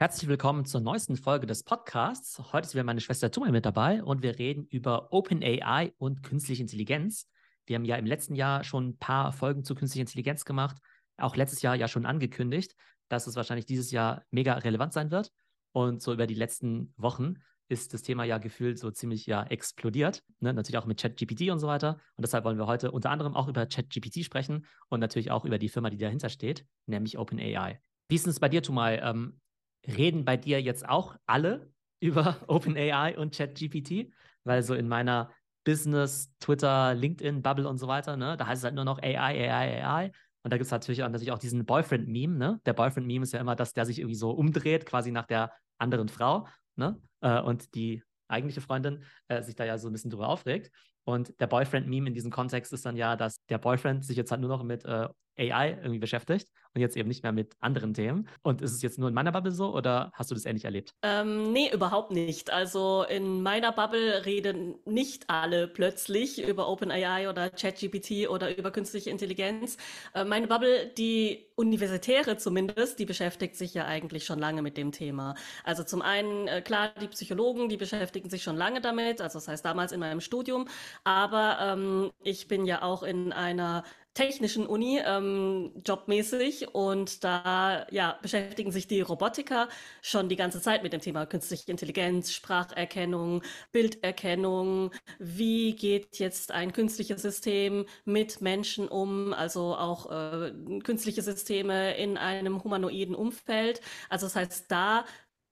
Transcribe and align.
Herzlich 0.00 0.28
willkommen 0.28 0.64
zur 0.64 0.80
neuesten 0.80 1.16
Folge 1.16 1.48
des 1.48 1.64
Podcasts. 1.64 2.40
Heute 2.52 2.68
ist 2.68 2.74
wieder 2.74 2.84
meine 2.84 3.00
Schwester 3.00 3.32
Tumel 3.32 3.50
mit 3.50 3.66
dabei 3.66 4.00
und 4.00 4.22
wir 4.22 4.38
reden 4.38 4.64
über 4.70 5.12
OpenAI 5.12 5.92
und 5.98 6.22
künstliche 6.22 6.62
Intelligenz. 6.62 7.28
Wir 7.66 7.74
haben 7.74 7.84
ja 7.84 7.96
im 7.96 8.06
letzten 8.06 8.36
Jahr 8.36 8.62
schon 8.62 8.90
ein 8.90 8.98
paar 8.98 9.32
Folgen 9.32 9.64
zu 9.64 9.74
künstlicher 9.74 10.02
Intelligenz 10.02 10.44
gemacht, 10.44 10.76
auch 11.16 11.34
letztes 11.34 11.62
Jahr 11.62 11.74
ja 11.74 11.88
schon 11.88 12.06
angekündigt, 12.06 12.76
dass 13.08 13.26
es 13.26 13.34
wahrscheinlich 13.34 13.66
dieses 13.66 13.90
Jahr 13.90 14.22
mega 14.30 14.52
relevant 14.52 14.92
sein 14.92 15.10
wird. 15.10 15.32
Und 15.72 16.00
so 16.00 16.12
über 16.12 16.28
die 16.28 16.34
letzten 16.34 16.94
Wochen 16.96 17.34
ist 17.66 17.92
das 17.92 18.02
Thema 18.02 18.22
ja 18.22 18.38
gefühlt 18.38 18.78
so 18.78 18.92
ziemlich 18.92 19.26
ja 19.26 19.42
explodiert. 19.42 20.22
Ne? 20.38 20.54
Natürlich 20.54 20.78
auch 20.78 20.86
mit 20.86 21.00
ChatGPT 21.00 21.50
und 21.50 21.58
so 21.58 21.66
weiter. 21.66 21.98
Und 22.14 22.22
deshalb 22.22 22.44
wollen 22.44 22.56
wir 22.56 22.68
heute 22.68 22.92
unter 22.92 23.10
anderem 23.10 23.34
auch 23.34 23.48
über 23.48 23.66
ChatGPT 23.66 24.24
sprechen 24.24 24.64
und 24.90 25.00
natürlich 25.00 25.32
auch 25.32 25.44
über 25.44 25.58
die 25.58 25.68
Firma, 25.68 25.90
die 25.90 25.98
dahinter 25.98 26.28
steht, 26.28 26.64
nämlich 26.86 27.18
OpenAI. 27.18 27.80
Wie 28.08 28.14
ist 28.14 28.28
es 28.28 28.38
bei 28.38 28.48
dir, 28.48 28.62
Tumai? 28.62 28.98
Ähm, 28.98 29.40
reden 29.88 30.24
bei 30.24 30.36
dir 30.36 30.60
jetzt 30.60 30.88
auch 30.88 31.16
alle 31.26 31.70
über 32.00 32.36
OpenAI 32.46 33.18
und 33.18 33.34
ChatGPT? 33.34 34.12
Weil 34.44 34.62
so 34.62 34.74
in 34.74 34.88
meiner 34.88 35.30
Business, 35.64 36.32
Twitter, 36.40 36.94
LinkedIn, 36.94 37.42
Bubble 37.42 37.68
und 37.68 37.78
so 37.78 37.88
weiter, 37.88 38.16
ne, 38.16 38.36
da 38.36 38.46
heißt 38.46 38.60
es 38.60 38.64
halt 38.64 38.74
nur 38.74 38.84
noch 38.84 39.02
AI, 39.02 39.50
AI, 39.50 39.84
AI. 39.84 40.12
Und 40.42 40.52
da 40.52 40.56
gibt 40.56 40.66
es 40.66 40.70
natürlich 40.70 41.02
auch, 41.02 41.08
natürlich 41.08 41.32
auch 41.32 41.38
diesen 41.38 41.66
Boyfriend-Meme, 41.66 42.38
ne? 42.38 42.60
Der 42.64 42.72
Boyfriend-Meme 42.72 43.24
ist 43.24 43.32
ja 43.32 43.40
immer, 43.40 43.56
dass 43.56 43.74
der 43.74 43.84
sich 43.84 43.98
irgendwie 43.98 44.14
so 44.14 44.30
umdreht, 44.30 44.86
quasi 44.86 45.10
nach 45.10 45.26
der 45.26 45.52
anderen 45.76 46.08
Frau, 46.08 46.46
ne? 46.76 46.98
Äh, 47.20 47.40
und 47.42 47.74
die 47.74 48.02
eigentliche 48.28 48.60
Freundin 48.60 49.04
äh, 49.26 49.42
sich 49.42 49.56
da 49.56 49.64
ja 49.64 49.76
so 49.76 49.88
ein 49.88 49.92
bisschen 49.92 50.10
drüber 50.10 50.28
aufregt. 50.28 50.70
Und 51.04 51.38
der 51.40 51.48
Boyfriend-Meme 51.48 52.08
in 52.08 52.14
diesem 52.14 52.30
Kontext 52.30 52.72
ist 52.72 52.86
dann 52.86 52.96
ja, 52.96 53.16
dass 53.16 53.44
der 53.46 53.58
Boyfriend 53.58 54.04
sich 54.04 54.16
jetzt 54.16 54.30
halt 54.30 54.40
nur 54.40 54.50
noch 54.50 54.62
mit 54.62 54.84
äh, 54.84 55.08
AI 55.38 55.70
irgendwie 55.70 55.98
beschäftigt 55.98 56.48
und 56.74 56.80
jetzt 56.80 56.96
eben 56.96 57.08
nicht 57.08 57.22
mehr 57.22 57.32
mit 57.32 57.54
anderen 57.60 57.94
Themen. 57.94 58.28
Und 58.42 58.62
ist 58.62 58.72
es 58.72 58.82
jetzt 58.82 58.98
nur 58.98 59.08
in 59.08 59.14
meiner 59.14 59.32
Bubble 59.32 59.52
so 59.52 59.74
oder 59.74 60.10
hast 60.14 60.30
du 60.30 60.34
das 60.34 60.44
ähnlich 60.44 60.64
erlebt? 60.64 60.94
Ähm, 61.02 61.52
nee, 61.52 61.70
überhaupt 61.72 62.10
nicht. 62.10 62.52
Also 62.52 63.04
in 63.08 63.42
meiner 63.42 63.72
Bubble 63.72 64.24
reden 64.26 64.76
nicht 64.84 65.28
alle 65.28 65.68
plötzlich 65.68 66.42
über 66.46 66.68
OpenAI 66.68 67.28
oder 67.28 67.50
ChatGPT 67.50 68.28
oder 68.28 68.56
über 68.56 68.70
künstliche 68.70 69.10
Intelligenz. 69.10 69.76
Äh, 70.14 70.24
meine 70.24 70.46
Bubble, 70.46 70.92
die 70.96 71.46
Universitäre 71.56 72.36
zumindest, 72.36 72.98
die 72.98 73.04
beschäftigt 73.04 73.56
sich 73.56 73.74
ja 73.74 73.84
eigentlich 73.86 74.24
schon 74.24 74.38
lange 74.38 74.62
mit 74.62 74.76
dem 74.76 74.92
Thema. 74.92 75.34
Also 75.64 75.82
zum 75.82 76.02
einen, 76.02 76.46
äh, 76.46 76.62
klar, 76.62 76.92
die 77.00 77.08
Psychologen, 77.08 77.68
die 77.68 77.76
beschäftigen 77.76 78.30
sich 78.30 78.42
schon 78.42 78.56
lange 78.56 78.80
damit, 78.80 79.20
also 79.20 79.38
das 79.38 79.48
heißt 79.48 79.64
damals 79.64 79.90
in 79.90 80.00
meinem 80.00 80.20
Studium, 80.20 80.68
aber 81.02 81.58
ähm, 81.60 82.12
ich 82.22 82.46
bin 82.46 82.64
ja 82.64 82.82
auch 82.82 83.02
in 83.02 83.32
einer 83.32 83.82
technischen 84.18 84.66
Uni 84.66 85.00
ähm, 85.04 85.70
jobmäßig 85.86 86.74
und 86.74 87.22
da 87.22 87.86
ja, 87.92 88.18
beschäftigen 88.20 88.72
sich 88.72 88.88
die 88.88 89.00
Robotiker 89.00 89.68
schon 90.02 90.28
die 90.28 90.34
ganze 90.34 90.60
Zeit 90.60 90.82
mit 90.82 90.92
dem 90.92 91.00
Thema 91.00 91.24
künstliche 91.24 91.70
Intelligenz, 91.70 92.32
Spracherkennung, 92.32 93.44
Bilderkennung. 93.70 94.90
Wie 95.20 95.76
geht 95.76 96.18
jetzt 96.18 96.50
ein 96.50 96.72
künstliches 96.72 97.22
System 97.22 97.86
mit 98.04 98.40
Menschen 98.40 98.88
um, 98.88 99.32
also 99.32 99.76
auch 99.76 100.10
äh, 100.10 100.50
künstliche 100.82 101.22
Systeme 101.22 101.96
in 101.96 102.16
einem 102.18 102.64
humanoiden 102.64 103.14
Umfeld? 103.14 103.80
Also 104.08 104.26
das 104.26 104.34
heißt, 104.34 104.64
da 104.68 105.04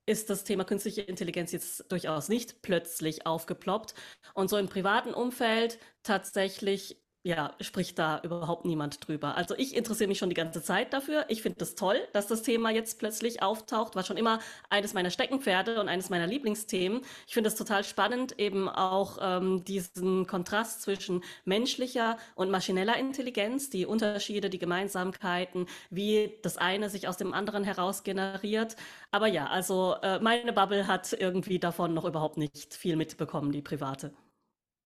ist 0.06 0.28
das 0.28 0.42
Thema 0.42 0.64
künstliche 0.64 1.02
Intelligenz 1.02 1.52
jetzt 1.52 1.84
durchaus 1.92 2.28
nicht 2.28 2.62
plötzlich 2.62 3.26
aufgeploppt. 3.26 3.94
Und 4.34 4.50
so 4.50 4.56
im 4.56 4.68
privaten 4.68 5.14
Umfeld 5.14 5.78
tatsächlich 6.02 7.05
ja, 7.26 7.54
spricht 7.60 7.98
da 7.98 8.20
überhaupt 8.22 8.64
niemand 8.64 9.08
drüber. 9.08 9.36
Also 9.36 9.56
ich 9.58 9.74
interessiere 9.74 10.06
mich 10.06 10.18
schon 10.18 10.28
die 10.28 10.36
ganze 10.36 10.62
Zeit 10.62 10.92
dafür. 10.92 11.24
Ich 11.26 11.42
finde 11.42 11.56
es 11.60 11.70
das 11.70 11.74
toll, 11.74 11.98
dass 12.12 12.28
das 12.28 12.42
Thema 12.42 12.70
jetzt 12.70 13.00
plötzlich 13.00 13.42
auftaucht. 13.42 13.96
War 13.96 14.04
schon 14.04 14.16
immer 14.16 14.38
eines 14.70 14.94
meiner 14.94 15.10
Steckenpferde 15.10 15.80
und 15.80 15.88
eines 15.88 16.08
meiner 16.08 16.28
Lieblingsthemen. 16.28 17.00
Ich 17.26 17.34
finde 17.34 17.48
es 17.48 17.56
total 17.56 17.82
spannend, 17.82 18.38
eben 18.38 18.68
auch 18.68 19.18
ähm, 19.20 19.64
diesen 19.64 20.28
Kontrast 20.28 20.82
zwischen 20.82 21.24
menschlicher 21.44 22.16
und 22.36 22.52
maschineller 22.52 22.96
Intelligenz, 22.96 23.70
die 23.70 23.86
Unterschiede, 23.86 24.48
die 24.48 24.60
Gemeinsamkeiten, 24.60 25.66
wie 25.90 26.38
das 26.42 26.58
eine 26.58 26.90
sich 26.90 27.08
aus 27.08 27.16
dem 27.16 27.34
anderen 27.34 27.64
heraus 27.64 28.04
generiert. 28.04 28.76
Aber 29.10 29.26
ja, 29.26 29.48
also 29.48 29.96
äh, 30.00 30.20
meine 30.20 30.52
Bubble 30.52 30.86
hat 30.86 31.12
irgendwie 31.12 31.58
davon 31.58 31.92
noch 31.92 32.04
überhaupt 32.04 32.36
nicht 32.36 32.72
viel 32.74 32.94
mitbekommen, 32.94 33.50
die 33.50 33.62
private. 33.62 34.14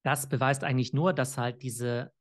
Das 0.02 0.26
beweist 0.26 0.64
eigentlich 0.64 0.94
nur, 0.94 1.12
dass 1.12 1.36
halt 1.36 1.62
diese 1.62 2.12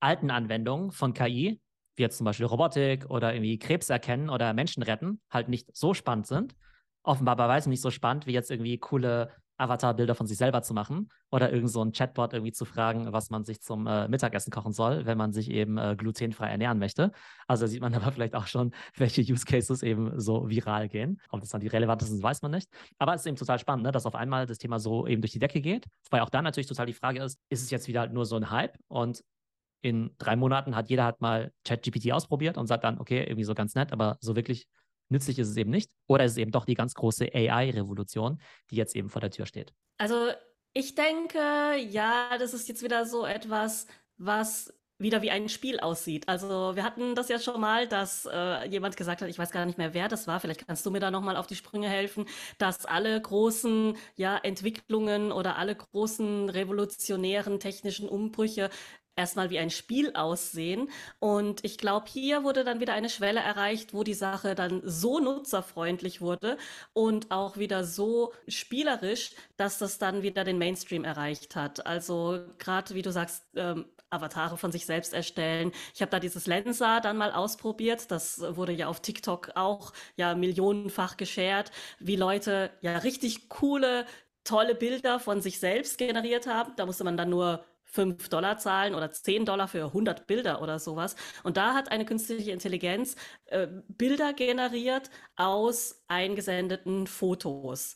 alten 0.00 0.30
Anwendungen 0.30 0.90
von 0.90 1.14
KI, 1.14 1.60
wie 1.96 2.02
jetzt 2.02 2.18
zum 2.18 2.24
Beispiel 2.24 2.46
Robotik 2.46 3.10
oder 3.10 3.34
irgendwie 3.34 3.58
Krebs 3.58 3.90
erkennen 3.90 4.30
oder 4.30 4.52
Menschen 4.52 4.82
retten, 4.82 5.20
halt 5.30 5.48
nicht 5.48 5.76
so 5.76 5.94
spannend 5.94 6.26
sind. 6.26 6.54
Offenbar 7.02 7.36
bei 7.36 7.48
weitem 7.48 7.70
nicht 7.70 7.82
so 7.82 7.90
spannend, 7.90 8.26
wie 8.26 8.32
jetzt 8.32 8.50
irgendwie 8.50 8.78
coole 8.78 9.32
Avatar-Bilder 9.58 10.14
von 10.14 10.26
sich 10.26 10.38
selber 10.38 10.62
zu 10.62 10.72
machen 10.72 11.08
oder 11.30 11.52
irgend 11.52 11.70
so 11.70 11.84
ein 11.84 11.92
Chatbot 11.92 12.32
irgendwie 12.32 12.52
zu 12.52 12.64
fragen, 12.64 13.12
was 13.12 13.30
man 13.30 13.44
sich 13.44 13.60
zum 13.60 13.86
äh, 13.86 14.08
Mittagessen 14.08 14.50
kochen 14.50 14.72
soll, 14.72 15.04
wenn 15.04 15.18
man 15.18 15.32
sich 15.32 15.50
eben 15.50 15.76
äh, 15.76 15.96
glutenfrei 15.98 16.48
ernähren 16.48 16.78
möchte. 16.78 17.10
Also 17.46 17.64
da 17.64 17.68
sieht 17.68 17.80
man 17.80 17.92
aber 17.94 18.12
vielleicht 18.12 18.34
auch 18.34 18.46
schon, 18.46 18.72
welche 18.96 19.22
Use 19.22 19.44
Cases 19.44 19.82
eben 19.82 20.18
so 20.18 20.48
viral 20.48 20.88
gehen. 20.88 21.20
Ob 21.30 21.40
das 21.40 21.50
dann 21.50 21.60
die 21.60 21.66
relevantesten 21.66 22.16
sind, 22.16 22.22
weiß 22.22 22.42
man 22.42 22.52
nicht. 22.52 22.68
Aber 22.98 23.14
es 23.14 23.22
ist 23.22 23.26
eben 23.26 23.36
total 23.36 23.58
spannend, 23.58 23.84
ne, 23.84 23.92
dass 23.92 24.06
auf 24.06 24.14
einmal 24.14 24.46
das 24.46 24.58
Thema 24.58 24.78
so 24.78 25.06
eben 25.06 25.20
durch 25.20 25.32
die 25.32 25.40
Decke 25.40 25.60
geht. 25.60 25.86
Wobei 26.04 26.22
auch 26.22 26.30
dann 26.30 26.44
natürlich 26.44 26.68
total 26.68 26.86
die 26.86 26.94
Frage 26.94 27.22
ist, 27.22 27.38
ist 27.48 27.62
es 27.62 27.70
jetzt 27.70 27.88
wieder 27.88 28.00
halt 28.00 28.12
nur 28.12 28.24
so 28.24 28.36
ein 28.36 28.50
Hype 28.50 28.78
und 28.86 29.22
in 29.80 30.10
drei 30.18 30.36
Monaten 30.36 30.74
hat 30.74 30.90
jeder 30.90 31.04
hat 31.04 31.20
mal 31.20 31.52
ChatGPT 31.64 32.12
ausprobiert 32.12 32.58
und 32.58 32.66
sagt 32.66 32.84
dann, 32.84 32.98
okay, 32.98 33.22
irgendwie 33.22 33.44
so 33.44 33.54
ganz 33.54 33.74
nett, 33.74 33.92
aber 33.92 34.18
so 34.20 34.36
wirklich 34.36 34.66
nützlich 35.08 35.38
ist 35.38 35.48
es 35.48 35.56
eben 35.56 35.70
nicht. 35.70 35.90
Oder 36.06 36.24
ist 36.24 36.32
es 36.32 36.38
eben 36.38 36.50
doch 36.50 36.64
die 36.64 36.74
ganz 36.74 36.94
große 36.94 37.32
AI-Revolution, 37.32 38.40
die 38.70 38.76
jetzt 38.76 38.96
eben 38.96 39.08
vor 39.08 39.20
der 39.20 39.30
Tür 39.30 39.46
steht? 39.46 39.72
Also 39.98 40.30
ich 40.74 40.94
denke, 40.94 41.76
ja, 41.88 42.36
das 42.38 42.54
ist 42.54 42.68
jetzt 42.68 42.82
wieder 42.82 43.06
so 43.06 43.24
etwas, 43.24 43.86
was 44.16 44.72
wieder 44.98 45.22
wie 45.22 45.30
ein 45.30 45.48
Spiel 45.48 45.78
aussieht. 45.78 46.28
Also 46.28 46.74
wir 46.74 46.82
hatten 46.82 47.14
das 47.14 47.28
ja 47.28 47.38
schon 47.38 47.60
mal, 47.60 47.86
dass 47.86 48.28
äh, 48.30 48.68
jemand 48.68 48.96
gesagt 48.96 49.22
hat, 49.22 49.28
ich 49.28 49.38
weiß 49.38 49.52
gar 49.52 49.64
nicht 49.64 49.78
mehr, 49.78 49.94
wer 49.94 50.08
das 50.08 50.26
war, 50.26 50.40
vielleicht 50.40 50.66
kannst 50.66 50.84
du 50.84 50.90
mir 50.90 50.98
da 50.98 51.10
nochmal 51.10 51.36
auf 51.36 51.46
die 51.46 51.54
Sprünge 51.54 51.88
helfen, 51.88 52.26
dass 52.58 52.84
alle 52.84 53.20
großen 53.20 53.96
ja, 54.16 54.36
Entwicklungen 54.38 55.30
oder 55.30 55.56
alle 55.56 55.76
großen 55.76 56.50
revolutionären 56.50 57.60
technischen 57.60 58.08
Umbrüche 58.08 58.70
erstmal 59.18 59.50
wie 59.50 59.58
ein 59.58 59.70
Spiel 59.70 60.12
aussehen. 60.14 60.88
Und 61.18 61.64
ich 61.64 61.76
glaube, 61.76 62.06
hier 62.08 62.44
wurde 62.44 62.64
dann 62.64 62.80
wieder 62.80 62.94
eine 62.94 63.10
Schwelle 63.10 63.40
erreicht, 63.40 63.92
wo 63.92 64.04
die 64.04 64.14
Sache 64.14 64.54
dann 64.54 64.80
so 64.84 65.18
nutzerfreundlich 65.18 66.20
wurde 66.20 66.56
und 66.94 67.30
auch 67.30 67.58
wieder 67.58 67.84
so 67.84 68.32
spielerisch, 68.46 69.32
dass 69.56 69.78
das 69.78 69.98
dann 69.98 70.22
wieder 70.22 70.44
den 70.44 70.58
Mainstream 70.58 71.04
erreicht 71.04 71.56
hat. 71.56 71.86
Also 71.86 72.40
gerade 72.58 72.94
wie 72.94 73.02
du 73.02 73.12
sagst, 73.12 73.44
ähm, 73.56 73.86
Avatare 74.10 74.56
von 74.56 74.72
sich 74.72 74.86
selbst 74.86 75.12
erstellen. 75.12 75.72
Ich 75.94 76.00
habe 76.00 76.10
da 76.10 76.18
dieses 76.18 76.46
Lensa 76.46 77.00
dann 77.00 77.18
mal 77.18 77.32
ausprobiert. 77.32 78.10
Das 78.10 78.40
wurde 78.56 78.72
ja 78.72 78.86
auf 78.86 79.00
TikTok 79.00 79.50
auch 79.54 79.92
ja 80.16 80.34
millionenfach 80.34 81.18
geshared, 81.18 81.70
wie 81.98 82.16
Leute 82.16 82.70
ja 82.80 82.96
richtig 82.98 83.50
coole 83.50 84.06
tolle 84.44 84.74
Bilder 84.74 85.20
von 85.20 85.42
sich 85.42 85.58
selbst 85.58 85.98
generiert 85.98 86.46
haben. 86.46 86.72
Da 86.76 86.86
musste 86.86 87.04
man 87.04 87.18
dann 87.18 87.28
nur 87.28 87.64
5 87.90 88.28
Dollar 88.28 88.58
zahlen 88.58 88.94
oder 88.94 89.10
10 89.10 89.44
Dollar 89.44 89.68
für 89.68 89.86
100 89.86 90.26
Bilder 90.26 90.62
oder 90.62 90.78
sowas. 90.78 91.16
Und 91.42 91.56
da 91.56 91.74
hat 91.74 91.90
eine 91.90 92.04
künstliche 92.04 92.52
Intelligenz 92.52 93.16
äh, 93.46 93.68
Bilder 93.88 94.32
generiert 94.32 95.10
aus 95.36 96.02
eingesendeten 96.08 97.06
Fotos. 97.06 97.94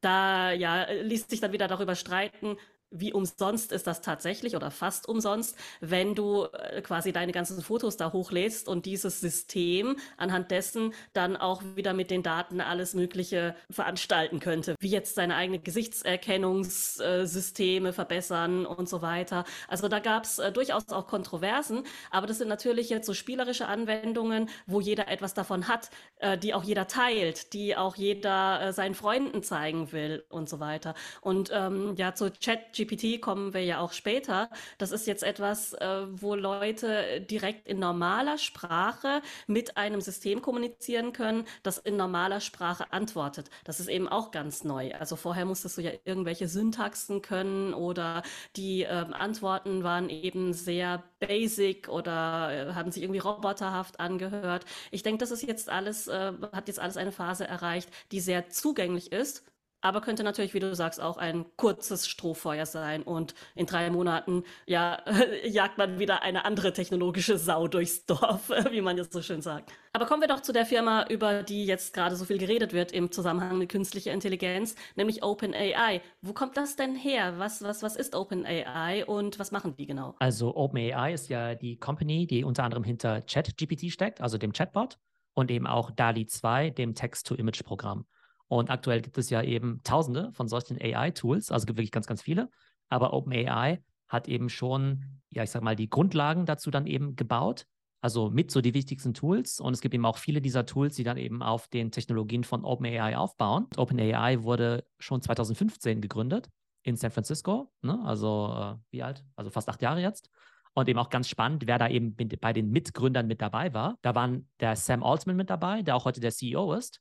Da 0.00 0.52
ja, 0.52 0.84
ließ 0.90 1.28
sich 1.28 1.40
dann 1.40 1.52
wieder 1.52 1.68
darüber 1.68 1.94
streiten, 1.94 2.58
wie 2.94 3.12
umsonst 3.12 3.70
ist 3.72 3.86
das 3.86 4.00
tatsächlich 4.00 4.56
oder 4.56 4.70
fast 4.70 5.06
umsonst, 5.08 5.56
wenn 5.80 6.14
du 6.14 6.44
äh, 6.44 6.80
quasi 6.80 7.12
deine 7.12 7.32
ganzen 7.32 7.60
Fotos 7.60 7.96
da 7.96 8.12
hochlädst 8.12 8.68
und 8.68 8.86
dieses 8.86 9.18
System 9.20 9.96
anhand 10.16 10.52
dessen 10.52 10.94
dann 11.12 11.36
auch 11.36 11.62
wieder 11.74 11.92
mit 11.92 12.10
den 12.10 12.22
Daten 12.22 12.60
alles 12.60 12.94
Mögliche 12.94 13.56
veranstalten 13.68 14.38
könnte, 14.40 14.76
wie 14.78 14.88
jetzt 14.88 15.16
seine 15.16 15.34
eigenen 15.34 15.64
Gesichtserkennungssysteme 15.64 17.92
verbessern 17.92 18.64
und 18.64 18.88
so 18.88 19.02
weiter. 19.02 19.44
Also 19.68 19.88
da 19.88 19.98
gab 19.98 20.22
es 20.24 20.38
äh, 20.38 20.52
durchaus 20.52 20.88
auch 20.90 21.08
Kontroversen, 21.08 21.82
aber 22.10 22.28
das 22.28 22.38
sind 22.38 22.48
natürlich 22.48 22.88
jetzt 22.90 23.06
so 23.06 23.14
spielerische 23.14 23.66
Anwendungen, 23.66 24.48
wo 24.66 24.80
jeder 24.80 25.08
etwas 25.08 25.34
davon 25.34 25.66
hat, 25.66 25.90
äh, 26.18 26.38
die 26.38 26.54
auch 26.54 26.62
jeder 26.62 26.86
teilt, 26.86 27.52
die 27.52 27.76
auch 27.76 27.96
jeder 27.96 28.72
seinen 28.72 28.94
Freunden 28.94 29.42
zeigen 29.42 29.90
will 29.92 30.24
und 30.28 30.48
so 30.48 30.60
weiter. 30.60 30.94
Und 31.20 31.50
ähm, 31.52 31.94
ja, 31.96 32.14
zu 32.14 32.32
Chat 32.32 32.72
ChatGPT 32.84 33.20
kommen 33.20 33.54
wir 33.54 33.64
ja 33.64 33.80
auch 33.80 33.92
später. 33.92 34.50
Das 34.78 34.92
ist 34.92 35.06
jetzt 35.06 35.22
etwas, 35.22 35.72
äh, 35.74 36.06
wo 36.10 36.34
Leute 36.34 37.20
direkt 37.20 37.66
in 37.66 37.78
normaler 37.78 38.38
Sprache 38.38 39.22
mit 39.46 39.76
einem 39.76 40.00
System 40.00 40.42
kommunizieren 40.42 41.12
können, 41.12 41.46
das 41.62 41.78
in 41.78 41.96
normaler 41.96 42.40
Sprache 42.40 42.92
antwortet. 42.92 43.50
Das 43.64 43.80
ist 43.80 43.88
eben 43.88 44.08
auch 44.08 44.30
ganz 44.30 44.64
neu. 44.64 44.92
Also 44.94 45.16
vorher 45.16 45.44
musstest 45.44 45.78
du 45.78 45.82
ja 45.82 45.90
irgendwelche 46.04 46.48
Syntaxen 46.48 47.22
können 47.22 47.74
oder 47.74 48.22
die 48.56 48.82
äh, 48.82 48.88
Antworten 48.88 49.82
waren 49.82 50.08
eben 50.08 50.52
sehr 50.52 51.02
basic 51.20 51.88
oder 51.88 52.70
äh, 52.70 52.74
haben 52.74 52.92
sich 52.92 53.02
irgendwie 53.02 53.20
roboterhaft 53.20 54.00
angehört. 54.00 54.64
Ich 54.90 55.02
denke, 55.02 55.18
das 55.18 55.30
ist 55.30 55.42
jetzt 55.42 55.68
alles, 55.68 56.08
äh, 56.08 56.32
hat 56.52 56.68
jetzt 56.68 56.80
alles 56.80 56.96
eine 56.96 57.12
Phase 57.12 57.46
erreicht, 57.46 57.88
die 58.12 58.20
sehr 58.20 58.48
zugänglich 58.48 59.12
ist 59.12 59.44
aber 59.84 60.00
könnte 60.00 60.24
natürlich, 60.24 60.54
wie 60.54 60.60
du 60.60 60.74
sagst, 60.74 60.98
auch 60.98 61.18
ein 61.18 61.44
kurzes 61.56 62.08
Strohfeuer 62.08 62.64
sein 62.64 63.02
und 63.02 63.34
in 63.54 63.66
drei 63.66 63.90
Monaten, 63.90 64.42
ja, 64.66 65.02
jagt 65.44 65.76
man 65.76 65.98
wieder 65.98 66.22
eine 66.22 66.46
andere 66.46 66.72
technologische 66.72 67.36
Sau 67.36 67.68
durchs 67.68 68.06
Dorf, 68.06 68.48
wie 68.70 68.80
man 68.80 68.96
jetzt 68.96 69.12
so 69.12 69.20
schön 69.20 69.42
sagt. 69.42 69.70
Aber 69.92 70.06
kommen 70.06 70.22
wir 70.22 70.28
doch 70.28 70.40
zu 70.40 70.52
der 70.52 70.64
Firma, 70.64 71.06
über 71.10 71.42
die 71.42 71.66
jetzt 71.66 71.92
gerade 71.92 72.16
so 72.16 72.24
viel 72.24 72.38
geredet 72.38 72.72
wird 72.72 72.92
im 72.92 73.12
Zusammenhang 73.12 73.58
mit 73.58 73.68
künstlicher 73.68 74.10
Intelligenz, 74.10 74.74
nämlich 74.96 75.22
OpenAI. 75.22 76.00
Wo 76.22 76.32
kommt 76.32 76.56
das 76.56 76.76
denn 76.76 76.96
her? 76.96 77.34
Was, 77.38 77.62
was, 77.62 77.82
was 77.82 77.94
ist 77.94 78.16
OpenAI 78.16 79.04
und 79.04 79.38
was 79.38 79.52
machen 79.52 79.76
die 79.76 79.86
genau? 79.86 80.14
Also 80.18 80.56
OpenAI 80.56 81.12
ist 81.12 81.28
ja 81.28 81.54
die 81.54 81.76
Company, 81.76 82.26
die 82.26 82.42
unter 82.42 82.64
anderem 82.64 82.84
hinter 82.84 83.20
ChatGPT 83.20 83.92
steckt, 83.92 84.22
also 84.22 84.38
dem 84.38 84.54
Chatbot, 84.54 84.96
und 85.34 85.50
eben 85.50 85.66
auch 85.66 85.90
DALI 85.90 86.26
2, 86.26 86.70
dem 86.70 86.94
Text-to-Image-Programm. 86.94 88.06
Und 88.48 88.70
aktuell 88.70 89.00
gibt 89.00 89.18
es 89.18 89.30
ja 89.30 89.42
eben 89.42 89.80
tausende 89.84 90.30
von 90.32 90.48
solchen 90.48 90.78
AI-Tools, 90.80 91.50
also 91.50 91.66
gibt 91.66 91.78
wirklich 91.78 91.92
ganz, 91.92 92.06
ganz 92.06 92.22
viele. 92.22 92.50
Aber 92.88 93.12
OpenAI 93.12 93.82
hat 94.08 94.28
eben 94.28 94.48
schon, 94.48 95.20
ja, 95.30 95.42
ich 95.42 95.50
sag 95.50 95.62
mal, 95.62 95.76
die 95.76 95.90
Grundlagen 95.90 96.46
dazu 96.46 96.70
dann 96.70 96.86
eben 96.86 97.16
gebaut. 97.16 97.66
Also 98.00 98.28
mit 98.28 98.50
so 98.50 98.60
die 98.60 98.74
wichtigsten 98.74 99.14
Tools. 99.14 99.60
Und 99.60 99.72
es 99.72 99.80
gibt 99.80 99.94
eben 99.94 100.04
auch 100.04 100.18
viele 100.18 100.42
dieser 100.42 100.66
Tools, 100.66 100.94
die 100.94 101.04
dann 101.04 101.16
eben 101.16 101.42
auf 101.42 101.68
den 101.68 101.90
Technologien 101.90 102.44
von 102.44 102.62
OpenAI 102.62 103.16
aufbauen. 103.16 103.66
OpenAI 103.76 104.42
wurde 104.42 104.84
schon 104.98 105.22
2015 105.22 106.02
gegründet 106.02 106.50
in 106.82 106.96
San 106.96 107.10
Francisco. 107.10 107.72
Ne? 107.80 107.98
Also 108.04 108.54
äh, 108.54 108.76
wie 108.90 109.02
alt? 109.02 109.24
Also 109.36 109.50
fast 109.50 109.70
acht 109.70 109.80
Jahre 109.80 110.02
jetzt. 110.02 110.28
Und 110.74 110.86
eben 110.88 110.98
auch 110.98 111.08
ganz 111.08 111.28
spannend, 111.28 111.66
wer 111.66 111.78
da 111.78 111.88
eben 111.88 112.14
bei 112.14 112.52
den 112.52 112.70
Mitgründern 112.70 113.26
mit 113.26 113.40
dabei 113.40 113.72
war. 113.72 113.96
Da 114.02 114.14
waren 114.14 114.50
der 114.60 114.76
Sam 114.76 115.02
Altman 115.02 115.36
mit 115.36 115.48
dabei, 115.48 115.80
der 115.80 115.96
auch 115.96 116.04
heute 116.04 116.20
der 116.20 116.32
CEO 116.32 116.74
ist 116.74 117.00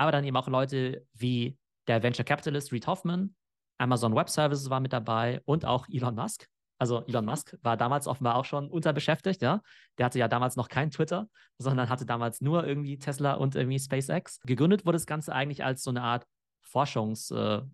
aber 0.00 0.12
dann 0.12 0.24
eben 0.24 0.36
auch 0.36 0.48
Leute 0.48 1.06
wie 1.12 1.58
der 1.86 2.02
Venture 2.02 2.24
Capitalist 2.24 2.72
Reed 2.72 2.86
Hoffman, 2.86 3.34
Amazon 3.76 4.14
Web 4.14 4.30
Services 4.30 4.70
war 4.70 4.80
mit 4.80 4.94
dabei 4.94 5.42
und 5.44 5.66
auch 5.66 5.86
Elon 5.90 6.14
Musk. 6.14 6.46
Also 6.78 7.04
Elon 7.06 7.26
Musk 7.26 7.58
war 7.60 7.76
damals 7.76 8.06
offenbar 8.06 8.36
auch 8.36 8.46
schon 8.46 8.70
unterbeschäftigt, 8.70 9.42
ja. 9.42 9.60
Der 9.98 10.06
hatte 10.06 10.18
ja 10.18 10.26
damals 10.26 10.56
noch 10.56 10.68
kein 10.68 10.90
Twitter, 10.90 11.28
sondern 11.58 11.90
hatte 11.90 12.06
damals 12.06 12.40
nur 12.40 12.66
irgendwie 12.66 12.98
Tesla 12.98 13.34
und 13.34 13.56
irgendwie 13.56 13.78
SpaceX. 13.78 14.40
Gegründet 14.46 14.86
wurde 14.86 14.96
das 14.96 15.04
Ganze 15.04 15.34
eigentlich 15.34 15.64
als 15.64 15.82
so 15.82 15.90
eine 15.90 16.00
Art 16.00 16.24
Forschungslabor, 16.62 17.68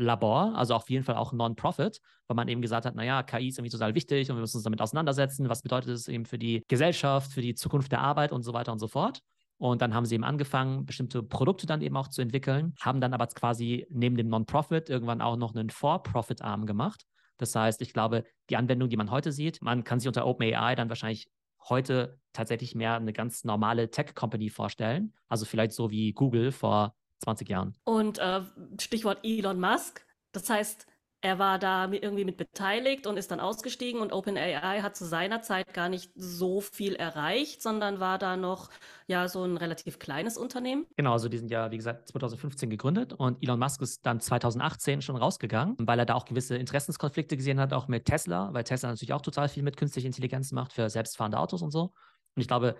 äh, 0.00 0.56
also 0.56 0.74
auf 0.74 0.90
jeden 0.90 1.04
Fall 1.04 1.14
auch 1.14 1.32
Non-Profit, 1.32 2.00
weil 2.26 2.34
man 2.34 2.48
eben 2.48 2.60
gesagt 2.60 2.86
hat, 2.86 2.96
naja, 2.96 3.22
KI 3.22 3.48
ist 3.48 3.58
irgendwie 3.58 3.70
total 3.70 3.94
wichtig 3.94 4.28
und 4.30 4.36
wir 4.36 4.40
müssen 4.40 4.56
uns 4.56 4.64
damit 4.64 4.80
auseinandersetzen. 4.80 5.48
Was 5.48 5.62
bedeutet 5.62 5.90
es 5.90 6.08
eben 6.08 6.24
für 6.24 6.38
die 6.38 6.64
Gesellschaft, 6.66 7.32
für 7.32 7.42
die 7.42 7.54
Zukunft 7.54 7.92
der 7.92 8.00
Arbeit 8.00 8.32
und 8.32 8.42
so 8.42 8.52
weiter 8.52 8.72
und 8.72 8.80
so 8.80 8.88
fort. 8.88 9.22
Und 9.58 9.82
dann 9.82 9.92
haben 9.92 10.06
sie 10.06 10.14
eben 10.14 10.24
angefangen, 10.24 10.86
bestimmte 10.86 11.22
Produkte 11.22 11.66
dann 11.66 11.82
eben 11.82 11.96
auch 11.96 12.08
zu 12.08 12.22
entwickeln, 12.22 12.74
haben 12.80 13.00
dann 13.00 13.12
aber 13.12 13.26
quasi 13.26 13.86
neben 13.90 14.16
dem 14.16 14.28
Non-Profit 14.28 14.88
irgendwann 14.88 15.20
auch 15.20 15.36
noch 15.36 15.54
einen 15.54 15.70
For-Profit-Arm 15.70 16.64
gemacht. 16.64 17.04
Das 17.38 17.54
heißt, 17.54 17.82
ich 17.82 17.92
glaube, 17.92 18.24
die 18.50 18.56
Anwendung, 18.56 18.88
die 18.88 18.96
man 18.96 19.10
heute 19.10 19.32
sieht, 19.32 19.60
man 19.60 19.84
kann 19.84 20.00
sich 20.00 20.08
unter 20.08 20.26
OpenAI 20.26 20.74
dann 20.74 20.88
wahrscheinlich 20.88 21.28
heute 21.68 22.20
tatsächlich 22.32 22.74
mehr 22.74 22.94
eine 22.94 23.12
ganz 23.12 23.44
normale 23.44 23.90
Tech-Company 23.90 24.48
vorstellen. 24.48 25.12
Also 25.28 25.44
vielleicht 25.44 25.72
so 25.72 25.90
wie 25.90 26.12
Google 26.12 26.52
vor 26.52 26.94
20 27.24 27.48
Jahren. 27.48 27.76
Und 27.84 28.18
äh, 28.18 28.42
Stichwort 28.80 29.18
Elon 29.24 29.60
Musk. 29.60 30.04
Das 30.32 30.48
heißt, 30.48 30.86
er 31.20 31.38
war 31.38 31.58
da 31.58 31.90
irgendwie 31.90 32.24
mit 32.24 32.36
beteiligt 32.36 33.06
und 33.06 33.16
ist 33.16 33.30
dann 33.30 33.40
ausgestiegen 33.40 34.00
und 34.00 34.12
OpenAI 34.12 34.80
hat 34.82 34.96
zu 34.96 35.04
seiner 35.04 35.42
Zeit 35.42 35.74
gar 35.74 35.88
nicht 35.88 36.12
so 36.14 36.60
viel 36.60 36.94
erreicht, 36.94 37.60
sondern 37.60 37.98
war 37.98 38.18
da 38.18 38.36
noch 38.36 38.70
ja 39.08 39.26
so 39.26 39.42
ein 39.42 39.56
relativ 39.56 39.98
kleines 39.98 40.36
Unternehmen. 40.36 40.86
Genau, 40.96 41.12
also 41.12 41.28
die 41.28 41.38
sind 41.38 41.50
ja, 41.50 41.70
wie 41.72 41.76
gesagt, 41.76 42.08
2015 42.08 42.70
gegründet 42.70 43.12
und 43.12 43.42
Elon 43.42 43.58
Musk 43.58 43.82
ist 43.82 44.06
dann 44.06 44.20
2018 44.20 45.02
schon 45.02 45.16
rausgegangen, 45.16 45.76
weil 45.80 45.98
er 45.98 46.06
da 46.06 46.14
auch 46.14 46.24
gewisse 46.24 46.56
Interessenskonflikte 46.56 47.36
gesehen 47.36 47.58
hat, 47.58 47.72
auch 47.72 47.88
mit 47.88 48.04
Tesla, 48.04 48.52
weil 48.52 48.62
Tesla 48.64 48.90
natürlich 48.90 49.12
auch 49.12 49.22
total 49.22 49.48
viel 49.48 49.64
mit 49.64 49.76
künstlicher 49.76 50.06
Intelligenz 50.06 50.52
macht 50.52 50.72
für 50.72 50.88
selbstfahrende 50.88 51.38
Autos 51.38 51.62
und 51.62 51.72
so. 51.72 51.92
Und 52.36 52.42
ich 52.42 52.48
glaube, 52.48 52.76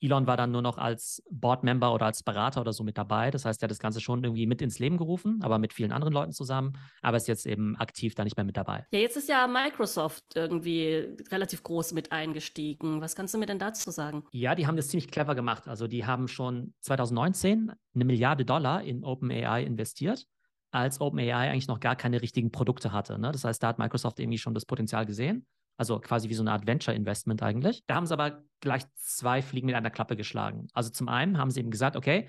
Elon 0.00 0.26
war 0.26 0.36
dann 0.36 0.50
nur 0.52 0.62
noch 0.62 0.78
als 0.78 1.22
Board-Member 1.30 1.92
oder 1.92 2.06
als 2.06 2.22
Berater 2.22 2.60
oder 2.60 2.72
so 2.72 2.84
mit 2.84 2.96
dabei. 2.98 3.30
Das 3.30 3.44
heißt, 3.44 3.62
er 3.62 3.66
hat 3.66 3.70
das 3.70 3.78
Ganze 3.78 4.00
schon 4.00 4.22
irgendwie 4.22 4.46
mit 4.46 4.62
ins 4.62 4.78
Leben 4.78 4.96
gerufen, 4.96 5.40
aber 5.42 5.58
mit 5.58 5.72
vielen 5.72 5.92
anderen 5.92 6.14
Leuten 6.14 6.32
zusammen, 6.32 6.78
aber 7.02 7.16
ist 7.16 7.28
jetzt 7.28 7.46
eben 7.46 7.76
aktiv 7.76 8.14
da 8.14 8.24
nicht 8.24 8.36
mehr 8.36 8.44
mit 8.44 8.56
dabei. 8.56 8.86
Ja, 8.92 9.00
jetzt 9.00 9.16
ist 9.16 9.28
ja 9.28 9.46
Microsoft 9.46 10.24
irgendwie 10.34 11.16
relativ 11.30 11.62
groß 11.62 11.92
mit 11.92 12.12
eingestiegen. 12.12 13.00
Was 13.00 13.16
kannst 13.16 13.34
du 13.34 13.38
mir 13.38 13.46
denn 13.46 13.58
dazu 13.58 13.90
sagen? 13.90 14.24
Ja, 14.32 14.54
die 14.54 14.66
haben 14.66 14.76
das 14.76 14.88
ziemlich 14.88 15.10
clever 15.10 15.34
gemacht. 15.34 15.68
Also 15.68 15.86
die 15.88 16.06
haben 16.06 16.28
schon 16.28 16.74
2019 16.80 17.72
eine 17.94 18.04
Milliarde 18.04 18.44
Dollar 18.44 18.82
in 18.82 19.04
OpenAI 19.04 19.64
investiert 19.64 20.26
als 20.70 21.00
OpenAI 21.00 21.50
eigentlich 21.50 21.68
noch 21.68 21.80
gar 21.80 21.96
keine 21.96 22.20
richtigen 22.20 22.50
Produkte 22.50 22.92
hatte. 22.92 23.18
Ne? 23.18 23.32
Das 23.32 23.44
heißt, 23.44 23.62
da 23.62 23.68
hat 23.68 23.78
Microsoft 23.78 24.20
irgendwie 24.20 24.38
schon 24.38 24.54
das 24.54 24.66
Potenzial 24.66 25.06
gesehen. 25.06 25.46
Also 25.78 25.98
quasi 26.00 26.28
wie 26.28 26.34
so 26.34 26.42
eine 26.42 26.52
Art 26.52 26.66
Venture-Investment 26.66 27.42
eigentlich. 27.42 27.84
Da 27.86 27.94
haben 27.94 28.06
sie 28.06 28.12
aber 28.12 28.42
gleich 28.60 28.82
zwei 28.96 29.40
Fliegen 29.40 29.66
mit 29.66 29.76
einer 29.76 29.90
Klappe 29.90 30.16
geschlagen. 30.16 30.66
Also 30.74 30.90
zum 30.90 31.08
einen 31.08 31.38
haben 31.38 31.50
sie 31.50 31.60
eben 31.60 31.70
gesagt, 31.70 31.96
okay, 31.96 32.28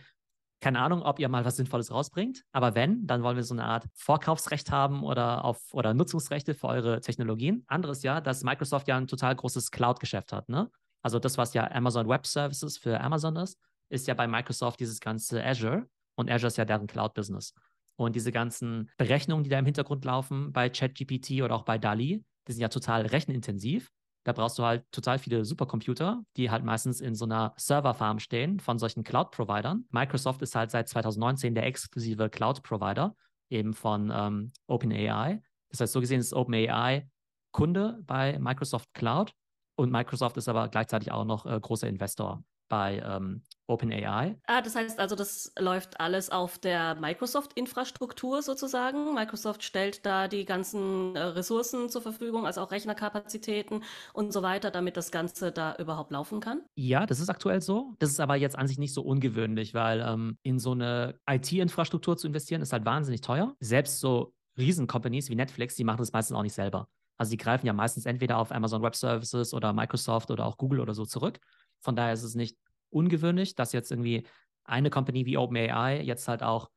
keine 0.62 0.80
Ahnung, 0.80 1.01
ob 1.01 1.19
ihr 1.19 1.30
mal 1.30 1.46
was 1.46 1.56
Sinnvolles 1.56 1.92
rausbringt, 1.92 2.44
aber 2.51 2.75
wenn, 2.75 3.07
dann 3.07 3.24
wollen 3.24 3.38
wir 3.38 3.44
so 3.44 3.54
eine 3.54 3.63
Art 3.63 3.86
Vorkaufsrecht 3.94 4.72
haben 4.72 5.04
oder 5.04 5.46
auf 5.46 5.74
oder 5.74 5.94
Nutzungsrechte 5.94 6.54
für 6.54 6.68
eure 6.68 7.01
Technologien. 7.01 7.63
Anderes 7.68 8.04
ja, 8.04 8.19
dass 8.22 8.44
Microsoft 8.44 8.88
ja 8.88 8.98
ein 8.98 9.07
total 9.07 9.36
großes 9.36 9.72
Cloud-Geschäft 9.72 10.34
hat, 10.34 10.50
ne? 10.50 10.69
Also 11.01 11.18
das, 11.18 11.38
was 11.38 11.54
ja 11.54 11.72
Amazon 11.72 12.10
Web 12.10 12.28
Services 12.28 12.78
für 12.78 13.00
Amazon 13.00 13.38
ist, 13.38 13.57
ist 13.90 14.07
ja 14.07 14.13
bei 14.13 14.28
Microsoft 14.28 14.81
dieses 14.81 15.00
ganze 15.00 15.44
Azure 15.46 15.88
und 16.16 16.30
Azure 16.30 16.48
ist 16.48 16.57
ja 16.57 16.66
deren 16.66 16.88
Cloud-Business. 16.88 17.54
Und 17.96 18.16
diese 18.16 18.31
ganzen 18.31 18.90
Berechnungen, 18.98 19.44
die 19.44 19.50
da 19.50 19.60
im 19.60 19.66
Hintergrund 19.66 20.04
laufen 20.06 20.51
bei 20.51 20.69
ChatGPT 20.69 21.42
oder 21.42 21.56
auch 21.56 21.63
bei 21.63 21.78
DALI, 21.78 22.24
die 22.50 22.54
sind 22.54 22.62
ja 22.62 22.69
total 22.69 23.06
rechenintensiv. 23.06 23.92
Da 24.25 24.34
brauchst 24.34 24.60
du 24.60 24.63
halt 24.63 24.84
total 24.92 25.19
viele 25.19 25.46
Supercomputer, 25.46 26.24
die 26.36 26.51
halt 26.51 26.66
meistens 26.66 27.00
in 27.00 27.16
so 27.16 27.25
einer 27.25 27.54
Serverfarm 27.57 28.19
stehen 28.19 28.60
von 28.60 28.78
solchen 28.78 29.04
Cloud-Providern. 29.04 29.86
Microsoft 29.92 30.42
ist 30.42 30.56
halt 30.56 30.72
seit 30.72 30.90
2019 30.90 31.56
der 31.56 31.66
exklusive 31.66 32.30
Cloud-Provider 32.30 33.16
eben 33.50 33.74
von 33.74 34.12
ähm, 34.13 34.51
OpenAI. 34.68 35.42
Das 35.69 35.80
heißt, 35.80 35.94
so 35.94 36.01
gesehen 36.01 36.19
ist 36.19 36.34
OpenAI 36.34 37.07
Kunde 37.51 38.00
bei 38.06 38.38
Microsoft 38.40 38.94
Cloud 38.94 39.31
und 39.75 39.92
Microsoft 39.92 40.38
ist 40.38 40.50
aber 40.50 40.68
gleichzeitig 40.68 41.12
auch 41.12 41.25
noch 41.25 41.46
äh, 41.46 41.60
großer 41.60 41.88
Investor 41.88 42.44
bei 42.68 43.00
ähm, 43.00 43.44
OpenAI. 43.69 44.39
Ah, 44.48 44.62
das 44.62 44.75
heißt 44.75 45.00
also, 45.00 45.16
das 45.16 45.54
läuft 45.57 46.00
alles 46.00 46.30
auf 46.30 46.57
der 46.57 46.95
Microsoft-Infrastruktur 46.95 48.42
sozusagen. 48.42 49.13
Microsoft 49.13 49.63
stellt 49.63 50.05
da 50.05 50.27
die 50.27 50.46
ganzen 50.46 51.15
äh, 51.15 51.20
Ressourcen 51.20 51.89
zur 51.89 52.01
Verfügung, 52.01 52.46
also 52.46 52.62
auch 52.62 52.72
Rechnerkapazitäten 52.72 53.84
und 54.13 54.34
so 54.34 54.41
weiter, 54.41 54.72
damit 54.72 54.98
das 54.98 55.12
Ganze 55.12 55.51
da 55.51 55.75
überhaupt 55.75 56.12
laufen 56.12 56.39
kann. 56.39 56.62
Ja, 56.75 57.05
das 57.05 57.20
ist 57.20 57.29
aktuell 57.29 57.62
so. 57.62 57.93
Das 58.00 58.10
ist 58.10 58.20
aber 58.20 58.36
jetzt 58.36 58.58
an 58.58 58.67
sich 58.67 58.79
nicht 58.79 58.93
so 58.93 59.01
ungewöhnlich, 59.01 59.74
weil 59.74 60.01
ähm, 60.01 60.38
in 60.43 60.60
so 60.60 60.72
eine 60.72 61.15
IT-Infrastruktur 61.29 62.17
zu 62.17 62.27
investieren, 62.27 62.62
ist 62.62 62.74
halt 62.74 62.86
wahnsinnig 62.86 63.22
teuer. 63.22 63.55
Selbst 63.60 64.00
so 64.00 64.34
Riesen-Companies 64.58 65.29
wie 65.29 65.36
Netflix, 65.36 65.75
die 65.75 65.84
machen 65.84 66.00
das 66.00 66.12
meistens 66.12 66.36
auch 66.36 66.43
nicht 66.43 66.53
selber. 66.53 66.88
Also 67.17 67.32
die 67.32 67.38
greifen 67.38 67.65
ja 67.67 67.74
meistens 67.74 68.05
entweder 68.05 68.38
auf 68.38 68.51
Amazon 68.51 68.82
Web 68.82 68.96
Services 68.96 69.53
oder 69.53 69.74
Microsoft 69.74 70.32
oder 70.32 70.46
auch 70.46 70.58
Google 70.58 70.79
oder 70.79 70.93
so 70.93 71.05
zurück. 71.05 71.39
Von 71.82 71.96
daher 71.96 72.13
ist 72.13 72.24
es 72.24 72.34
nicht 72.34 72.58
ungewöhnlich, 72.89 73.55
dass 73.55 73.74
jetzt 73.74 73.91
irgendwie 73.91 74.25
eine 74.63 74.89
Company 74.89 75.25
wie 75.25 75.38
OpenAI 75.38 76.01
jetzt 76.01 76.27
halt 76.27 76.43
auch 76.43 76.69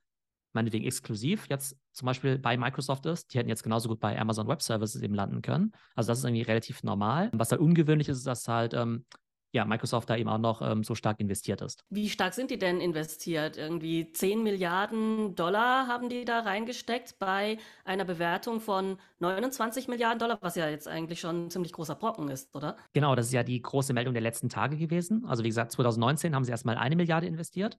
meinetwegen 0.52 0.84
exklusiv 0.84 1.46
jetzt 1.48 1.76
zum 1.92 2.06
Beispiel 2.06 2.38
bei 2.38 2.56
Microsoft 2.56 3.06
ist. 3.06 3.32
Die 3.32 3.38
hätten 3.38 3.48
jetzt 3.48 3.62
genauso 3.62 3.88
gut 3.88 4.00
bei 4.00 4.18
Amazon 4.18 4.48
Web 4.48 4.62
Services 4.62 5.02
eben 5.02 5.14
landen 5.14 5.42
können. 5.42 5.72
Also 5.94 6.08
das 6.08 6.18
ist 6.18 6.24
irgendwie 6.24 6.42
relativ 6.42 6.82
normal. 6.82 7.30
Was 7.32 7.50
halt 7.50 7.60
ungewöhnlich 7.60 8.08
ist, 8.08 8.18
ist, 8.18 8.26
dass 8.26 8.48
halt 8.48 8.74
ähm, 8.74 9.04
ja, 9.52 9.66
Microsoft 9.66 10.08
da 10.08 10.16
eben 10.16 10.30
auch 10.30 10.38
noch 10.38 10.62
ähm, 10.62 10.82
so 10.82 10.94
stark 10.94 11.20
investiert 11.20 11.60
ist. 11.60 11.84
Wie 11.90 12.08
stark 12.08 12.32
sind 12.32 12.50
die 12.50 12.58
denn 12.58 12.80
investiert? 12.80 13.58
Irgendwie 13.58 14.10
10 14.10 14.42
Milliarden 14.42 15.34
Dollar 15.34 15.86
haben 15.86 16.08
die 16.08 16.24
da 16.24 16.40
reingesteckt 16.40 17.18
bei 17.18 17.58
einer 17.84 18.06
Bewertung 18.06 18.60
von 18.60 18.98
29 19.18 19.88
Milliarden 19.88 20.18
Dollar, 20.18 20.38
was 20.40 20.56
ja 20.56 20.68
jetzt 20.68 20.88
eigentlich 20.88 21.20
schon 21.20 21.46
ein 21.46 21.50
ziemlich 21.50 21.72
großer 21.72 21.94
Brocken 21.94 22.28
ist, 22.28 22.54
oder? 22.56 22.76
Genau, 22.94 23.14
das 23.14 23.26
ist 23.26 23.32
ja 23.32 23.42
die 23.42 23.60
große 23.60 23.92
Meldung 23.92 24.14
der 24.14 24.22
letzten 24.22 24.48
Tage 24.48 24.78
gewesen. 24.78 25.24
Also 25.26 25.44
wie 25.44 25.48
gesagt, 25.48 25.72
2019 25.72 26.34
haben 26.34 26.44
sie 26.44 26.50
erstmal 26.50 26.78
eine 26.78 26.96
Milliarde 26.96 27.26
investiert 27.26 27.78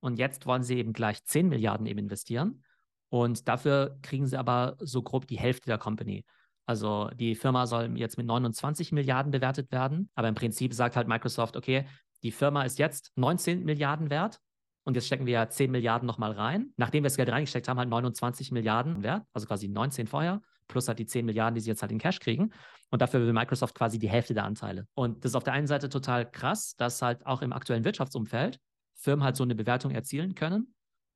und 0.00 0.18
jetzt 0.18 0.44
wollen 0.44 0.62
sie 0.62 0.76
eben 0.76 0.92
gleich 0.92 1.24
10 1.24 1.48
Milliarden 1.48 1.86
eben 1.86 2.00
investieren. 2.00 2.62
Und 3.08 3.48
dafür 3.48 3.96
kriegen 4.02 4.26
sie 4.26 4.36
aber 4.36 4.76
so 4.80 5.00
grob 5.02 5.26
die 5.26 5.38
Hälfte 5.38 5.66
der 5.66 5.78
Company. 5.78 6.24
Also 6.66 7.10
die 7.14 7.34
Firma 7.34 7.66
soll 7.66 7.96
jetzt 7.98 8.16
mit 8.16 8.26
29 8.26 8.92
Milliarden 8.92 9.30
bewertet 9.30 9.70
werden, 9.70 10.10
aber 10.14 10.28
im 10.28 10.34
Prinzip 10.34 10.72
sagt 10.72 10.96
halt 10.96 11.08
Microsoft, 11.08 11.56
okay, 11.56 11.86
die 12.22 12.32
Firma 12.32 12.62
ist 12.62 12.78
jetzt 12.78 13.12
19 13.16 13.64
Milliarden 13.64 14.08
wert 14.08 14.40
und 14.84 14.94
jetzt 14.94 15.06
stecken 15.06 15.26
wir 15.26 15.34
ja 15.34 15.48
10 15.48 15.70
Milliarden 15.70 16.06
nochmal 16.06 16.32
rein. 16.32 16.72
Nachdem 16.76 17.04
wir 17.04 17.08
das 17.08 17.16
Geld 17.16 17.30
reingesteckt 17.30 17.68
haben, 17.68 17.78
halt 17.78 17.88
29 17.88 18.50
Milliarden 18.52 19.02
wert, 19.02 19.24
also 19.32 19.46
quasi 19.46 19.68
19 19.68 20.06
vorher, 20.06 20.40
plus 20.68 20.88
halt 20.88 20.98
die 20.98 21.06
10 21.06 21.26
Milliarden, 21.26 21.54
die 21.54 21.60
sie 21.60 21.70
jetzt 21.70 21.82
halt 21.82 21.92
in 21.92 21.98
Cash 21.98 22.20
kriegen. 22.20 22.52
Und 22.90 23.02
dafür 23.02 23.20
will 23.20 23.32
Microsoft 23.32 23.74
quasi 23.74 23.98
die 23.98 24.08
Hälfte 24.08 24.34
der 24.34 24.44
Anteile. 24.44 24.86
Und 24.94 25.24
das 25.24 25.32
ist 25.32 25.36
auf 25.36 25.44
der 25.44 25.52
einen 25.52 25.66
Seite 25.66 25.88
total 25.88 26.30
krass, 26.30 26.76
dass 26.76 27.02
halt 27.02 27.26
auch 27.26 27.42
im 27.42 27.52
aktuellen 27.52 27.84
Wirtschaftsumfeld 27.84 28.58
Firmen 28.94 29.24
halt 29.24 29.36
so 29.36 29.42
eine 29.42 29.54
Bewertung 29.54 29.90
erzielen 29.90 30.34
können 30.34 30.73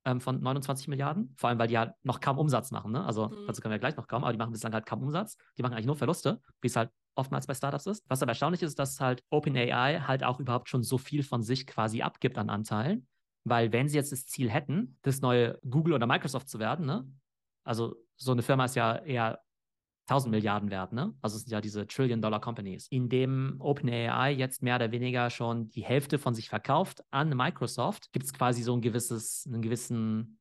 ähm, 0.09 0.21
von 0.21 0.41
29 0.41 0.89
Milliarden. 0.89 1.35
Vor 1.37 1.51
allem, 1.51 1.59
weil 1.59 1.69
die 1.69 1.75
ja 1.75 1.95
noch 2.03 2.21
kaum 2.21 2.39
Umsatz 2.39 2.71
machen. 2.71 2.93
Ne? 2.93 3.05
Also, 3.05 3.29
mhm. 3.29 3.47
dazu 3.47 3.61
können 3.61 3.73
wir 3.73 3.79
gleich 3.79 3.97
noch 3.97 4.09
kommen, 4.09 4.25
aber 4.25 4.33
die 4.33 4.39
machen 4.39 4.53
bislang 4.53 4.73
halt 4.73 4.87
kaum 4.87 5.03
Umsatz. 5.03 5.37
Die 5.57 5.63
machen 5.63 5.75
eigentlich 5.75 5.87
nur 5.87 5.97
Verluste, 5.97 6.41
wie 6.61 6.69
es 6.69 6.77
halt 6.77 6.91
oftmals 7.15 7.47
bei 7.47 7.55
Startups 7.55 7.87
ist. 7.87 8.05
Was 8.09 8.23
aber 8.23 8.31
erstaunlich 8.31 8.63
ist, 8.63 8.79
dass 8.79 9.01
halt 9.01 9.23
OpenAI 9.31 10.01
halt 10.01 10.25
auch 10.25 10.41
überhaupt 10.41 10.69
schon 10.69 10.83
so 10.83 10.99
viel 10.99 11.23
von 11.23 11.43
sich 11.43 11.67
quasi 11.67 12.01
abgibt 12.01 12.39
an 12.39 12.49
Anteilen. 12.49 13.07
Weil 13.45 13.73
wenn 13.73 13.89
sie 13.89 13.97
jetzt 13.97 14.13
das 14.13 14.27
Ziel 14.27 14.51
hätten, 14.51 14.99
das 15.03 15.21
neue 15.21 15.59
Google 15.69 15.95
oder 15.95 16.07
Microsoft 16.07 16.49
zu 16.49 16.59
werden, 16.59 16.87
ne? 16.87 17.11
also 17.65 17.97
so 18.17 18.33
eine 18.33 18.43
Firma 18.43 18.65
ist 18.65 18.77
ja 18.77 18.97
eher 18.97 19.41
1000 20.09 20.31
Milliarden 20.31 20.71
wert, 20.71 20.93
ne? 20.93 21.15
Also 21.21 21.37
es 21.37 21.43
sind 21.43 21.53
ja 21.53 21.61
diese 21.61 21.87
Trillion-Dollar-Companies, 21.87 22.89
in 22.89 23.09
dem 23.09 23.57
OpenAI 23.59 24.33
jetzt 24.33 24.63
mehr 24.63 24.77
oder 24.77 24.91
weniger 24.91 25.29
schon 25.29 25.69
die 25.71 25.85
Hälfte 25.85 26.19
von 26.19 26.35
sich 26.35 26.49
verkauft 26.49 27.05
an 27.11 27.37
Microsoft, 27.37 28.11
gibt 28.13 28.25
es 28.25 28.33
quasi 28.33 28.63
so 28.63 28.75
ein 28.75 28.81
gewisses, 28.81 29.47
einen 29.47 29.61
gewissen 29.61 30.39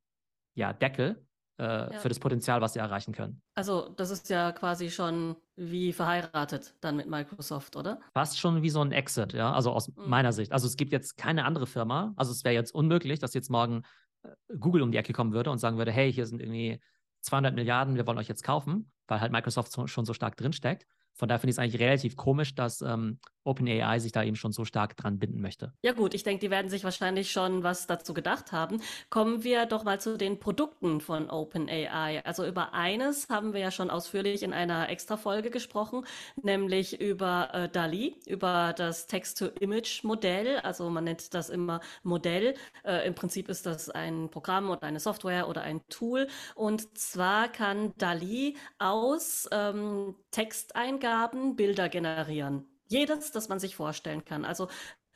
ja, 0.54 0.72
Deckel 0.72 1.24
äh, 1.58 1.64
ja. 1.64 1.90
für 1.98 2.08
das 2.08 2.18
Potenzial, 2.18 2.60
was 2.60 2.72
sie 2.72 2.78
erreichen 2.78 3.12
können. 3.12 3.42
Also 3.54 3.90
das 3.90 4.10
ist 4.10 4.30
ja 4.30 4.52
quasi 4.52 4.90
schon 4.90 5.36
wie 5.56 5.92
verheiratet 5.92 6.74
dann 6.80 6.96
mit 6.96 7.08
Microsoft, 7.08 7.76
oder? 7.76 8.00
Fast 8.14 8.38
schon 8.38 8.62
wie 8.62 8.70
so 8.70 8.80
ein 8.80 8.92
Exit, 8.92 9.34
ja, 9.34 9.52
also 9.52 9.72
aus 9.72 9.88
mhm. 9.88 10.08
meiner 10.08 10.32
Sicht. 10.32 10.52
Also 10.52 10.66
es 10.66 10.76
gibt 10.76 10.92
jetzt 10.92 11.16
keine 11.16 11.44
andere 11.44 11.66
Firma, 11.66 12.14
also 12.16 12.32
es 12.32 12.42
wäre 12.44 12.54
jetzt 12.54 12.74
unmöglich, 12.74 13.18
dass 13.18 13.34
jetzt 13.34 13.50
morgen 13.50 13.82
äh, 14.22 14.30
Google 14.58 14.82
um 14.82 14.92
die 14.92 14.98
Ecke 14.98 15.12
kommen 15.12 15.32
würde 15.32 15.50
und 15.50 15.58
sagen 15.58 15.76
würde, 15.76 15.92
hey, 15.92 16.10
hier 16.10 16.26
sind 16.26 16.40
irgendwie 16.40 16.80
200 17.22 17.54
Milliarden, 17.54 17.96
wir 17.96 18.06
wollen 18.06 18.18
euch 18.18 18.28
jetzt 18.28 18.42
kaufen, 18.42 18.90
weil 19.06 19.20
halt 19.20 19.32
Microsoft 19.32 19.72
so, 19.72 19.86
schon 19.86 20.04
so 20.04 20.14
stark 20.14 20.36
drinsteckt. 20.36 20.86
Von 21.14 21.28
daher 21.28 21.40
finde 21.40 21.50
ich 21.50 21.54
es 21.54 21.58
eigentlich 21.58 21.80
relativ 21.80 22.16
komisch, 22.16 22.54
dass 22.54 22.80
ähm, 22.80 23.18
OpenAI 23.48 23.98
sich 23.98 24.12
da 24.12 24.22
eben 24.22 24.36
schon 24.36 24.52
so 24.52 24.64
stark 24.64 24.96
dran 24.96 25.18
binden 25.18 25.40
möchte. 25.40 25.72
Ja 25.82 25.92
gut, 25.92 26.14
ich 26.14 26.22
denke, 26.22 26.40
die 26.40 26.50
werden 26.50 26.70
sich 26.70 26.84
wahrscheinlich 26.84 27.32
schon 27.32 27.62
was 27.62 27.86
dazu 27.86 28.14
gedacht 28.14 28.52
haben. 28.52 28.80
Kommen 29.10 29.44
wir 29.44 29.66
doch 29.66 29.84
mal 29.84 30.00
zu 30.00 30.16
den 30.16 30.38
Produkten 30.38 31.00
von 31.00 31.30
OpenAI. 31.30 32.24
Also 32.24 32.46
über 32.46 32.74
eines 32.74 33.28
haben 33.28 33.52
wir 33.52 33.60
ja 33.60 33.70
schon 33.70 33.90
ausführlich 33.90 34.42
in 34.42 34.52
einer 34.52 34.88
Extra-Folge 34.88 35.50
gesprochen, 35.50 36.04
nämlich 36.42 37.00
über 37.00 37.48
äh, 37.52 37.68
DALI, 37.68 38.16
über 38.26 38.74
das 38.76 39.06
Text-to-Image-Modell. 39.06 40.58
Also 40.58 40.90
man 40.90 41.04
nennt 41.04 41.34
das 41.34 41.48
immer 41.48 41.80
Modell. 42.02 42.54
Äh, 42.84 43.06
Im 43.06 43.14
Prinzip 43.14 43.48
ist 43.48 43.66
das 43.66 43.90
ein 43.90 44.30
Programm 44.30 44.70
oder 44.70 44.82
eine 44.82 45.00
Software 45.00 45.48
oder 45.48 45.62
ein 45.62 45.80
Tool. 45.88 46.28
Und 46.54 46.98
zwar 46.98 47.48
kann 47.48 47.92
DALI 47.96 48.56
aus 48.78 49.48
ähm, 49.52 50.14
Texteingaben 50.30 50.98
Eingaben 50.98 51.56
Bilder 51.56 51.88
generieren. 51.88 52.66
Jedes, 52.88 53.30
das 53.32 53.48
man 53.48 53.60
sich 53.60 53.76
vorstellen 53.76 54.24
kann. 54.24 54.44
Also 54.44 54.68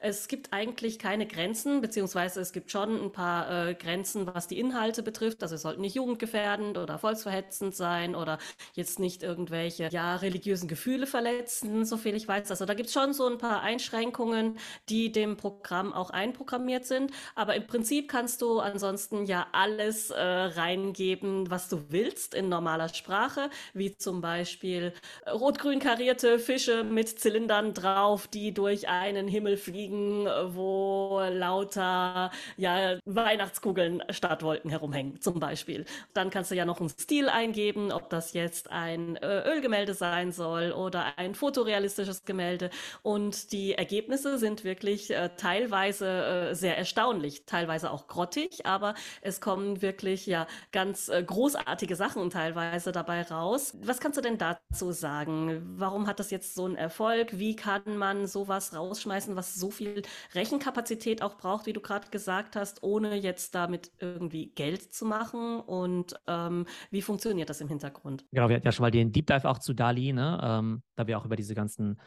es 0.03 0.27
gibt 0.27 0.53
eigentlich 0.53 0.99
keine 0.99 1.27
Grenzen, 1.27 1.81
beziehungsweise 1.81 2.41
es 2.41 2.53
gibt 2.53 2.73
schon 2.73 3.01
ein 3.01 3.13
paar 3.13 3.69
äh, 3.69 3.75
Grenzen, 3.75 4.27
was 4.27 4.49
die 4.49 4.59
Inhalte 4.59 5.03
betrifft. 5.03 5.43
Also 5.45 5.55
es 5.55 5.63
sollten 5.63 5.81
nicht 5.81 5.95
jugendgefährdend 5.95 6.77
oder 6.77 6.99
volksverhetzend 6.99 7.77
sein 7.77 8.17
oder 8.17 8.39
jetzt 8.75 8.99
nicht 8.99 9.23
irgendwelche 9.23 9.89
ja, 9.93 10.17
religiösen 10.17 10.67
Gefühle 10.67 11.07
verletzen, 11.07 11.85
soviel 11.85 12.17
ich 12.17 12.27
weiß. 12.27 12.51
Also 12.51 12.65
da 12.65 12.75
gibt 12.75 12.89
es 12.89 12.93
schon 12.93 13.13
so 13.13 13.27
ein 13.29 13.39
paar 13.39 13.63
Einschränkungen, 13.63 14.59
die 14.89 15.13
dem 15.13 15.37
Programm 15.37 15.93
auch 15.93 16.11
einprogrammiert 16.11 16.85
sind. 16.85 17.13
Aber 17.37 17.55
im 17.55 17.69
Prinzip 17.69 18.11
kannst 18.11 18.43
du 18.43 18.59
ansonsten 18.59 19.25
ja 19.25 19.47
alles 19.53 20.11
äh, 20.11 20.21
reingeben, 20.21 21.49
was 21.49 21.69
du 21.69 21.91
willst 21.91 22.35
in 22.35 22.49
normaler 22.49 22.89
Sprache, 22.89 23.51
wie 23.73 23.97
zum 23.97 24.21
Beispiel 24.21 24.95
rot-grün 25.33 25.79
karierte 25.79 26.41
Fische 26.41 26.83
mit 26.83 27.21
Zylindern 27.21 27.73
drauf, 27.73 28.27
die 28.27 28.53
durch 28.53 28.89
einen 28.89 29.29
Himmel 29.29 29.57
fliegen 29.57 29.92
liegen, 29.93 30.27
wo 30.55 31.21
lauter 31.31 32.31
ja, 32.57 32.99
Weihnachtskugeln 33.05 34.03
statt 34.11 34.43
Wolken 34.43 34.71
herumhängen, 34.71 35.21
zum 35.21 35.39
Beispiel. 35.39 35.85
Dann 36.15 36.31
kannst 36.31 36.51
du 36.51 36.55
ja 36.55 36.65
noch 36.65 36.81
einen 36.81 36.89
Stil 36.89 37.29
eingeben, 37.29 37.93
ob 37.93 38.11
das 38.11 38.33
jetzt 38.33 38.71
ein 38.71 39.17
äh, 39.17 39.43
Ölgemälde 39.49 39.95
sein 39.95 40.33
soll 40.33 40.73
oder 40.73 41.19
ein 41.19 41.35
fotorealistisches 41.35 42.25
Gemälde. 42.25 42.71
Und 43.03 43.53
die 43.53 43.75
Ergebnisse 43.75 44.39
sind 44.39 44.65
wirklich 44.65 45.11
äh, 45.11 45.31
teilweise 45.37 46.51
äh, 46.51 46.55
sehr 46.55 46.77
erstaunlich, 46.77 47.45
teilweise 47.47 47.91
auch 47.91 48.07
grottig, 48.07 48.67
aber 48.67 48.95
es 49.21 49.41
kommen 49.41 49.83
wirklich 49.83 50.27
ja 50.27 50.47
ganz 50.73 51.09
äh, 51.09 51.23
großartige 51.23 51.97
Sachen 51.97 52.31
teilweise 52.31 52.93
dabei 52.93 53.23
raus. 53.23 53.77
Was 53.83 54.01
kannst 54.01 54.19
du 54.19 54.23
denn 54.23 54.39
dazu 54.39 54.93
sagen? 54.93 55.63
Warum 55.77 56.07
hat 56.07 56.19
das 56.19 56.31
jetzt 56.31 56.55
so 56.55 56.65
einen 56.65 56.77
Erfolg? 56.77 57.39
Wie 57.39 57.57
kann 57.57 57.83
man 57.97 58.27
sowas 58.27 58.75
rausschmeißen, 58.75 59.37
was 59.37 59.55
so 59.55 59.71
viel 59.71 59.82
viel 59.83 60.03
Rechenkapazität 60.35 61.23
auch 61.23 61.37
braucht, 61.37 61.67
wie 61.67 61.73
du 61.73 61.81
gerade 61.81 62.09
gesagt 62.11 62.57
hast, 62.57 62.83
ohne 62.83 63.17
jetzt 63.17 63.55
damit 63.55 63.91
irgendwie 63.99 64.53
Geld 64.55 64.93
zu 64.93 65.05
machen? 65.05 65.61
Und 65.61 66.15
ähm, 66.27 66.67
wie 66.91 67.03
funktioniert 67.03 67.51
das 67.51 67.61
im 67.61 67.69
Hintergrund? 67.69 68.25
Genau, 68.31 68.49
wir 68.49 68.57
hatten 68.57 68.67
ja 68.67 68.73
schon 68.73 68.85
mal 68.85 68.91
den 68.91 69.13
Deep 69.13 69.27
Dive 69.27 69.49
auch 69.49 69.59
zu 69.59 69.75
DALI, 69.75 70.13
ne? 70.13 70.41
Ähm, 70.43 70.83
da 70.97 71.07
wir 71.07 71.19
auch 71.19 71.25
über 71.25 71.37
diese 71.37 71.55
ganzen 71.55 72.01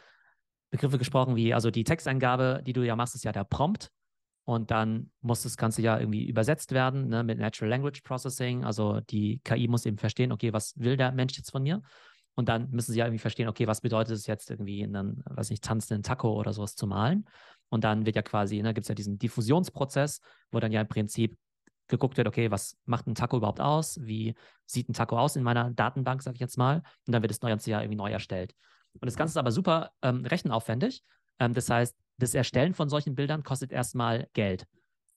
Begriffe 0.71 0.97
gesprochen, 0.97 1.35
wie 1.35 1.53
also 1.53 1.71
die 1.71 1.83
Texteingabe, 1.83 2.61
die 2.65 2.73
du 2.73 2.83
ja 2.83 2.95
machst, 2.95 3.15
ist 3.15 3.23
ja 3.23 3.31
der 3.31 3.43
Prompt. 3.43 3.91
Und 4.47 4.69
dann 4.69 5.09
muss 5.21 5.41
das 5.41 5.57
Ganze 5.57 5.81
ja 5.81 5.99
irgendwie 5.99 6.27
übersetzt 6.27 6.71
werden 6.71 7.07
ne, 7.07 7.23
mit 7.23 7.39
Natural 7.39 7.69
Language 7.69 8.01
Processing. 8.03 8.63
Also 8.63 8.99
die 9.01 9.41
KI 9.43 9.67
muss 9.67 9.87
eben 9.87 9.97
verstehen, 9.97 10.31
okay, 10.31 10.53
was 10.53 10.77
will 10.77 10.97
der 10.97 11.11
Mensch 11.11 11.35
jetzt 11.35 11.49
von 11.49 11.63
mir? 11.63 11.81
Und 12.35 12.49
dann 12.49 12.69
müssen 12.69 12.91
sie 12.91 12.99
ja 12.99 13.05
irgendwie 13.05 13.19
verstehen, 13.19 13.47
okay, 13.47 13.65
was 13.65 13.81
bedeutet 13.81 14.15
es 14.15 14.27
jetzt 14.27 14.51
irgendwie 14.51 14.81
in 14.81 14.95
einen, 14.95 15.23
weiß 15.25 15.49
nicht, 15.49 15.63
tanzenden 15.63 16.03
Taco 16.03 16.33
oder 16.33 16.53
sowas 16.53 16.75
zu 16.75 16.85
malen? 16.85 17.25
Und 17.75 17.83
dann 17.83 18.05
wird 18.05 18.15
ja 18.15 18.21
quasi, 18.21 18.61
ne, 18.61 18.73
gibt 18.73 18.85
es 18.85 18.87
ja 18.87 18.95
diesen 18.95 19.19
Diffusionsprozess, 19.19 20.21
wo 20.49 20.61
dann 20.61 20.71
ja 20.71 20.79
im 20.79 20.87
Prinzip 20.87 21.37
geguckt 21.89 22.15
wird, 22.15 22.25
okay, 22.25 22.49
was 22.49 22.77
macht 22.85 23.05
ein 23.05 23.15
Taco 23.15 23.35
überhaupt 23.35 23.59
aus? 23.59 23.99
Wie 24.01 24.33
sieht 24.65 24.87
ein 24.87 24.93
Taco 24.93 25.19
aus 25.19 25.35
in 25.35 25.43
meiner 25.43 25.71
Datenbank, 25.71 26.23
sage 26.23 26.35
ich 26.35 26.39
jetzt 26.39 26.57
mal? 26.57 26.77
Und 27.05 27.11
dann 27.11 27.21
wird 27.21 27.31
das 27.31 27.41
ganze 27.41 27.69
Jahr 27.69 27.83
irgendwie 27.83 27.97
neu 27.97 28.11
erstellt. 28.11 28.55
Und 28.93 29.07
das 29.07 29.17
Ganze 29.17 29.33
ist 29.33 29.37
aber 29.37 29.51
super 29.51 29.91
ähm, 30.01 30.25
rechenaufwendig. 30.25 31.03
Ähm, 31.37 31.53
das 31.53 31.69
heißt, 31.69 31.93
das 32.17 32.33
Erstellen 32.33 32.73
von 32.73 32.87
solchen 32.87 33.13
Bildern 33.13 33.43
kostet 33.43 33.73
erstmal 33.73 34.29
Geld. 34.31 34.65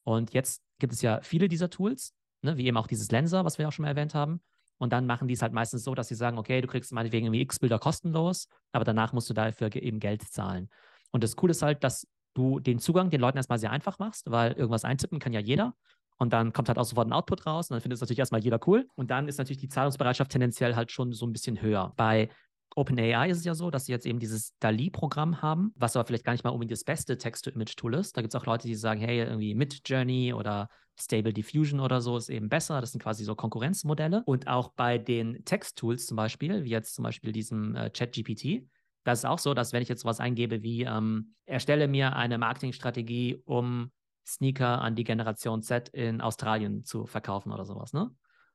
Und 0.03 0.35
jetzt 0.35 0.61
gibt 0.81 0.93
es 0.93 1.01
ja 1.01 1.21
viele 1.23 1.47
dieser 1.47 1.71
Tools, 1.71 2.13
ne, 2.43 2.57
wie 2.57 2.67
eben 2.67 2.77
auch 2.77 2.89
dieses 2.89 3.13
Lenser, 3.13 3.45
was 3.45 3.59
wir 3.59 3.69
auch 3.69 3.73
schon 3.73 3.85
mal 3.85 3.91
erwähnt 3.91 4.17
haben. 4.17 4.41
Und 4.79 4.93
dann 4.93 5.07
machen 5.07 5.29
die 5.29 5.35
es 5.35 5.43
halt 5.43 5.53
meistens 5.53 5.85
so, 5.85 5.95
dass 5.95 6.09
sie 6.09 6.17
sagen, 6.17 6.39
okay, 6.39 6.61
du 6.61 6.67
kriegst 6.67 6.91
meinetwegen 6.91 7.27
irgendwie 7.27 7.43
x 7.43 7.61
Bilder 7.61 7.79
kostenlos, 7.79 8.49
aber 8.73 8.85
danach 8.85 9.13
musst 9.13 9.31
du 9.31 9.35
dafür 9.35 9.73
eben 9.77 10.01
Geld 10.01 10.23
zahlen. 10.23 10.69
Und 11.13 11.23
das 11.23 11.37
Coole 11.37 11.53
ist 11.53 11.63
halt, 11.63 11.85
dass 11.85 12.05
du 12.39 12.61
den 12.61 12.79
Zugang 12.79 13.11
den 13.11 13.21
Leuten 13.21 13.37
erstmal 13.37 13.59
sehr 13.59 13.71
einfach 13.71 13.99
machst, 13.99 14.31
weil 14.31 14.53
irgendwas 14.53 14.85
eintippen 14.85 15.19
kann 15.19 15.33
ja 15.33 15.41
jeder. 15.41 15.75
Und 16.19 16.33
dann 16.33 16.53
kommt 16.53 16.69
halt 16.69 16.79
auch 16.79 16.85
sofort 16.85 17.09
ein 17.09 17.13
Output 17.13 17.47
raus 17.47 17.71
und 17.71 17.75
dann 17.75 17.81
findet 17.81 17.97
es 17.97 18.01
natürlich 18.01 18.19
erstmal 18.19 18.43
jeder 18.43 18.59
cool. 18.67 18.89
Und 18.97 19.11
dann 19.11 19.29
ist 19.29 19.39
natürlich 19.39 19.61
die 19.61 19.69
Zahlungsbereitschaft 19.69 20.31
tendenziell 20.31 20.75
halt 20.75 20.91
schon 20.91 21.13
so 21.13 21.27
ein 21.27 21.33
bisschen 21.33 21.63
höher. 21.63 21.93
Bei 21.97 22.29
OpenAI 22.75 23.31
ist 23.31 23.39
es 23.39 23.45
ja 23.45 23.55
so, 23.55 23.71
dass 23.71 23.87
sie 23.87 23.93
jetzt 23.93 24.07
eben 24.07 24.19
dieses 24.19 24.57
DALI-Programm 24.59 25.43
haben, 25.43 25.73
was 25.77 25.97
aber 25.97 26.07
vielleicht 26.07 26.25
gar 26.25 26.33
nicht 26.33 26.45
mal 26.45 26.51
unbedingt 26.51 26.73
das 26.73 26.85
beste 26.85 27.19
Text-to-Image-Tool 27.19 27.95
ist. 27.95 28.17
Da 28.17 28.21
gibt 28.21 28.35
es 28.35 28.41
auch 28.41 28.47
Leute, 28.47 28.67
die 28.67 28.75
sagen, 28.75 29.01
hey, 29.01 29.21
irgendwie 29.21 29.55
Mid-Journey 29.55 30.33
oder 30.33 30.69
Stable 31.01 31.33
Diffusion 31.33 31.81
oder 31.81 32.01
so 32.01 32.17
ist 32.17 32.29
eben 32.29 32.49
besser. 32.49 32.81
Das 32.81 32.93
sind 32.93 33.03
quasi 33.03 33.25
so 33.25 33.35
Konkurrenzmodelle. 33.35 34.23
Und 34.27 34.49
auch 34.49 34.73
bei 34.73 34.99
den 34.99 35.45
Text-Tools 35.45 36.07
zum 36.07 36.17
Beispiel, 36.17 36.65
wie 36.65 36.71
jetzt 36.71 36.95
zum 36.95 37.05
Beispiel 37.05 37.33
diesem 37.33 37.77
äh, 37.77 37.91
ChatGPT, 37.91 38.69
das 39.09 39.21
ist 39.21 39.25
auch 39.25 39.39
so, 39.39 39.55
dass 39.55 39.73
wenn 39.73 39.83
ich 39.83 39.89
jetzt 39.89 40.05
was 40.05 40.21
eingebe 40.21 40.63
wie, 40.63 40.83
ähm, 40.83 41.35
erstelle 41.47 41.89
mir 41.89 42.15
eine 42.15 42.39
Marketingstrategie, 42.39 43.43
um 43.45 43.91
Sneaker 44.27 44.83
an 44.83 44.95
die 44.95 45.05
Generation 45.05 45.63
Z 45.63 45.89
in 45.89 46.21
Australien 46.21 46.85
zu 46.85 47.07
verkaufen 47.07 47.51
oder 47.53 47.65
sowas, 47.65 47.93
ne? 47.93 48.11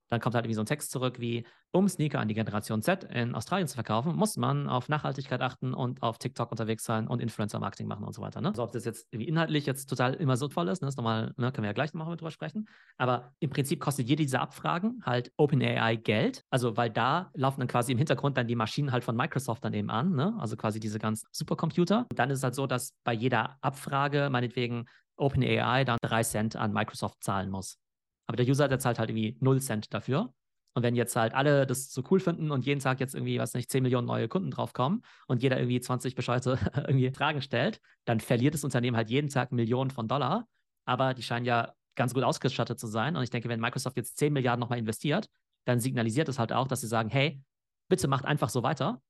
Dann 0.10 0.20
kommt 0.20 0.36
halt 0.36 0.46
irgendwie 0.46 0.56
so 0.56 0.62
ein 0.62 0.68
Text 0.68 0.92
zurück 0.92 1.20
wie, 1.20 1.46
um 1.72 1.88
Sneaker 1.88 2.20
an 2.20 2.28
die 2.28 2.36
Generation 2.36 2.82
Z 2.82 3.04
in 3.06 3.34
Australien 3.34 3.68
zu 3.68 3.74
verkaufen, 3.74 4.16
muss 4.16 4.38
man 4.38 4.70
auf 4.70 4.90
Nachhaltigkeit 4.90 5.42
achten 5.42 5.74
und 5.74 6.04
auf 6.04 6.20
TikTok 6.20 6.52
unterwegs 6.52 6.84
sein 6.84 7.08
und 7.08 7.20
Influencer-Marketing 7.20 7.88
machen 7.88 8.06
und 8.06 8.14
so 8.14 8.22
weiter. 8.22 8.42
Ne? 8.42 8.50
Also 8.50 8.64
ob 8.64 8.72
das 8.72 8.86
jetzt 8.86 9.08
irgendwie 9.12 9.28
inhaltlich 9.28 9.66
jetzt 9.66 9.88
total 9.88 10.14
immer 10.14 10.38
so 10.38 10.48
toll 10.48 10.68
ist, 10.68 10.82
ne, 10.82 10.88
ist 10.88 10.98
nochmal, 10.98 11.34
ne, 11.38 11.52
können 11.52 11.64
wir 11.64 11.70
ja 11.70 11.74
gleich 11.74 11.94
nochmal 11.94 12.16
drüber 12.16 12.32
sprechen. 12.32 12.68
Aber 12.98 13.34
im 13.40 13.50
Prinzip 13.50 13.80
kostet 13.80 14.08
jede 14.08 14.24
dieser 14.24 14.42
Abfragen 14.42 15.02
halt 15.04 15.32
OpenAI 15.38 15.96
Geld. 15.96 16.44
Also 16.52 16.78
weil 16.78 16.92
da 16.92 17.32
laufen 17.34 17.60
dann 17.62 17.68
quasi 17.68 17.92
im 17.92 17.98
Hintergrund 17.98 18.38
dann 18.38 18.48
die 18.48 18.56
Maschinen 18.56 18.92
halt 18.92 19.04
von 19.04 19.16
Microsoft 19.16 19.66
dann 19.66 19.74
eben 19.74 19.90
an, 19.90 20.14
ne? 20.14 20.36
Also 20.40 20.56
quasi 20.56 20.80
diese 20.80 21.00
ganzen 21.00 21.28
Supercomputer. 21.32 22.06
Und 22.10 22.20
dann 22.20 22.30
ist 22.30 22.40
es 22.40 22.44
halt 22.44 22.56
so, 22.56 22.68
dass 22.68 22.94
bei 23.04 23.14
jeder 23.14 23.58
Abfrage 23.62 24.30
meinetwegen 24.30 24.86
OpenAI 25.18 25.86
dann 25.86 25.98
drei 26.02 26.24
Cent 26.24 26.56
an 26.56 26.72
Microsoft 26.72 27.24
zahlen 27.24 27.50
muss. 27.50 27.80
Aber 28.27 28.38
der 28.38 28.48
User, 28.48 28.68
der 28.68 28.80
zahlt 28.80 29.00
halt 29.00 29.10
irgendwie 29.10 29.38
0 29.39 29.62
Cent 29.62 29.94
dafür. 29.94 30.34
Und 30.75 30.82
wenn 30.82 30.96
jetzt 30.96 31.15
halt 31.15 31.36
alle 31.36 31.68
das 31.68 31.92
so 31.92 32.03
cool 32.10 32.20
finden 32.20 32.50
und 32.50 32.65
jeden 32.65 32.80
Tag 32.80 33.00
jetzt 33.00 33.13
irgendwie, 33.13 33.38
was 33.38 33.53
nicht, 33.53 33.70
10 33.70 33.84
Millionen 33.84 34.08
neue 34.08 34.27
Kunden 34.27 34.50
draufkommen 34.50 35.03
und 35.27 35.44
jeder 35.44 35.60
irgendwie 35.60 35.80
20 35.80 36.15
bescheuerte 36.15 36.58
irgendwie 36.88 37.12
Fragen 37.12 37.42
stellt, 37.42 37.80
dann 38.06 38.20
verliert 38.20 38.56
das 38.56 38.63
Unternehmen 38.63 38.98
halt 38.98 39.10
jeden 39.10 39.30
Tag 39.30 39.51
Millionen 39.51 39.92
von 39.92 40.08
Dollar. 40.08 40.48
Aber 40.86 41.13
die 41.13 41.22
scheinen 41.22 41.46
ja 41.46 41.74
ganz 41.96 42.13
gut 42.13 42.24
ausgestattet 42.24 42.80
zu 42.80 42.88
sein. 42.88 43.15
Und 43.15 43.24
ich 43.24 43.30
denke, 43.30 43.50
wenn 43.50 43.60
Microsoft 43.60 43.98
jetzt 43.98 44.18
10 44.18 44.34
Milliarden 44.34 44.60
nochmal 44.60 44.80
investiert, 44.80 45.30
dann 45.65 45.80
signalisiert 45.80 46.27
es 46.27 46.39
halt 46.39 46.51
auch, 46.51 46.68
dass 46.68 46.82
sie 46.82 46.88
sagen, 46.88 47.10
hey, 47.10 47.42
bitte 47.88 48.08
macht 48.08 48.25
einfach 48.25 48.50
so 48.50 48.63
weiter. 48.63 49.01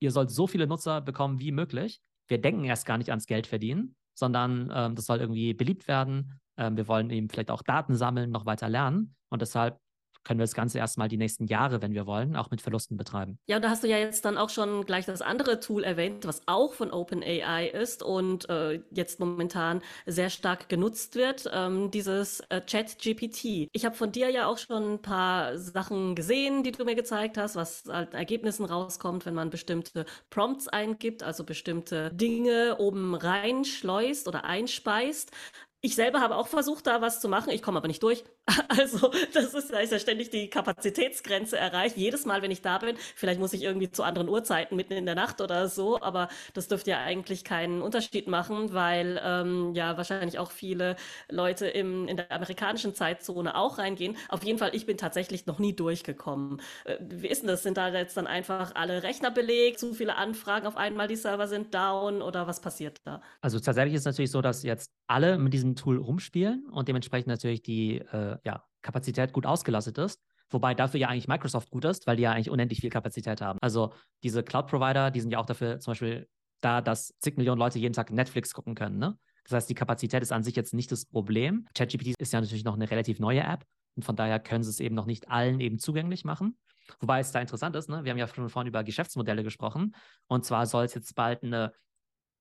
Ihr 0.00 0.10
sollt 0.10 0.30
so 0.30 0.46
viele 0.46 0.66
Nutzer 0.66 1.00
bekommen 1.00 1.38
wie 1.38 1.52
möglich. 1.52 2.00
Wir 2.26 2.40
denken 2.40 2.64
erst 2.64 2.86
gar 2.86 2.98
nicht 2.98 3.10
ans 3.10 3.26
Geld 3.26 3.46
verdienen, 3.46 3.94
sondern 4.14 4.70
ähm, 4.74 4.94
das 4.94 5.06
soll 5.06 5.18
irgendwie 5.18 5.54
beliebt 5.54 5.88
werden. 5.88 6.40
Ähm, 6.60 6.76
wir 6.76 6.86
wollen 6.86 7.10
eben 7.10 7.28
vielleicht 7.28 7.50
auch 7.50 7.62
Daten 7.62 7.96
sammeln, 7.96 8.30
noch 8.30 8.46
weiter 8.46 8.68
lernen. 8.68 9.16
Und 9.30 9.42
deshalb 9.42 9.80
können 10.24 10.38
wir 10.38 10.44
das 10.44 10.54
Ganze 10.54 10.78
erstmal 10.78 11.08
die 11.08 11.16
nächsten 11.16 11.46
Jahre, 11.46 11.80
wenn 11.80 11.94
wir 11.94 12.06
wollen, 12.06 12.36
auch 12.36 12.50
mit 12.50 12.60
Verlusten 12.60 12.98
betreiben. 12.98 13.38
Ja, 13.46 13.56
und 13.56 13.64
da 13.64 13.70
hast 13.70 13.82
du 13.82 13.88
ja 13.88 13.96
jetzt 13.96 14.24
dann 14.26 14.36
auch 14.36 14.50
schon 14.50 14.84
gleich 14.84 15.06
das 15.06 15.22
andere 15.22 15.60
Tool 15.60 15.82
erwähnt, 15.82 16.26
was 16.26 16.42
auch 16.46 16.74
von 16.74 16.90
OpenAI 16.90 17.68
ist 17.68 18.02
und 18.02 18.48
äh, 18.50 18.82
jetzt 18.90 19.18
momentan 19.18 19.80
sehr 20.04 20.28
stark 20.28 20.68
genutzt 20.68 21.14
wird, 21.14 21.48
ähm, 21.52 21.90
dieses 21.90 22.40
äh, 22.50 22.60
ChatGPT. 22.60 23.68
Ich 23.72 23.84
habe 23.86 23.94
von 23.94 24.12
dir 24.12 24.28
ja 24.28 24.46
auch 24.46 24.58
schon 24.58 24.94
ein 24.94 25.02
paar 25.02 25.56
Sachen 25.56 26.14
gesehen, 26.14 26.62
die 26.62 26.72
du 26.72 26.84
mir 26.84 26.96
gezeigt 26.96 27.38
hast, 27.38 27.56
was 27.56 27.84
halt 27.88 28.12
Ergebnissen 28.12 28.66
rauskommt, 28.66 29.24
wenn 29.24 29.34
man 29.34 29.48
bestimmte 29.48 30.04
Prompts 30.28 30.68
eingibt, 30.68 31.22
also 31.22 31.44
bestimmte 31.44 32.10
Dinge 32.12 32.76
oben 32.78 33.14
reinschleust 33.14 34.28
oder 34.28 34.44
einspeist. 34.44 35.32
Ich 35.82 35.94
selber 35.94 36.20
habe 36.20 36.36
auch 36.36 36.48
versucht, 36.48 36.86
da 36.86 37.00
was 37.00 37.20
zu 37.20 37.28
machen. 37.28 37.50
Ich 37.50 37.62
komme 37.62 37.78
aber 37.78 37.88
nicht 37.88 38.02
durch. 38.02 38.24
Also, 38.68 39.10
das 39.34 39.54
ist, 39.54 39.72
da 39.72 39.78
ist 39.80 39.92
ja 39.92 39.98
ständig 39.98 40.30
die 40.30 40.48
Kapazitätsgrenze 40.48 41.58
erreicht. 41.58 41.96
Jedes 41.96 42.24
Mal, 42.24 42.42
wenn 42.42 42.50
ich 42.50 42.62
da 42.62 42.78
bin, 42.78 42.96
vielleicht 43.14 43.40
muss 43.40 43.52
ich 43.52 43.62
irgendwie 43.62 43.90
zu 43.90 44.02
anderen 44.02 44.28
Uhrzeiten 44.28 44.76
mitten 44.76 44.92
in 44.92 45.06
der 45.06 45.14
Nacht 45.14 45.40
oder 45.40 45.68
so, 45.68 46.00
aber 46.00 46.28
das 46.54 46.68
dürfte 46.68 46.90
ja 46.90 46.98
eigentlich 47.00 47.44
keinen 47.44 47.82
Unterschied 47.82 48.28
machen, 48.28 48.72
weil 48.72 49.20
ähm, 49.22 49.74
ja 49.74 49.96
wahrscheinlich 49.96 50.38
auch 50.38 50.50
viele 50.50 50.96
Leute 51.28 51.66
im, 51.66 52.08
in 52.08 52.16
der 52.16 52.30
amerikanischen 52.32 52.94
Zeitzone 52.94 53.56
auch 53.56 53.78
reingehen. 53.78 54.16
Auf 54.28 54.44
jeden 54.44 54.58
Fall, 54.58 54.74
ich 54.74 54.86
bin 54.86 54.96
tatsächlich 54.96 55.46
noch 55.46 55.58
nie 55.58 55.74
durchgekommen. 55.74 56.60
Äh, 56.84 56.96
wie 57.00 57.28
ist 57.28 57.42
denn 57.42 57.48
das? 57.48 57.62
Sind 57.62 57.76
da 57.76 57.88
jetzt 57.88 58.16
dann 58.16 58.26
einfach 58.26 58.74
alle 58.74 59.02
Rechner 59.02 59.30
belegt, 59.30 59.78
zu 59.78 59.94
viele 59.94 60.16
Anfragen 60.16 60.66
auf 60.66 60.76
einmal, 60.76 61.08
die 61.08 61.16
Server 61.16 61.48
sind 61.48 61.74
down 61.74 62.22
oder 62.22 62.46
was 62.46 62.60
passiert 62.60 62.98
da? 63.04 63.22
Also 63.40 63.58
tatsächlich 63.58 63.94
ist 63.94 64.00
es 64.00 64.06
natürlich 64.06 64.30
so, 64.30 64.40
dass 64.40 64.62
jetzt 64.62 64.90
alle 65.06 65.38
mit 65.38 65.52
diesem 65.52 65.74
Tool 65.74 65.98
rumspielen 65.98 66.68
und 66.70 66.88
dementsprechend 66.88 67.28
natürlich 67.28 67.62
die 67.62 67.98
äh, 67.98 68.36
ja, 68.44 68.64
Kapazität 68.82 69.32
gut 69.32 69.46
ausgelastet 69.46 69.98
ist. 69.98 70.20
Wobei 70.50 70.74
dafür 70.74 70.98
ja 70.98 71.08
eigentlich 71.08 71.28
Microsoft 71.28 71.70
gut 71.70 71.84
ist, 71.84 72.06
weil 72.06 72.16
die 72.16 72.24
ja 72.24 72.32
eigentlich 72.32 72.50
unendlich 72.50 72.80
viel 72.80 72.90
Kapazität 72.90 73.40
haben. 73.40 73.58
Also 73.62 73.92
diese 74.24 74.42
Cloud-Provider, 74.42 75.10
die 75.10 75.20
sind 75.20 75.30
ja 75.30 75.38
auch 75.38 75.46
dafür 75.46 75.78
zum 75.78 75.92
Beispiel 75.92 76.28
da, 76.60 76.80
dass 76.80 77.14
zig 77.20 77.36
Millionen 77.36 77.58
Leute 77.58 77.78
jeden 77.78 77.94
Tag 77.94 78.10
Netflix 78.10 78.52
gucken 78.52 78.74
können. 78.74 78.98
Ne? 78.98 79.16
Das 79.44 79.52
heißt, 79.52 79.70
die 79.70 79.74
Kapazität 79.74 80.22
ist 80.22 80.32
an 80.32 80.42
sich 80.42 80.56
jetzt 80.56 80.74
nicht 80.74 80.90
das 80.90 81.06
Problem. 81.06 81.66
ChatGPT 81.74 82.14
ist 82.18 82.32
ja 82.32 82.40
natürlich 82.40 82.64
noch 82.64 82.74
eine 82.74 82.90
relativ 82.90 83.20
neue 83.20 83.40
App 83.40 83.64
und 83.96 84.04
von 84.04 84.16
daher 84.16 84.40
können 84.40 84.62
sie 84.62 84.70
es 84.70 84.80
eben 84.80 84.94
noch 84.94 85.06
nicht 85.06 85.30
allen 85.30 85.60
eben 85.60 85.78
zugänglich 85.78 86.24
machen. 86.24 86.58
Wobei 86.98 87.20
es 87.20 87.30
da 87.30 87.40
interessant 87.40 87.76
ist, 87.76 87.88
ne? 87.88 88.04
wir 88.04 88.10
haben 88.10 88.18
ja 88.18 88.26
schon 88.26 88.48
vorhin 88.48 88.68
über 88.68 88.82
Geschäftsmodelle 88.82 89.44
gesprochen 89.44 89.94
und 90.26 90.44
zwar 90.44 90.66
soll 90.66 90.84
es 90.84 90.94
jetzt 90.94 91.14
bald 91.14 91.44
eine 91.44 91.72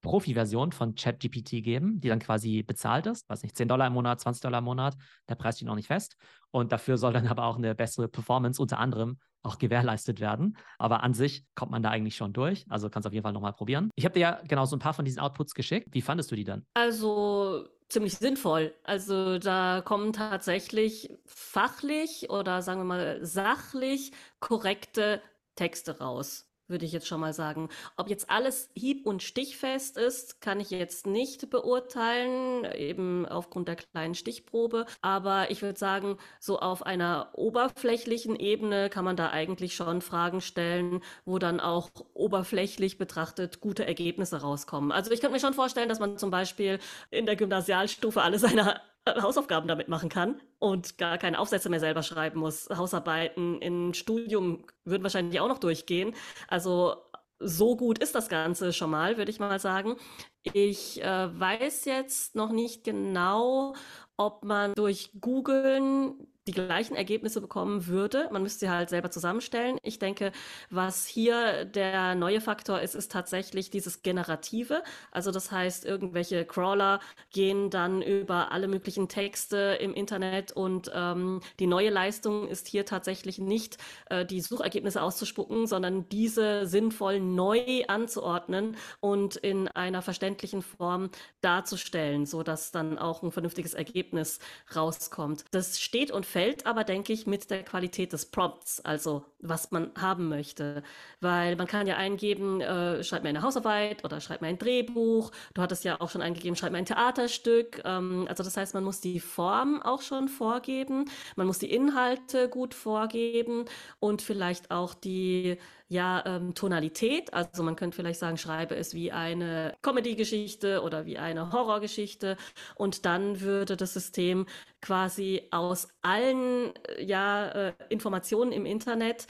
Profi-Version 0.02 0.72
von 0.72 0.96
ChatGPT 0.96 1.64
geben, 1.64 2.00
die 2.00 2.08
dann 2.08 2.20
quasi 2.20 2.64
bezahlt 2.64 3.06
ist. 3.08 3.30
Weiß 3.30 3.44
nicht, 3.44 3.58
10 3.58 3.68
Dollar 3.68 3.88
im 3.88 3.94
Monat, 3.94 4.20
20 4.20 4.42
Dollar 4.42 4.60
im 4.60 4.66
Monat. 4.66 4.96
Der 5.28 5.36
Preis 5.36 5.58
steht 5.58 5.68
noch 5.68 5.76
nicht 5.76 5.88
fest. 5.88 6.16
Und 6.52 6.72
dafür 6.72 6.98
soll 6.98 7.14
dann 7.14 7.28
aber 7.28 7.46
auch 7.46 7.58
eine 7.58 7.76
bessere 7.76 8.08
Performance 8.08 8.62
unter 8.62 8.80
anderem 8.80 9.20
auch 9.42 9.58
gewährleistet 9.58 10.20
werden. 10.20 10.58
Aber 10.78 11.04
an 11.04 11.14
sich 11.14 11.46
kommt 11.56 11.72
man 11.72 11.82
da 11.82 11.90
eigentlich 11.90 12.16
schon 12.16 12.34
durch. 12.34 12.66
Also 12.70 12.90
kannst 12.90 13.06
du 13.06 13.10
auf 13.10 13.14
jeden 13.14 13.24
Fall 13.24 13.34
nochmal 13.34 13.54
probieren. 13.54 13.90
Ich 13.96 14.06
habe 14.06 14.14
dir 14.14 14.20
ja 14.20 14.42
genau 14.48 14.66
so 14.66 14.76
ein 14.76 14.80
paar 14.80 14.94
von 14.94 15.06
diesen 15.06 15.20
Outputs 15.20 15.54
geschickt. 15.54 15.88
Wie 15.92 16.02
fandest 16.02 16.32
du 16.32 16.36
die 16.36 16.44
dann? 16.44 16.66
Also 16.74 17.68
ziemlich 17.88 18.18
sinnvoll. 18.18 18.74
Also 18.84 19.40
da 19.40 19.82
kommen 19.84 20.14
tatsächlich 20.14 21.10
fachlich 21.26 22.30
oder 22.30 22.62
sagen 22.62 22.82
wir 22.82 22.86
mal 22.86 23.26
sachlich 23.26 24.12
korrekte 24.40 25.22
Texte 25.56 26.00
raus 26.00 26.49
würde 26.70 26.86
ich 26.86 26.92
jetzt 26.92 27.08
schon 27.08 27.20
mal 27.20 27.34
sagen. 27.34 27.70
Ob 27.98 28.10
jetzt 28.10 28.30
alles 28.30 28.70
hieb- 28.76 29.06
und 29.06 29.24
stichfest 29.24 29.98
ist, 29.98 30.42
kann 30.42 30.60
ich 30.60 30.70
jetzt 30.70 31.08
nicht 31.08 31.50
beurteilen, 31.50 32.66
eben 32.74 33.26
aufgrund 33.26 33.68
der 33.68 33.76
kleinen 33.76 34.16
Stichprobe. 34.16 34.86
Aber 35.02 35.52
ich 35.52 35.62
würde 35.62 35.80
sagen, 35.80 36.18
so 36.40 36.60
auf 36.60 36.86
einer 36.86 37.30
oberflächlichen 37.34 38.36
Ebene 38.36 38.90
kann 38.90 39.06
man 39.06 39.16
da 39.16 39.30
eigentlich 39.30 39.76
schon 39.76 40.02
Fragen 40.02 40.42
stellen, 40.42 41.02
wo 41.26 41.40
dann 41.40 41.60
auch 41.60 41.90
oberflächlich 42.14 42.98
betrachtet 42.98 43.62
gute 43.62 43.86
Ergebnisse 43.86 44.42
rauskommen. 44.42 44.92
Also 44.92 45.12
ich 45.12 45.22
könnte 45.22 45.34
mir 45.34 45.40
schon 45.40 45.54
vorstellen, 45.54 45.90
dass 45.90 46.00
man 46.00 46.18
zum 46.18 46.32
Beispiel 46.32 46.80
in 47.12 47.26
der 47.26 47.36
Gymnasialstufe 47.36 48.22
alle 48.22 48.40
seine 48.40 48.82
Hausaufgaben 49.22 49.68
damit 49.68 49.88
machen 49.88 50.10
kann 50.10 50.42
und 50.60 50.98
gar 50.98 51.18
keine 51.18 51.40
Aufsätze 51.40 51.70
mehr 51.70 51.80
selber 51.80 52.04
schreiben 52.04 52.40
muss. 52.40 52.70
Hausarbeiten 52.70 53.62
im 53.62 53.94
Studium 53.94 54.66
würden 54.86 55.04
wahrscheinlich 55.04 55.40
auch 55.40 55.48
noch 55.48 55.60
durchgehen. 55.60 56.14
Also 56.48 56.96
so 57.40 57.78
gut 57.78 58.00
ist 58.00 58.16
das 58.16 58.30
Ganze 58.30 58.74
schon 58.74 58.90
mal, 58.90 59.18
würde 59.18 59.32
ich 59.32 59.40
mal 59.40 59.60
sagen. 59.60 59.96
Ich 60.44 61.02
äh, 61.04 61.40
weiß 61.40 61.86
jetzt 61.86 62.36
noch 62.36 62.52
nicht 62.52 62.84
genau, 62.84 63.76
ob 64.18 64.44
man 64.44 64.74
durch 64.74 65.12
Googlen 65.20 66.28
die 66.50 66.54
gleichen 66.54 66.96
Ergebnisse 66.96 67.42
bekommen 67.42 67.86
würde. 67.86 68.28
Man 68.32 68.42
müsste 68.42 68.62
sie 68.62 68.70
halt 68.72 68.90
selber 68.90 69.12
zusammenstellen. 69.12 69.78
Ich 69.84 70.00
denke, 70.00 70.32
was 70.72 71.06
hier 71.06 71.64
der 71.66 72.16
neue 72.16 72.42
Faktor 72.42 72.82
ist, 72.82 72.96
ist 72.96 73.12
tatsächlich 73.12 73.70
dieses 73.70 74.02
Generative. 74.02 74.82
Also 75.12 75.30
das 75.30 75.52
heißt, 75.52 75.86
irgendwelche 75.86 76.46
Crawler 76.46 77.02
gehen 77.32 77.70
dann 77.70 78.02
über 78.02 78.52
alle 78.52 78.68
möglichen 78.68 79.08
Texte 79.08 79.78
im 79.80 79.94
Internet 79.94 80.52
und 80.52 80.92
ähm, 80.94 81.42
die 81.60 81.68
neue 81.68 81.92
Leistung 81.92 82.48
ist 82.48 82.68
hier 82.68 82.84
tatsächlich 82.84 83.38
nicht 83.38 83.78
äh, 84.10 84.26
die 84.26 84.42
Suchergebnisse 84.42 85.04
auszuspucken, 85.04 85.68
sondern 85.68 86.10
diese 86.10 86.66
sinnvoll 86.66 87.20
neu 87.20 87.84
anzuordnen 87.88 88.76
und 89.02 89.36
in 89.36 89.68
einer 89.68 90.02
verständlichen 90.02 90.29
Form 90.62 91.10
darzustellen, 91.42 92.26
so 92.26 92.44
dass 92.44 92.72
dann 92.72 92.98
auch 92.98 93.24
ein 93.24 93.32
vernünftiges 93.32 93.74
Ergebnis 93.74 94.40
rauskommt. 94.76 95.46
Das 95.52 95.80
steht 95.80 96.12
und 96.12 96.26
fällt 96.26 96.40
fällt 96.40 96.66
aber, 96.66 96.84
denke 96.84 97.14
ich, 97.14 97.28
mit 97.28 97.50
der 97.52 97.64
Qualität 97.64 98.14
des 98.14 98.26
Prompts, 98.26 98.80
also 98.82 99.26
was 99.40 99.72
man 99.72 99.92
haben 100.00 100.30
möchte. 100.30 100.84
Weil 101.22 101.56
man 101.56 101.68
kann 101.68 101.86
ja 101.86 101.98
eingeben, 101.98 102.62
äh, 102.62 103.04
schreib 103.04 103.24
mir 103.24 103.30
eine 103.30 103.42
Hausarbeit 103.42 104.04
oder 104.04 104.20
schreib 104.20 104.42
mir 104.42 104.48
ein 104.48 104.58
Drehbuch. 104.58 105.32
Du 105.54 105.62
hattest 105.62 105.84
ja 105.84 106.02
auch 106.02 106.10
schon 106.10 106.22
eingegeben, 106.22 106.56
schreib 106.56 106.72
mir 106.72 106.80
ein 106.80 106.86
Theaterstück. 106.86 107.82
Ähm, 107.86 108.26
also 108.30 108.44
das 108.44 108.58
heißt, 108.58 108.74
man 108.74 108.84
muss 108.84 109.02
die 109.02 109.20
Form 109.20 109.82
auch 109.82 110.02
schon 110.02 110.28
vorgeben, 110.28 111.06
man 111.36 111.46
muss 111.46 111.60
die 111.60 111.72
Inhalte 111.72 112.50
gut 112.50 112.74
vorgeben 112.74 113.66
und 114.00 114.22
vielleicht 114.22 114.72
auch 114.72 114.94
die 114.94 115.58
ja, 115.90 116.24
ähm, 116.26 116.54
Tonalität. 116.54 117.34
Also 117.34 117.64
man 117.64 117.76
könnte 117.76 117.96
vielleicht 117.96 118.20
sagen, 118.20 118.38
schreibe 118.38 118.76
es 118.76 118.94
wie 118.94 119.12
eine 119.12 119.76
Comedy-Geschichte 119.82 120.84
oder 120.84 121.06
wie 121.06 121.18
eine 121.18 121.52
Horrorgeschichte. 121.52 122.38
Und 122.76 123.06
dann 123.06 123.42
würde 123.42 123.76
das 123.76 123.94
System 123.94 124.46
quasi 124.82 125.48
aus 125.52 125.90
allen 126.02 126.74
äh, 126.76 127.04
ja, 127.04 127.50
äh, 127.50 127.74
Informationen 127.90 128.52
im 128.52 128.66
Internet 128.66 129.28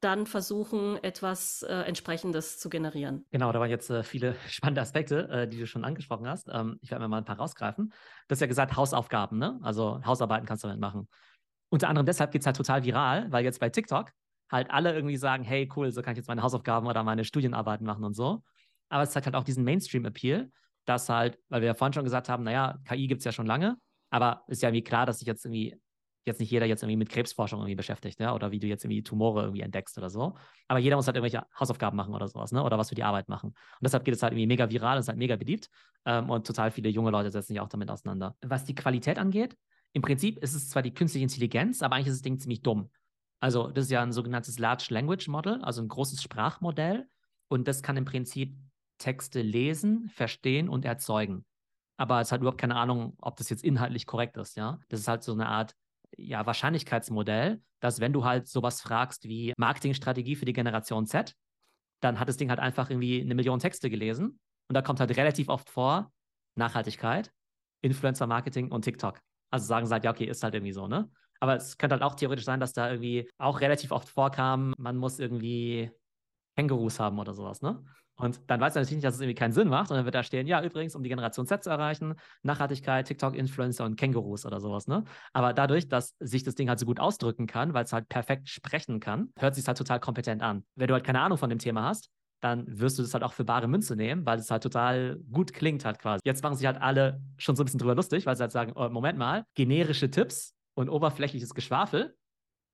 dann 0.00 0.26
versuchen, 0.26 1.02
etwas 1.02 1.62
äh, 1.62 1.72
Entsprechendes 1.72 2.58
zu 2.58 2.68
generieren. 2.68 3.24
Genau, 3.30 3.50
da 3.50 3.60
waren 3.60 3.70
jetzt 3.70 3.88
äh, 3.88 4.02
viele 4.02 4.34
spannende 4.48 4.82
Aspekte, 4.82 5.28
äh, 5.28 5.48
die 5.48 5.58
du 5.58 5.66
schon 5.66 5.84
angesprochen 5.84 6.28
hast. 6.28 6.48
Ähm, 6.52 6.78
ich 6.82 6.90
werde 6.90 7.04
mir 7.04 7.08
mal 7.08 7.18
ein 7.18 7.24
paar 7.24 7.38
rausgreifen. 7.38 7.88
Du 7.88 8.32
hast 8.32 8.40
ja 8.40 8.46
gesagt, 8.46 8.76
Hausaufgaben, 8.76 9.38
ne? 9.38 9.58
Also 9.62 10.04
Hausarbeiten 10.04 10.46
kannst 10.46 10.62
du 10.62 10.68
damit 10.68 10.80
machen. 10.80 11.08
Unter 11.70 11.88
anderem 11.88 12.04
deshalb 12.04 12.32
geht 12.32 12.42
es 12.42 12.46
halt 12.46 12.56
total 12.56 12.84
viral, 12.84 13.32
weil 13.32 13.44
jetzt 13.44 13.58
bei 13.58 13.70
TikTok 13.70 14.12
halt 14.52 14.70
alle 14.70 14.94
irgendwie 14.94 15.16
sagen, 15.16 15.42
hey, 15.42 15.68
cool, 15.74 15.90
so 15.90 16.02
kann 16.02 16.12
ich 16.12 16.18
jetzt 16.18 16.28
meine 16.28 16.42
Hausaufgaben 16.42 16.86
oder 16.86 17.02
meine 17.02 17.24
Studienarbeiten 17.24 17.86
machen 17.86 18.04
und 18.04 18.14
so. 18.14 18.42
Aber 18.88 19.02
es 19.02 19.10
zeigt 19.10 19.26
halt 19.26 19.34
auch 19.34 19.44
diesen 19.44 19.64
Mainstream-Appeal, 19.64 20.50
dass 20.84 21.08
halt, 21.08 21.38
weil 21.48 21.62
wir 21.62 21.68
ja 21.68 21.74
vorhin 21.74 21.94
schon 21.94 22.04
gesagt 22.04 22.28
haben, 22.28 22.44
naja, 22.44 22.78
KI 22.84 23.06
gibt 23.06 23.20
es 23.20 23.24
ja 23.24 23.32
schon 23.32 23.46
lange, 23.46 23.78
aber 24.10 24.44
ist 24.48 24.62
ja 24.62 24.68
irgendwie 24.68 24.84
klar, 24.84 25.06
dass 25.06 25.18
sich 25.18 25.26
jetzt 25.26 25.44
irgendwie 25.44 25.80
jetzt 26.24 26.38
nicht 26.38 26.50
jeder 26.50 26.66
jetzt 26.66 26.82
irgendwie 26.82 26.96
mit 26.96 27.08
Krebsforschung 27.08 27.60
irgendwie 27.60 27.74
beschäftigt, 27.74 28.20
ja, 28.20 28.34
oder 28.34 28.52
wie 28.52 28.60
du 28.60 28.66
jetzt 28.66 28.84
irgendwie 28.84 29.02
Tumore 29.02 29.42
irgendwie 29.42 29.62
entdeckst 29.62 29.98
oder 29.98 30.08
so. 30.08 30.34
Aber 30.68 30.78
jeder 30.78 30.96
muss 30.96 31.06
halt 31.06 31.16
irgendwelche 31.16 31.44
Hausaufgaben 31.58 31.96
machen 31.96 32.14
oder 32.14 32.28
sowas, 32.28 32.52
ne, 32.52 32.62
oder 32.62 32.78
was 32.78 32.90
für 32.90 32.94
die 32.94 33.02
Arbeit 33.02 33.28
machen. 33.28 33.48
Und 33.48 33.56
deshalb 33.82 34.04
geht 34.04 34.14
es 34.14 34.22
halt 34.22 34.32
irgendwie 34.32 34.46
mega 34.46 34.70
viral, 34.70 34.98
ist 34.98 35.08
halt 35.08 35.18
mega 35.18 35.36
beliebt 35.36 35.68
ähm, 36.04 36.30
und 36.30 36.46
total 36.46 36.70
viele 36.70 36.90
junge 36.90 37.10
Leute 37.10 37.30
setzen 37.30 37.54
sich 37.54 37.60
auch 37.60 37.68
damit 37.68 37.90
auseinander. 37.90 38.36
Was 38.42 38.64
die 38.64 38.74
Qualität 38.74 39.18
angeht, 39.18 39.56
im 39.94 40.02
Prinzip 40.02 40.38
ist 40.38 40.54
es 40.54 40.68
zwar 40.68 40.82
die 40.82 40.94
künstliche 40.94 41.24
Intelligenz, 41.24 41.82
aber 41.82 41.96
eigentlich 41.96 42.08
ist 42.08 42.18
das 42.18 42.22
Ding 42.22 42.38
ziemlich 42.38 42.62
dumm. 42.62 42.90
Also 43.42 43.66
das 43.68 43.86
ist 43.86 43.90
ja 43.90 44.00
ein 44.02 44.12
sogenanntes 44.12 44.60
Large 44.60 44.86
Language 44.90 45.26
Model, 45.26 45.60
also 45.62 45.82
ein 45.82 45.88
großes 45.88 46.22
Sprachmodell. 46.22 47.08
Und 47.48 47.66
das 47.66 47.82
kann 47.82 47.96
im 47.96 48.04
Prinzip 48.04 48.56
Texte 48.98 49.42
lesen, 49.42 50.08
verstehen 50.08 50.68
und 50.68 50.84
erzeugen. 50.84 51.44
Aber 51.96 52.20
es 52.20 52.30
hat 52.30 52.40
überhaupt 52.40 52.60
keine 52.60 52.76
Ahnung, 52.76 53.16
ob 53.20 53.36
das 53.36 53.50
jetzt 53.50 53.64
inhaltlich 53.64 54.06
korrekt 54.06 54.36
ist, 54.36 54.56
ja. 54.56 54.78
Das 54.88 55.00
ist 55.00 55.08
halt 55.08 55.24
so 55.24 55.32
eine 55.32 55.48
Art 55.48 55.74
ja, 56.16 56.46
Wahrscheinlichkeitsmodell, 56.46 57.60
dass 57.80 57.98
wenn 57.98 58.12
du 58.12 58.24
halt 58.24 58.46
sowas 58.46 58.80
fragst 58.80 59.24
wie 59.24 59.52
Marketingstrategie 59.56 60.36
für 60.36 60.44
die 60.44 60.52
Generation 60.52 61.06
Z, 61.06 61.34
dann 62.00 62.20
hat 62.20 62.28
das 62.28 62.36
Ding 62.36 62.48
halt 62.48 62.60
einfach 62.60 62.90
irgendwie 62.90 63.22
eine 63.22 63.34
Million 63.34 63.58
Texte 63.58 63.90
gelesen 63.90 64.38
und 64.68 64.74
da 64.74 64.82
kommt 64.82 65.00
halt 65.00 65.16
relativ 65.16 65.48
oft 65.48 65.68
vor 65.68 66.12
Nachhaltigkeit, 66.54 67.32
Influencer-Marketing 67.80 68.70
und 68.70 68.82
TikTok. 68.82 69.18
Also 69.50 69.66
sagen 69.66 69.86
sie 69.86 69.92
halt, 69.92 70.04
ja, 70.04 70.12
okay, 70.12 70.26
ist 70.26 70.44
halt 70.44 70.54
irgendwie 70.54 70.72
so, 70.72 70.86
ne? 70.86 71.10
Aber 71.42 71.56
es 71.56 71.76
könnte 71.76 71.94
halt 71.94 72.04
auch 72.04 72.14
theoretisch 72.14 72.44
sein, 72.44 72.60
dass 72.60 72.72
da 72.72 72.88
irgendwie 72.88 73.28
auch 73.36 73.60
relativ 73.60 73.90
oft 73.90 74.08
vorkam, 74.08 74.74
man 74.78 74.96
muss 74.96 75.18
irgendwie 75.18 75.90
Kängurus 76.56 77.00
haben 77.00 77.18
oder 77.18 77.34
sowas, 77.34 77.62
ne? 77.62 77.84
Und 78.14 78.48
dann 78.48 78.60
weiß 78.60 78.76
er 78.76 78.82
natürlich 78.82 78.98
nicht, 78.98 79.04
dass 79.04 79.16
es 79.16 79.20
irgendwie 79.20 79.34
keinen 79.34 79.50
Sinn 79.50 79.66
macht. 79.66 79.90
Und 79.90 79.96
dann 79.96 80.04
wird 80.04 80.14
da 80.14 80.22
stehen, 80.22 80.46
ja, 80.46 80.62
übrigens, 80.62 80.94
um 80.94 81.02
die 81.02 81.08
Generation 81.08 81.44
Z 81.44 81.64
zu 81.64 81.70
erreichen, 81.70 82.14
Nachhaltigkeit, 82.44 83.08
TikTok-Influencer 83.08 83.84
und 83.84 83.96
Kängurus 83.96 84.46
oder 84.46 84.60
sowas, 84.60 84.86
ne? 84.86 85.02
Aber 85.32 85.52
dadurch, 85.52 85.88
dass 85.88 86.14
sich 86.20 86.44
das 86.44 86.54
Ding 86.54 86.68
halt 86.68 86.78
so 86.78 86.86
gut 86.86 87.00
ausdrücken 87.00 87.48
kann, 87.48 87.74
weil 87.74 87.86
es 87.86 87.92
halt 87.92 88.08
perfekt 88.08 88.48
sprechen 88.48 89.00
kann, 89.00 89.32
hört 89.36 89.56
sich 89.56 89.66
halt 89.66 89.78
total 89.78 89.98
kompetent 89.98 90.42
an. 90.42 90.64
Wenn 90.76 90.86
du 90.86 90.94
halt 90.94 91.02
keine 91.02 91.22
Ahnung 91.22 91.38
von 91.38 91.50
dem 91.50 91.58
Thema 91.58 91.82
hast, 91.82 92.08
dann 92.40 92.66
wirst 92.68 93.00
du 93.00 93.02
das 93.02 93.14
halt 93.14 93.24
auch 93.24 93.32
für 93.32 93.44
bare 93.44 93.66
Münze 93.66 93.96
nehmen, 93.96 94.24
weil 94.24 94.38
es 94.38 94.48
halt 94.48 94.62
total 94.62 95.18
gut 95.32 95.52
klingt 95.52 95.84
halt 95.84 95.98
quasi. 95.98 96.20
Jetzt 96.24 96.44
machen 96.44 96.54
sich 96.54 96.66
halt 96.66 96.80
alle 96.80 97.20
schon 97.36 97.56
so 97.56 97.64
ein 97.64 97.66
bisschen 97.66 97.80
drüber 97.80 97.96
lustig, 97.96 98.26
weil 98.26 98.36
sie 98.36 98.42
halt 98.42 98.52
sagen, 98.52 98.74
oh, 98.76 98.88
Moment 98.90 99.18
mal, 99.18 99.44
generische 99.54 100.08
Tipps 100.08 100.54
und 100.74 100.88
oberflächliches 100.88 101.54
Geschwafel 101.54 102.16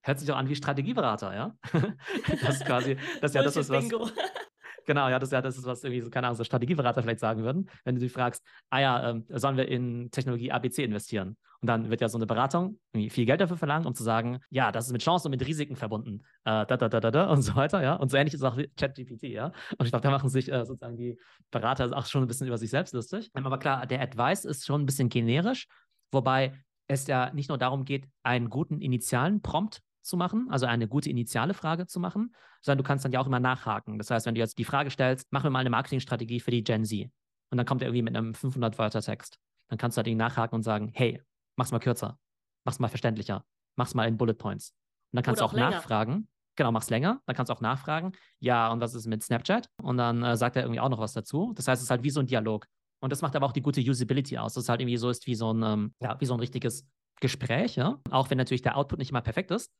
hört 0.03 0.19
sich 0.19 0.29
doch 0.29 0.37
an 0.37 0.49
wie 0.49 0.55
Strategieberater, 0.55 1.35
ja? 1.35 1.57
das 2.43 2.57
ist 2.57 2.65
quasi, 2.65 2.97
das 3.21 3.33
ist 3.33 3.35
ja 3.35 3.43
das, 3.43 3.57
ist 3.57 3.71
was, 3.71 3.89
Genau, 4.89 5.11
ja, 5.11 5.19
das, 5.19 5.31
ja, 5.31 5.43
das 5.43 5.59
ist 5.59 5.67
was 5.67 5.85
irgendwie, 5.85 6.01
so, 6.01 6.09
keine 6.09 6.29
Ahnung, 6.29 6.39
so 6.39 6.45
Strategieberater 6.45 7.03
vielleicht 7.03 7.21
sagen 7.21 7.43
würden, 7.43 7.69
wenn 7.85 7.95
du 7.95 8.01
sie 8.01 8.09
fragst, 8.09 8.43
ah 8.71 8.81
ja, 8.81 9.11
ähm, 9.11 9.27
sollen 9.29 9.59
wir 9.59 9.69
in 9.69 10.11
Technologie 10.11 10.51
ABC 10.51 10.83
investieren? 10.83 11.37
Und 11.61 11.67
dann 11.67 11.91
wird 11.91 12.01
ja 12.01 12.09
so 12.09 12.17
eine 12.17 12.25
Beratung 12.25 12.79
viel 12.95 13.27
Geld 13.27 13.43
dafür 13.43 13.59
verlangen, 13.59 13.85
um 13.87 13.95
zu 13.95 14.03
sagen, 14.03 14.39
ja, 14.49 14.73
das 14.73 14.87
ist 14.87 14.93
mit 14.93 15.03
Chancen 15.03 15.27
und 15.27 15.33
mit 15.33 15.47
Risiken 15.47 15.77
verbunden, 15.77 16.23
äh, 16.45 16.65
da, 16.65 16.79
da, 16.79 16.89
da, 16.89 17.01
da, 17.01 17.11
da 17.11 17.31
und 17.31 17.43
so 17.43 17.55
weiter, 17.55 17.83
ja. 17.83 17.97
Und 17.97 18.11
so 18.11 18.17
ähnlich 18.17 18.33
ist 18.33 18.43
auch 18.43 18.57
ChatGPT, 18.79 19.25
ja. 19.25 19.53
Und 19.77 19.85
ich 19.85 19.93
glaube, 19.93 20.05
da 20.05 20.11
machen 20.11 20.31
sich 20.31 20.51
äh, 20.51 20.65
sozusagen 20.65 20.97
die 20.97 21.19
Berater 21.51 21.95
auch 21.95 22.07
schon 22.07 22.23
ein 22.23 22.27
bisschen 22.27 22.47
über 22.47 22.57
sich 22.57 22.71
selbst 22.71 22.95
lustig. 22.95 23.31
Aber 23.35 23.59
klar, 23.59 23.87
der 23.87 24.01
Advice 24.01 24.47
ist 24.47 24.65
schon 24.65 24.81
ein 24.81 24.87
bisschen 24.87 25.11
generisch, 25.11 25.67
wobei 26.13 26.55
es 26.89 27.07
ja 27.07 27.33
nicht 27.33 27.49
nur 27.49 27.59
darum 27.59 27.85
geht, 27.85 28.09
einen 28.23 28.51
guten 28.51 28.81
initialen 28.81 29.41
Prompt 29.43 29.83
zu 30.03 30.17
machen, 30.17 30.49
also 30.51 30.67
eine 30.67 30.89
gute 30.89 31.11
initiale 31.11 31.55
Frage 31.55 31.87
zu 31.87 32.01
machen, 32.01 32.35
sondern 32.63 32.79
du 32.79 32.85
kannst 32.85 33.05
dann 33.05 33.13
ja 33.13 33.21
auch 33.21 33.27
immer 33.27 33.41
nachhaken. 33.41 33.99
Das 33.99 34.11
heißt, 34.11 34.27
wenn 34.27 34.35
du 34.35 34.41
jetzt 34.41 34.59
die 34.59 34.65
Frage 34.65 34.91
stellst, 34.91 35.29
mach 35.31 35.45
mir 35.45 35.51
mal 35.51 35.61
eine 35.61 35.71
Marketingstrategie 35.71 36.41
für 36.41 36.51
die 36.51 36.65
Gen 36.65 36.85
Z 36.85 37.11
und 37.51 37.59
dann 37.59 37.67
kommt 37.67 37.83
er 37.83 37.89
irgendwie 37.89 38.03
mit 38.03 38.17
einem 38.17 38.33
500-Wörter-Text, 38.33 39.39
dann 39.69 39.79
kannst 39.79 39.97
du 39.97 40.03
halt 40.03 40.17
nachhaken 40.17 40.57
und 40.57 40.63
sagen, 40.63 40.91
hey, 40.95 41.23
mach's 41.57 41.71
mal 41.71 41.79
kürzer, 41.79 42.19
mach's 42.65 42.79
mal 42.79 42.89
verständlicher, 42.89 43.45
mach's 43.77 43.95
mal 43.95 44.09
in 44.09 44.17
Bullet 44.17 44.35
Points. 44.35 44.71
Und 45.13 45.17
dann 45.17 45.25
kannst 45.25 45.43
Oder 45.43 45.51
du 45.51 45.59
auch, 45.59 45.67
auch 45.67 45.71
nachfragen. 45.71 46.29
Genau, 46.57 46.73
mach's 46.73 46.91
länger. 46.91 47.21
Dann 47.27 47.37
kannst 47.37 47.51
du 47.51 47.55
auch 47.55 47.61
nachfragen. 47.61 48.13
Ja, 48.41 48.73
und 48.73 48.81
was 48.81 48.95
ist 48.95 49.07
mit 49.07 49.23
Snapchat? 49.23 49.69
Und 49.81 49.97
dann 49.97 50.25
äh, 50.25 50.37
sagt 50.37 50.57
er 50.57 50.63
irgendwie 50.63 50.81
auch 50.81 50.89
noch 50.89 50.99
was 50.99 51.13
dazu. 51.13 51.53
Das 51.55 51.69
heißt, 51.69 51.81
es 51.81 51.85
ist 51.85 51.91
halt 51.91 52.03
wie 52.03 52.11
so 52.11 52.21
ein 52.21 52.27
Dialog. 52.27 52.67
Und 53.01 53.13
das 53.13 53.23
macht 53.23 53.37
aber 53.37 53.47
auch 53.47 53.53
die 53.53 53.63
gute 53.63 53.81
Usability 53.81 54.39
aus. 54.39 54.55
Das 54.55 54.65
ist 54.65 54.69
halt 54.69 54.81
irgendwie 54.81 54.97
so 54.97 55.09
ist 55.11 55.27
wie 55.27 55.35
so 55.35 55.53
ein, 55.53 55.63
ähm, 55.63 55.95
ja, 56.01 56.21
wie 56.21 56.27
so 56.27 56.35
ein 56.35 56.41
richtiges 56.41 56.87
Gespräch, 57.21 57.77
ja. 57.77 58.01
Auch 58.11 58.31
wenn 58.31 58.39
natürlich 58.39 58.63
der 58.63 58.77
Output 58.77 58.99
nicht 58.99 59.11
immer 59.11 59.21
perfekt 59.21 59.51
ist. 59.51 59.73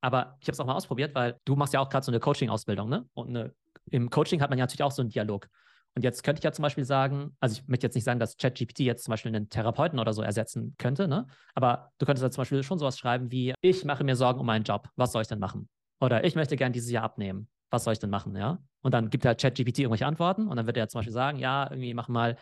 Aber 0.00 0.38
ich 0.40 0.48
habe 0.48 0.52
es 0.52 0.60
auch 0.60 0.66
mal 0.66 0.74
ausprobiert, 0.74 1.14
weil 1.14 1.38
du 1.44 1.56
machst 1.56 1.74
ja 1.74 1.80
auch 1.80 1.88
gerade 1.88 2.04
so 2.04 2.10
eine 2.10 2.20
Coaching-Ausbildung, 2.20 2.88
ne? 2.88 3.06
Und 3.12 3.28
eine, 3.28 3.54
im 3.90 4.08
Coaching 4.10 4.40
hat 4.40 4.50
man 4.50 4.58
ja 4.58 4.64
natürlich 4.64 4.82
auch 4.82 4.92
so 4.92 5.02
einen 5.02 5.10
Dialog. 5.10 5.48
Und 5.94 6.02
jetzt 6.02 6.22
könnte 6.22 6.38
ich 6.40 6.44
ja 6.44 6.52
zum 6.52 6.62
Beispiel 6.62 6.84
sagen, 6.84 7.36
also 7.40 7.60
ich 7.60 7.66
möchte 7.68 7.86
jetzt 7.86 7.94
nicht 7.94 8.04
sagen, 8.04 8.20
dass 8.20 8.36
ChatGPT 8.36 8.80
jetzt 8.80 9.04
zum 9.04 9.12
Beispiel 9.12 9.34
einen 9.34 9.48
Therapeuten 9.48 9.98
oder 9.98 10.12
so 10.12 10.22
ersetzen 10.22 10.74
könnte, 10.78 11.08
ne? 11.08 11.26
Aber 11.54 11.90
du 11.98 12.06
könntest 12.06 12.22
ja 12.22 12.30
zum 12.30 12.42
Beispiel 12.42 12.62
schon 12.62 12.78
sowas 12.78 12.98
schreiben 12.98 13.30
wie, 13.30 13.54
ich 13.60 13.84
mache 13.84 14.04
mir 14.04 14.14
Sorgen 14.16 14.40
um 14.40 14.46
meinen 14.46 14.62
Job, 14.62 14.88
was 14.96 15.12
soll 15.12 15.22
ich 15.22 15.28
denn 15.28 15.40
machen? 15.40 15.68
Oder 16.00 16.24
ich 16.24 16.36
möchte 16.36 16.56
gerne 16.56 16.72
dieses 16.72 16.90
Jahr 16.90 17.04
abnehmen, 17.04 17.48
was 17.70 17.84
soll 17.84 17.92
ich 17.92 17.98
denn 17.98 18.10
machen, 18.10 18.36
ja? 18.36 18.58
Und 18.82 18.94
dann 18.94 19.10
gibt 19.10 19.24
er 19.24 19.34
ChatGPT 19.34 19.80
irgendwelche 19.80 20.06
Antworten 20.06 20.46
und 20.46 20.56
dann 20.56 20.66
wird 20.66 20.76
er 20.76 20.88
zum 20.88 21.00
Beispiel 21.00 21.12
sagen, 21.12 21.38
ja, 21.38 21.64
irgendwie 21.64 21.92
mach 21.92 22.08
mal 22.08 22.36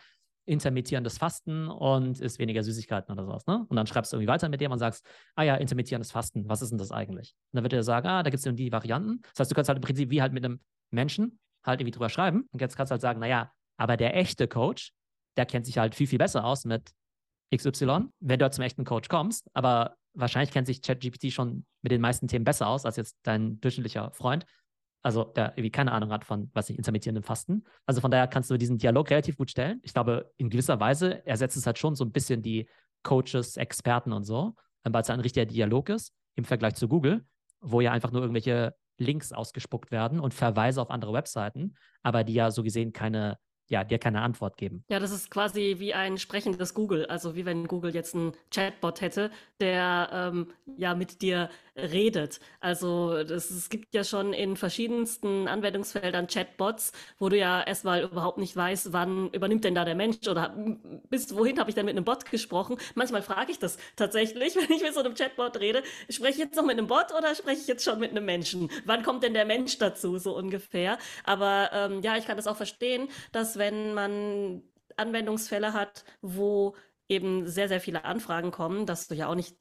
intermittierendes 0.49 1.17
Fasten 1.17 1.67
und 1.67 2.19
isst 2.19 2.39
weniger 2.39 2.63
Süßigkeiten 2.63 3.13
oder 3.13 3.23
sowas. 3.23 3.45
Ne? 3.45 3.65
Und 3.69 3.75
dann 3.75 3.85
schreibst 3.85 4.11
du 4.11 4.17
irgendwie 4.17 4.31
weiter 4.31 4.49
mit 4.49 4.59
dem 4.59 4.71
und 4.71 4.79
sagst, 4.79 5.05
ah 5.35 5.43
ja, 5.43 5.55
intermittierendes 5.55 6.11
Fasten, 6.11 6.49
was 6.49 6.61
ist 6.61 6.71
denn 6.71 6.79
das 6.79 6.91
eigentlich? 6.91 7.35
Und 7.51 7.57
dann 7.57 7.63
wird 7.63 7.73
er 7.73 7.83
sagen, 7.83 8.07
ah, 8.07 8.23
da 8.23 8.29
gibt 8.31 8.43
es 8.43 8.55
die 8.55 8.71
Varianten. 8.71 9.21
Das 9.21 9.41
heißt, 9.41 9.51
du 9.51 9.55
kannst 9.55 9.69
halt 9.69 9.77
im 9.77 9.83
Prinzip 9.83 10.09
wie 10.09 10.21
halt 10.21 10.33
mit 10.33 10.43
einem 10.43 10.59
Menschen 10.91 11.39
halt 11.63 11.81
irgendwie 11.81 11.91
drüber 11.91 12.09
schreiben. 12.09 12.47
Und 12.51 12.61
jetzt 12.61 12.75
kannst 12.75 12.89
du 12.89 12.93
halt 12.93 13.01
sagen, 13.01 13.19
naja, 13.19 13.51
aber 13.77 13.95
der 13.95 14.15
echte 14.15 14.47
Coach, 14.47 14.91
der 15.37 15.45
kennt 15.45 15.67
sich 15.67 15.77
halt 15.77 15.93
viel, 15.93 16.07
viel 16.07 16.17
besser 16.17 16.43
aus 16.43 16.65
mit 16.65 16.91
XY, 17.55 18.07
wenn 18.19 18.39
du 18.39 18.43
halt 18.43 18.53
zum 18.53 18.63
echten 18.63 18.85
Coach 18.85 19.07
kommst. 19.07 19.47
Aber 19.53 19.95
wahrscheinlich 20.13 20.51
kennt 20.51 20.65
sich 20.65 20.81
ChatGPT 20.81 21.31
schon 21.31 21.65
mit 21.83 21.91
den 21.91 22.01
meisten 22.01 22.27
Themen 22.27 22.43
besser 22.43 22.67
aus 22.67 22.85
als 22.85 22.95
jetzt 22.95 23.17
dein 23.23 23.61
durchschnittlicher 23.61 24.11
Freund 24.13 24.45
also 25.01 25.23
der 25.23 25.53
irgendwie 25.55 25.71
keine 25.71 25.91
Ahnung 25.91 26.11
hat 26.11 26.25
von, 26.25 26.49
was 26.53 26.69
ich, 26.69 26.77
intermittierendem 26.77 27.23
Fasten. 27.23 27.63
Also 27.85 28.01
von 28.01 28.11
daher 28.11 28.27
kannst 28.27 28.49
du 28.49 28.57
diesen 28.57 28.77
Dialog 28.77 29.09
relativ 29.09 29.37
gut 29.37 29.49
stellen. 29.49 29.79
Ich 29.83 29.93
glaube, 29.93 30.31
in 30.37 30.49
gewisser 30.49 30.79
Weise 30.79 31.25
ersetzt 31.25 31.57
es 31.57 31.65
halt 31.65 31.77
schon 31.77 31.95
so 31.95 32.03
ein 32.03 32.11
bisschen 32.11 32.41
die 32.41 32.67
Coaches, 33.03 33.57
Experten 33.57 34.11
und 34.11 34.23
so, 34.23 34.55
weil 34.83 35.01
es 35.01 35.09
ein 35.09 35.19
richtiger 35.19 35.45
Dialog 35.45 35.89
ist 35.89 36.13
im 36.35 36.43
Vergleich 36.43 36.75
zu 36.75 36.87
Google, 36.87 37.25
wo 37.61 37.81
ja 37.81 37.91
einfach 37.91 38.11
nur 38.11 38.21
irgendwelche 38.21 38.75
Links 38.97 39.31
ausgespuckt 39.31 39.91
werden 39.91 40.19
und 40.19 40.33
Verweise 40.33 40.81
auf 40.81 40.91
andere 40.91 41.13
Webseiten, 41.13 41.75
aber 42.03 42.23
die 42.23 42.33
ja 42.33 42.51
so 42.51 42.63
gesehen 42.63 42.91
keine 42.91 43.37
ja, 43.69 43.83
dir 43.83 43.99
keine 43.99 44.21
Antwort 44.21 44.57
geben. 44.57 44.83
Ja, 44.89 44.99
das 44.99 45.11
ist 45.11 45.29
quasi 45.29 45.75
wie 45.77 45.93
ein 45.93 46.17
sprechendes 46.17 46.73
Google. 46.73 47.05
Also 47.05 47.35
wie 47.35 47.45
wenn 47.45 47.67
Google 47.67 47.93
jetzt 47.93 48.15
einen 48.15 48.33
Chatbot 48.51 49.01
hätte, 49.01 49.29
der 49.59 50.09
ähm, 50.11 50.47
ja 50.77 50.95
mit 50.95 51.21
dir 51.21 51.49
redet. 51.77 52.39
Also 52.59 53.23
das, 53.23 53.51
es 53.51 53.69
gibt 53.69 53.93
ja 53.93 54.03
schon 54.03 54.33
in 54.33 54.57
verschiedensten 54.57 55.47
Anwendungsfeldern 55.47 56.27
Chatbots, 56.27 56.91
wo 57.19 57.29
du 57.29 57.37
ja 57.37 57.61
erstmal 57.61 58.03
überhaupt 58.03 58.37
nicht 58.37 58.55
weißt, 58.55 58.91
wann 58.91 59.29
übernimmt 59.31 59.63
denn 59.63 59.75
da 59.75 59.85
der 59.85 59.95
Mensch 59.95 60.27
oder 60.27 60.55
bis 61.09 61.35
wohin 61.35 61.59
habe 61.59 61.69
ich 61.69 61.75
denn 61.75 61.85
mit 61.85 61.95
einem 61.95 62.05
Bot 62.05 62.25
gesprochen. 62.29 62.77
Manchmal 62.95 63.21
frage 63.21 63.51
ich 63.51 63.59
das 63.59 63.77
tatsächlich, 63.95 64.55
wenn 64.57 64.75
ich 64.75 64.81
mit 64.81 64.93
so 64.93 64.99
einem 65.01 65.13
Chatbot 65.13 65.59
rede, 65.59 65.83
spreche 66.09 66.33
ich 66.33 66.37
jetzt 66.39 66.55
noch 66.55 66.65
mit 66.65 66.77
einem 66.77 66.87
Bot 66.87 67.13
oder 67.17 67.35
spreche 67.35 67.61
ich 67.61 67.67
jetzt 67.67 67.83
schon 67.83 67.99
mit 67.99 68.11
einem 68.11 68.25
Menschen? 68.25 68.69
Wann 68.85 69.03
kommt 69.03 69.23
denn 69.23 69.33
der 69.35 69.45
Mensch 69.45 69.77
dazu, 69.77 70.17
so 70.17 70.35
ungefähr? 70.35 70.97
Aber 71.23 71.69
ähm, 71.73 72.01
ja, 72.01 72.17
ich 72.17 72.25
kann 72.25 72.37
das 72.37 72.47
auch 72.47 72.57
verstehen, 72.57 73.09
dass 73.31 73.58
wenn 73.59 73.93
man 73.93 74.63
Anwendungsfälle 74.97 75.73
hat, 75.73 76.03
wo 76.21 76.75
eben 77.07 77.47
sehr, 77.47 77.67
sehr 77.67 77.79
viele 77.79 78.05
Anfragen 78.05 78.51
kommen, 78.51 78.85
dass 78.85 79.07
du 79.07 79.15
ja 79.15 79.27
auch 79.27 79.35
nicht 79.35 79.55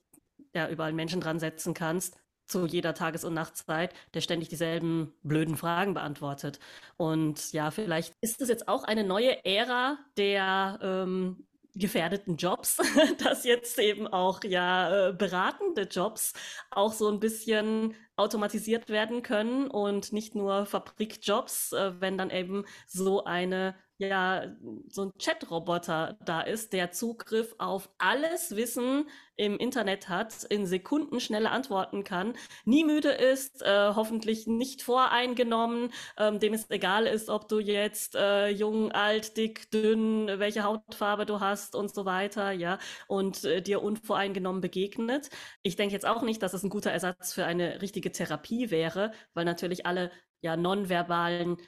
ja, 0.55 0.69
überall 0.69 0.93
Menschen 0.93 1.21
dran 1.21 1.39
setzen 1.39 1.75
kannst, 1.75 2.17
zu 2.47 2.67
jeder 2.67 2.95
Tages- 2.95 3.25
und 3.25 3.35
Nachtzeit, 3.35 3.95
der 4.15 4.23
ständig 4.23 4.49
dieselben 4.49 5.13
blöden 5.23 5.57
Fragen 5.57 5.95
beantwortet. 5.95 6.59
Und 6.97 7.53
ja, 7.53 7.71
vielleicht 7.71 8.15
ist 8.23 8.41
es 8.41 8.49
jetzt 8.49 8.69
auch 8.69 8.85
eine 8.85 9.05
neue 9.05 9.45
Ära 9.45 9.99
der 10.17 10.79
ähm, 10.83 11.47
gefährdeten 11.75 12.37
Jobs, 12.37 12.79
dass 13.19 13.45
jetzt 13.45 13.79
eben 13.79 14.07
auch 14.07 14.43
ja 14.45 15.09
äh, 15.09 15.13
beratende 15.13 15.83
Jobs 15.83 16.33
auch 16.71 16.93
so 16.93 17.09
ein 17.09 17.21
bisschen 17.21 17.95
automatisiert 18.17 18.89
werden 18.89 19.23
können 19.23 19.69
und 19.69 20.13
nicht 20.13 20.35
nur 20.35 20.67
Fabrikjobs, 20.67 21.73
äh, 21.73 22.01
wenn 22.01 22.19
dann 22.19 22.31
eben 22.31 22.65
so 22.87 23.25
eine 23.25 23.75
ja 23.99 24.57
so 24.89 25.07
ein 25.07 25.13
Chat-Roboter 25.19 26.19
da 26.25 26.41
ist, 26.41 26.73
der 26.73 26.93
Zugriff 26.93 27.55
auf 27.59 27.91
alles 27.99 28.57
Wissen 28.57 29.09
im 29.37 29.57
Internet 29.59 30.09
hat, 30.09 30.45
in 30.45 30.67
Sekunden 30.67 31.21
schnelle 31.21 31.51
antworten 31.51 32.03
kann, 32.05 32.35
nie 32.65 32.85
müde 32.85 33.11
ist, 33.11 33.63
äh, 33.63 33.93
hoffentlich 33.95 34.47
nicht 34.47 34.83
voreingenommen, 34.83 35.93
ähm, 36.17 36.41
dem 36.41 36.55
es 36.55 36.69
egal 36.71 37.07
ist, 37.07 37.29
ob 37.29 37.49
du 37.49 37.61
jetzt 37.61 38.15
äh, 38.17 38.49
jung, 38.49 38.91
alt, 38.93 39.37
dick, 39.37 39.71
dünn, 39.71 40.27
welche 40.39 40.65
Hautfarbe 40.65 41.25
du 41.27 41.41
hast 41.41 41.75
und 41.77 41.95
so 41.95 42.05
weiter, 42.05 42.51
ja, 42.53 42.79
und 43.07 43.45
äh, 43.45 43.63
dir 43.63 43.83
unvoreingenommen 43.83 44.61
begegnet. 44.61 45.31
Ich 45.63 45.77
denke 45.77 45.93
jetzt 45.95 46.07
auch 46.07 46.23
nicht, 46.23 46.43
dass 46.43 46.55
es 46.55 46.63
ein 46.65 46.71
guter 46.71 46.91
Ersatz 46.91 47.33
für 47.33 47.45
eine 47.45 47.81
richtige 47.81 48.11
Therapie 48.13 48.71
wäre, 48.71 49.13
weil 49.35 49.45
natürlich 49.45 49.87
alle 49.87 50.11
ja 50.41 50.57
nonverbalen 50.57 51.59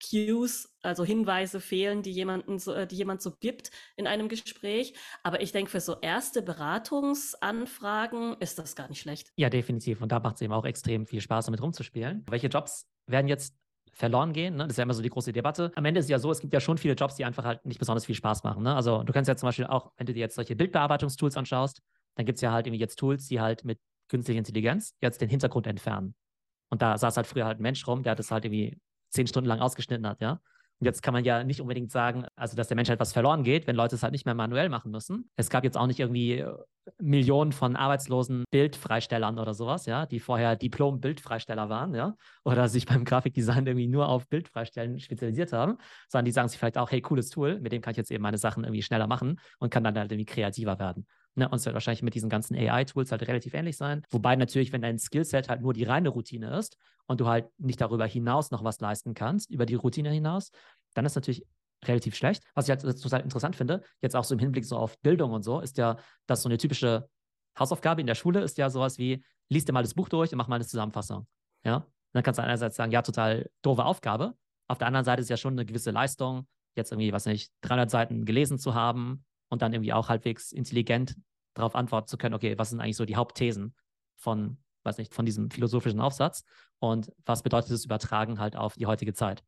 Cues, 0.00 0.74
also 0.82 1.04
Hinweise 1.04 1.60
fehlen, 1.60 2.02
die 2.02 2.12
jemanden 2.12 2.58
so, 2.58 2.72
äh, 2.72 2.86
die 2.86 2.96
jemand 2.96 3.22
so 3.22 3.32
gibt 3.38 3.70
in 3.96 4.06
einem 4.06 4.28
Gespräch. 4.28 4.94
Aber 5.22 5.40
ich 5.40 5.52
denke, 5.52 5.70
für 5.70 5.80
so 5.80 5.96
erste 6.00 6.42
Beratungsanfragen 6.42 8.36
ist 8.40 8.58
das 8.58 8.74
gar 8.74 8.88
nicht 8.88 9.00
schlecht. 9.00 9.32
Ja, 9.36 9.50
definitiv. 9.50 10.02
Und 10.02 10.12
da 10.12 10.20
macht 10.20 10.36
es 10.36 10.42
eben 10.42 10.52
auch 10.52 10.64
extrem 10.64 11.06
viel 11.06 11.20
Spaß, 11.20 11.46
damit 11.46 11.62
rumzuspielen. 11.62 12.24
Welche 12.28 12.48
Jobs 12.48 12.88
werden 13.06 13.28
jetzt 13.28 13.54
verloren 13.92 14.32
gehen. 14.32 14.56
Ne? 14.56 14.64
Das 14.64 14.72
ist 14.72 14.76
ja 14.78 14.84
immer 14.84 14.94
so 14.94 15.02
die 15.02 15.10
große 15.10 15.32
Debatte. 15.32 15.72
Am 15.74 15.84
Ende 15.84 16.00
ist 16.00 16.06
es 16.06 16.10
ja 16.10 16.18
so, 16.18 16.30
es 16.30 16.40
gibt 16.40 16.52
ja 16.52 16.60
schon 16.60 16.78
viele 16.78 16.94
Jobs, 16.94 17.16
die 17.16 17.24
einfach 17.24 17.44
halt 17.44 17.64
nicht 17.66 17.78
besonders 17.78 18.06
viel 18.06 18.14
Spaß 18.14 18.44
machen. 18.44 18.62
Ne? 18.62 18.74
Also 18.74 19.02
du 19.02 19.12
kannst 19.12 19.28
ja 19.28 19.36
zum 19.36 19.48
Beispiel 19.48 19.66
auch, 19.66 19.92
wenn 19.96 20.06
du 20.06 20.14
dir 20.14 20.20
jetzt 20.20 20.36
solche 20.36 20.56
Bildbearbeitungstools 20.56 21.36
anschaust, 21.36 21.82
dann 22.16 22.26
gibt 22.26 22.36
es 22.36 22.42
ja 22.42 22.52
halt 22.52 22.66
irgendwie 22.66 22.80
jetzt 22.80 22.98
Tools, 22.98 23.26
die 23.26 23.40
halt 23.40 23.64
mit 23.64 23.78
künstlicher 24.08 24.38
Intelligenz 24.38 24.96
jetzt 25.00 25.20
den 25.20 25.28
Hintergrund 25.28 25.66
entfernen. 25.66 26.14
Und 26.70 26.82
da 26.82 26.96
saß 26.96 27.16
halt 27.16 27.26
früher 27.26 27.46
halt 27.46 27.58
ein 27.58 27.62
Mensch 27.62 27.86
rum, 27.86 28.02
der 28.02 28.12
hat 28.12 28.18
das 28.18 28.30
halt 28.30 28.44
irgendwie 28.44 28.78
zehn 29.10 29.26
Stunden 29.26 29.48
lang 29.48 29.60
ausgeschnitten 29.60 30.06
hat, 30.06 30.20
ja. 30.20 30.40
Jetzt 30.82 31.02
kann 31.02 31.12
man 31.12 31.24
ja 31.24 31.44
nicht 31.44 31.60
unbedingt 31.60 31.92
sagen, 31.92 32.24
also 32.36 32.56
dass 32.56 32.68
der 32.68 32.74
Menschheit 32.74 33.00
was 33.00 33.12
verloren 33.12 33.44
geht, 33.44 33.66
wenn 33.66 33.76
Leute 33.76 33.96
es 33.96 34.02
halt 34.02 34.12
nicht 34.12 34.24
mehr 34.24 34.34
manuell 34.34 34.70
machen 34.70 34.90
müssen. 34.90 35.30
Es 35.36 35.50
gab 35.50 35.62
jetzt 35.62 35.76
auch 35.76 35.86
nicht 35.86 36.00
irgendwie 36.00 36.38
äh, 36.38 36.54
Millionen 36.98 37.52
von 37.52 37.76
arbeitslosen 37.76 38.44
Bildfreistellern 38.50 39.38
oder 39.38 39.52
sowas, 39.52 39.84
ja, 39.84 40.06
die 40.06 40.20
vorher 40.20 40.56
Diplom-Bildfreisteller 40.56 41.68
waren, 41.68 41.94
ja, 41.94 42.16
oder 42.44 42.66
sich 42.68 42.86
beim 42.86 43.04
Grafikdesign 43.04 43.66
irgendwie 43.66 43.88
nur 43.88 44.08
auf 44.08 44.26
Bildfreistellen 44.28 44.98
spezialisiert 45.00 45.52
haben, 45.52 45.76
sondern 46.08 46.24
die 46.24 46.32
sagen 46.32 46.48
sich 46.48 46.58
vielleicht 46.58 46.78
auch, 46.78 46.90
hey, 46.90 47.02
cooles 47.02 47.28
Tool, 47.28 47.60
mit 47.60 47.72
dem 47.72 47.82
kann 47.82 47.90
ich 47.90 47.98
jetzt 47.98 48.10
eben 48.10 48.22
meine 48.22 48.38
Sachen 48.38 48.64
irgendwie 48.64 48.82
schneller 48.82 49.06
machen 49.06 49.38
und 49.58 49.70
kann 49.70 49.84
dann 49.84 49.98
halt 49.98 50.10
irgendwie 50.10 50.32
kreativer 50.32 50.78
werden. 50.78 51.06
Ne, 51.36 51.48
und 51.48 51.56
es 51.56 51.64
wird 51.64 51.74
wahrscheinlich 51.74 52.02
mit 52.02 52.14
diesen 52.14 52.28
ganzen 52.28 52.56
AI-Tools 52.56 53.12
halt 53.12 53.26
relativ 53.28 53.54
ähnlich 53.54 53.76
sein. 53.76 54.02
Wobei 54.10 54.34
natürlich, 54.34 54.72
wenn 54.72 54.82
dein 54.82 54.98
Skillset 54.98 55.48
halt 55.48 55.60
nur 55.60 55.72
die 55.72 55.84
reine 55.84 56.08
Routine 56.08 56.56
ist 56.58 56.76
und 57.06 57.20
du 57.20 57.28
halt 57.28 57.46
nicht 57.58 57.80
darüber 57.80 58.04
hinaus 58.04 58.50
noch 58.50 58.64
was 58.64 58.80
leisten 58.80 59.14
kannst, 59.14 59.50
über 59.50 59.64
die 59.64 59.76
Routine 59.76 60.10
hinaus, 60.10 60.50
dann 60.94 61.06
ist 61.06 61.14
natürlich 61.14 61.46
relativ 61.84 62.16
schlecht. 62.16 62.42
Was 62.54 62.68
ich 62.68 62.70
halt 62.70 62.82
total 63.00 63.20
interessant 63.20 63.56
finde, 63.56 63.82
jetzt 64.00 64.16
auch 64.16 64.24
so 64.24 64.34
im 64.34 64.40
Hinblick 64.40 64.64
so 64.64 64.76
auf 64.76 64.98
Bildung 65.00 65.32
und 65.32 65.42
so, 65.42 65.60
ist 65.60 65.78
ja, 65.78 65.96
dass 66.26 66.42
so 66.42 66.48
eine 66.48 66.58
typische 66.58 67.08
Hausaufgabe 67.58 68.00
in 68.00 68.06
der 68.06 68.14
Schule 68.14 68.40
ist 68.40 68.58
ja 68.58 68.68
sowas 68.70 68.98
wie, 68.98 69.24
liest 69.48 69.68
dir 69.68 69.72
mal 69.72 69.82
das 69.82 69.94
Buch 69.94 70.08
durch 70.08 70.32
und 70.32 70.38
mach 70.38 70.48
mal 70.48 70.56
eine 70.56 70.66
Zusammenfassung. 70.66 71.26
Ja? 71.64 71.76
Und 71.76 71.86
dann 72.12 72.22
kannst 72.22 72.38
du 72.38 72.42
einerseits 72.42 72.76
sagen, 72.76 72.92
ja, 72.92 73.02
total 73.02 73.50
doofe 73.62 73.84
Aufgabe. 73.84 74.34
Auf 74.68 74.78
der 74.78 74.86
anderen 74.86 75.04
Seite 75.04 75.22
ist 75.22 75.30
ja 75.30 75.36
schon 75.36 75.54
eine 75.54 75.64
gewisse 75.64 75.90
Leistung, 75.90 76.46
jetzt 76.76 76.92
irgendwie, 76.92 77.12
was 77.12 77.26
nicht, 77.26 77.52
300 77.62 77.90
Seiten 77.90 78.24
gelesen 78.24 78.58
zu 78.58 78.74
haben, 78.74 79.24
und 79.50 79.62
dann 79.62 79.72
irgendwie 79.72 79.92
auch 79.92 80.08
halbwegs 80.08 80.52
intelligent 80.52 81.16
darauf 81.54 81.74
antworten 81.74 82.08
zu 82.08 82.16
können, 82.16 82.34
okay, 82.34 82.56
was 82.56 82.70
sind 82.70 82.80
eigentlich 82.80 82.96
so 82.96 83.04
die 83.04 83.16
Hauptthesen 83.16 83.74
von, 84.16 84.58
weiß 84.84 84.98
nicht, 84.98 85.12
von 85.12 85.26
diesem 85.26 85.50
philosophischen 85.50 86.00
Aufsatz 86.00 86.44
und 86.78 87.12
was 87.26 87.42
bedeutet 87.42 87.72
es 87.72 87.84
übertragen 87.84 88.38
halt 88.38 88.56
auf 88.56 88.74
die 88.74 88.86
heutige 88.86 89.12
Zeit. 89.12 89.42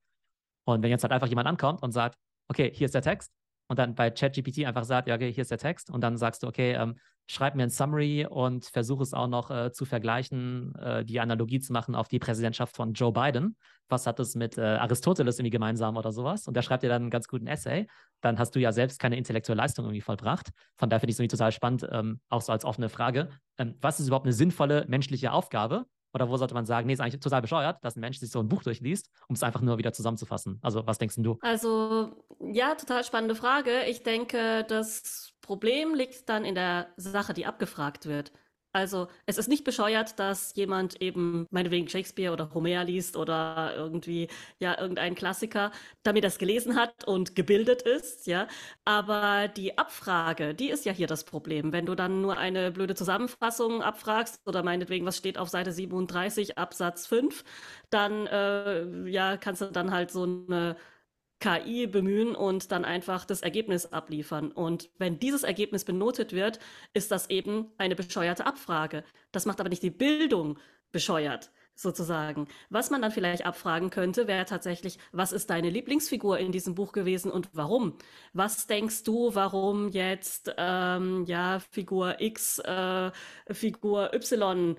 Und 0.64 0.82
wenn 0.82 0.90
jetzt 0.90 1.02
halt 1.02 1.12
einfach 1.12 1.28
jemand 1.28 1.48
ankommt 1.48 1.82
und 1.82 1.92
sagt, 1.92 2.18
okay, 2.48 2.70
hier 2.74 2.84
ist 2.86 2.94
der 2.94 3.02
Text 3.02 3.32
und 3.68 3.78
dann 3.78 3.94
bei 3.94 4.10
ChatGPT 4.10 4.66
einfach 4.66 4.84
sagt, 4.84 5.08
ja, 5.08 5.14
okay, 5.14 5.32
hier 5.32 5.42
ist 5.42 5.50
der 5.50 5.58
Text 5.58 5.90
und 5.90 6.02
dann 6.02 6.16
sagst 6.16 6.42
du, 6.42 6.48
okay, 6.48 6.72
ähm, 6.72 6.98
schreib 7.26 7.54
mir 7.54 7.64
ein 7.64 7.70
Summary 7.70 8.26
und 8.26 8.64
versuche 8.66 9.02
es 9.02 9.14
auch 9.14 9.28
noch 9.28 9.50
äh, 9.50 9.72
zu 9.72 9.84
vergleichen, 9.84 10.74
äh, 10.76 11.04
die 11.04 11.20
Analogie 11.20 11.60
zu 11.60 11.72
machen 11.72 11.94
auf 11.94 12.08
die 12.08 12.18
Präsidentschaft 12.18 12.76
von 12.76 12.92
Joe 12.92 13.12
Biden. 13.12 13.56
Was 13.88 14.06
hat 14.06 14.20
es 14.20 14.34
mit 14.34 14.58
äh, 14.58 14.62
Aristoteles 14.62 15.38
irgendwie 15.38 15.50
gemeinsam 15.50 15.96
oder 15.96 16.12
sowas? 16.12 16.46
Und 16.46 16.54
der 16.56 16.62
schreibt 16.62 16.82
dir 16.82 16.88
dann 16.88 17.02
einen 17.02 17.10
ganz 17.10 17.28
guten 17.28 17.46
Essay. 17.46 17.86
Dann 18.20 18.38
hast 18.38 18.54
du 18.54 18.60
ja 18.60 18.72
selbst 18.72 18.98
keine 18.98 19.16
intellektuelle 19.16 19.60
Leistung 19.60 19.84
irgendwie 19.84 20.00
vollbracht. 20.00 20.50
Von 20.76 20.88
daher 20.88 21.00
finde 21.00 21.10
ich 21.10 21.16
es 21.16 21.20
irgendwie 21.20 21.36
total 21.36 21.52
spannend, 21.52 21.86
ähm, 21.90 22.20
auch 22.28 22.42
so 22.42 22.52
als 22.52 22.64
offene 22.64 22.88
Frage. 22.88 23.28
Ähm, 23.58 23.76
was 23.80 24.00
ist 24.00 24.06
überhaupt 24.08 24.26
eine 24.26 24.32
sinnvolle 24.32 24.84
menschliche 24.88 25.32
Aufgabe? 25.32 25.86
Oder 26.14 26.28
wo 26.28 26.36
sollte 26.36 26.54
man 26.54 26.66
sagen, 26.66 26.86
nee, 26.86 26.92
ist 26.92 27.00
eigentlich 27.00 27.20
total 27.20 27.42
bescheuert, 27.42 27.84
dass 27.84 27.96
ein 27.96 28.00
Mensch 28.00 28.18
sich 28.18 28.30
so 28.30 28.40
ein 28.40 28.48
Buch 28.48 28.62
durchliest, 28.62 29.10
um 29.28 29.34
es 29.34 29.42
einfach 29.42 29.60
nur 29.60 29.78
wieder 29.78 29.92
zusammenzufassen? 29.92 30.58
Also, 30.62 30.86
was 30.86 30.98
denkst 30.98 31.16
du? 31.18 31.38
Also, 31.40 32.24
ja, 32.40 32.74
total 32.74 33.04
spannende 33.04 33.34
Frage. 33.34 33.84
Ich 33.86 34.02
denke, 34.02 34.64
das 34.68 35.32
Problem 35.40 35.94
liegt 35.94 36.28
dann 36.28 36.44
in 36.44 36.54
der 36.54 36.88
Sache, 36.96 37.34
die 37.34 37.46
abgefragt 37.46 38.06
wird. 38.06 38.32
Also 38.74 39.08
es 39.26 39.36
ist 39.36 39.48
nicht 39.48 39.64
bescheuert, 39.64 40.18
dass 40.18 40.54
jemand 40.56 41.02
eben 41.02 41.46
meinetwegen 41.50 41.88
Shakespeare 41.88 42.32
oder 42.32 42.54
Homer 42.54 42.84
liest 42.84 43.16
oder 43.16 43.74
irgendwie 43.76 44.28
ja 44.60 44.80
irgendein 44.80 45.14
Klassiker, 45.14 45.72
damit 46.02 46.24
er 46.24 46.28
es 46.28 46.38
gelesen 46.38 46.74
hat 46.76 47.04
und 47.06 47.34
gebildet 47.36 47.82
ist, 47.82 48.26
ja. 48.26 48.48
Aber 48.86 49.48
die 49.48 49.76
Abfrage, 49.76 50.54
die 50.54 50.70
ist 50.70 50.86
ja 50.86 50.92
hier 50.92 51.06
das 51.06 51.24
Problem. 51.24 51.72
Wenn 51.72 51.84
du 51.84 51.94
dann 51.94 52.22
nur 52.22 52.38
eine 52.38 52.70
blöde 52.70 52.94
Zusammenfassung 52.94 53.82
abfragst 53.82 54.40
oder 54.46 54.62
meinetwegen, 54.62 55.04
was 55.04 55.18
steht 55.18 55.36
auf 55.36 55.50
Seite 55.50 55.72
37 55.72 56.56
Absatz 56.56 57.06
5, 57.06 57.44
dann 57.90 58.26
äh, 58.26 59.08
ja 59.10 59.36
kannst 59.36 59.60
du 59.60 59.66
dann 59.66 59.90
halt 59.92 60.10
so 60.10 60.22
eine 60.24 60.76
KI 61.42 61.88
bemühen 61.88 62.36
und 62.36 62.70
dann 62.70 62.84
einfach 62.84 63.24
das 63.24 63.42
Ergebnis 63.42 63.86
abliefern. 63.86 64.52
Und 64.52 64.90
wenn 64.98 65.18
dieses 65.18 65.42
Ergebnis 65.42 65.84
benotet 65.84 66.32
wird, 66.32 66.60
ist 66.94 67.10
das 67.10 67.30
eben 67.30 67.72
eine 67.78 67.96
bescheuerte 67.96 68.46
Abfrage. 68.46 69.02
Das 69.32 69.44
macht 69.44 69.58
aber 69.58 69.68
nicht 69.68 69.82
die 69.82 69.90
Bildung 69.90 70.58
bescheuert 70.92 71.50
sozusagen. 71.74 72.46
Was 72.70 72.90
man 72.90 73.02
dann 73.02 73.10
vielleicht 73.10 73.44
abfragen 73.44 73.90
könnte, 73.90 74.28
wäre 74.28 74.44
tatsächlich, 74.44 74.98
was 75.10 75.32
ist 75.32 75.50
deine 75.50 75.70
Lieblingsfigur 75.70 76.38
in 76.38 76.52
diesem 76.52 76.76
Buch 76.76 76.92
gewesen 76.92 77.32
und 77.32 77.48
warum? 77.54 77.96
Was 78.32 78.68
denkst 78.68 79.02
du, 79.02 79.34
warum 79.34 79.88
jetzt 79.88 80.54
ähm, 80.58 81.24
ja 81.26 81.58
Figur 81.70 82.20
X, 82.20 82.60
äh, 82.60 83.10
Figur 83.50 84.14
Y 84.14 84.76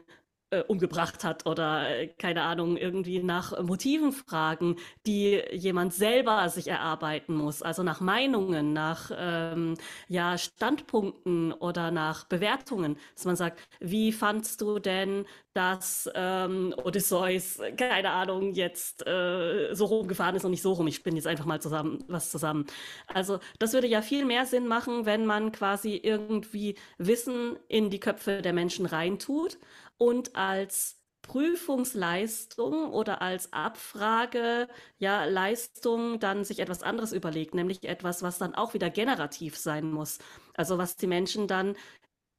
umgebracht 0.62 1.24
hat 1.24 1.46
oder 1.46 1.89
äh, 1.89 2.08
keine 2.08 2.44
Ahnung, 2.44 2.78
irgendwie 2.78 3.22
nach 3.22 3.62
Motiven 3.62 4.12
fragen, 4.12 4.78
die 5.06 5.42
jemand 5.52 5.94
selber 5.94 6.48
sich 6.50 6.68
erarbeiten 6.68 7.36
muss, 7.36 7.62
also 7.62 7.84
nach 7.84 8.02
Meinungen, 8.02 8.74
nach 8.74 9.12
ähm, 9.16 9.76
ja, 10.08 10.38
Standpunkten 10.38 11.54
oder 11.54 11.92
nach 11.92 12.26
Bewertungen, 12.26 12.98
dass 13.16 13.26
man 13.26 13.36
sagt, 13.36 13.60
wie 13.80 14.12
fandst 14.12 14.62
du 14.62 14.80
denn, 14.80 15.26
dass 15.54 16.10
ähm, 16.16 16.74
Odysseus, 16.84 17.60
keine 17.78 18.10
Ahnung, 18.10 18.54
jetzt 18.54 19.06
äh, 19.06 19.74
so 19.74 19.86
rumgefahren 19.86 20.36
ist 20.36 20.46
und 20.46 20.52
nicht 20.52 20.63
so 20.63 20.74
rum. 20.74 20.88
Ich 20.88 21.04
bin 21.04 21.16
jetzt 21.16 21.28
einfach 21.28 21.46
mal 21.46 21.62
zusammen 21.62 22.04
was 22.08 22.32
zusammen. 22.32 22.66
Also 23.08 23.39
das 23.60 23.74
würde 23.74 23.88
ja 23.88 24.02
viel 24.02 24.26
mehr 24.26 24.46
Sinn 24.46 24.68
machen, 24.68 25.06
wenn 25.06 25.26
man 25.26 25.52
quasi 25.52 25.96
irgendwie 25.96 26.76
Wissen 26.98 27.58
in 27.68 27.89
die 27.89 28.00
Köpfe 28.00 28.42
der 28.42 28.54
Menschen 28.54 28.86
reintut 28.86 29.58
und 29.97 30.36
als 30.36 30.99
Prüfungsleistung 31.21 32.91
oder 32.91 33.21
als 33.21 33.53
Abfrage, 33.53 34.67
ja, 34.97 35.23
Leistung 35.25 36.19
dann 36.19 36.43
sich 36.43 36.60
etwas 36.60 36.84
anderes 36.84 37.13
überlegt, 37.13 37.53
nämlich 37.56 37.84
etwas, 37.86 38.23
was 38.23 38.38
dann 38.39 38.56
auch 38.56 38.73
wieder 38.73 38.89
generativ 38.89 39.58
sein 39.58 39.91
muss. 39.91 40.19
Also 40.53 40.77
was 40.77 40.97
die 40.97 41.08
Menschen 41.08 41.47
dann 41.47 41.75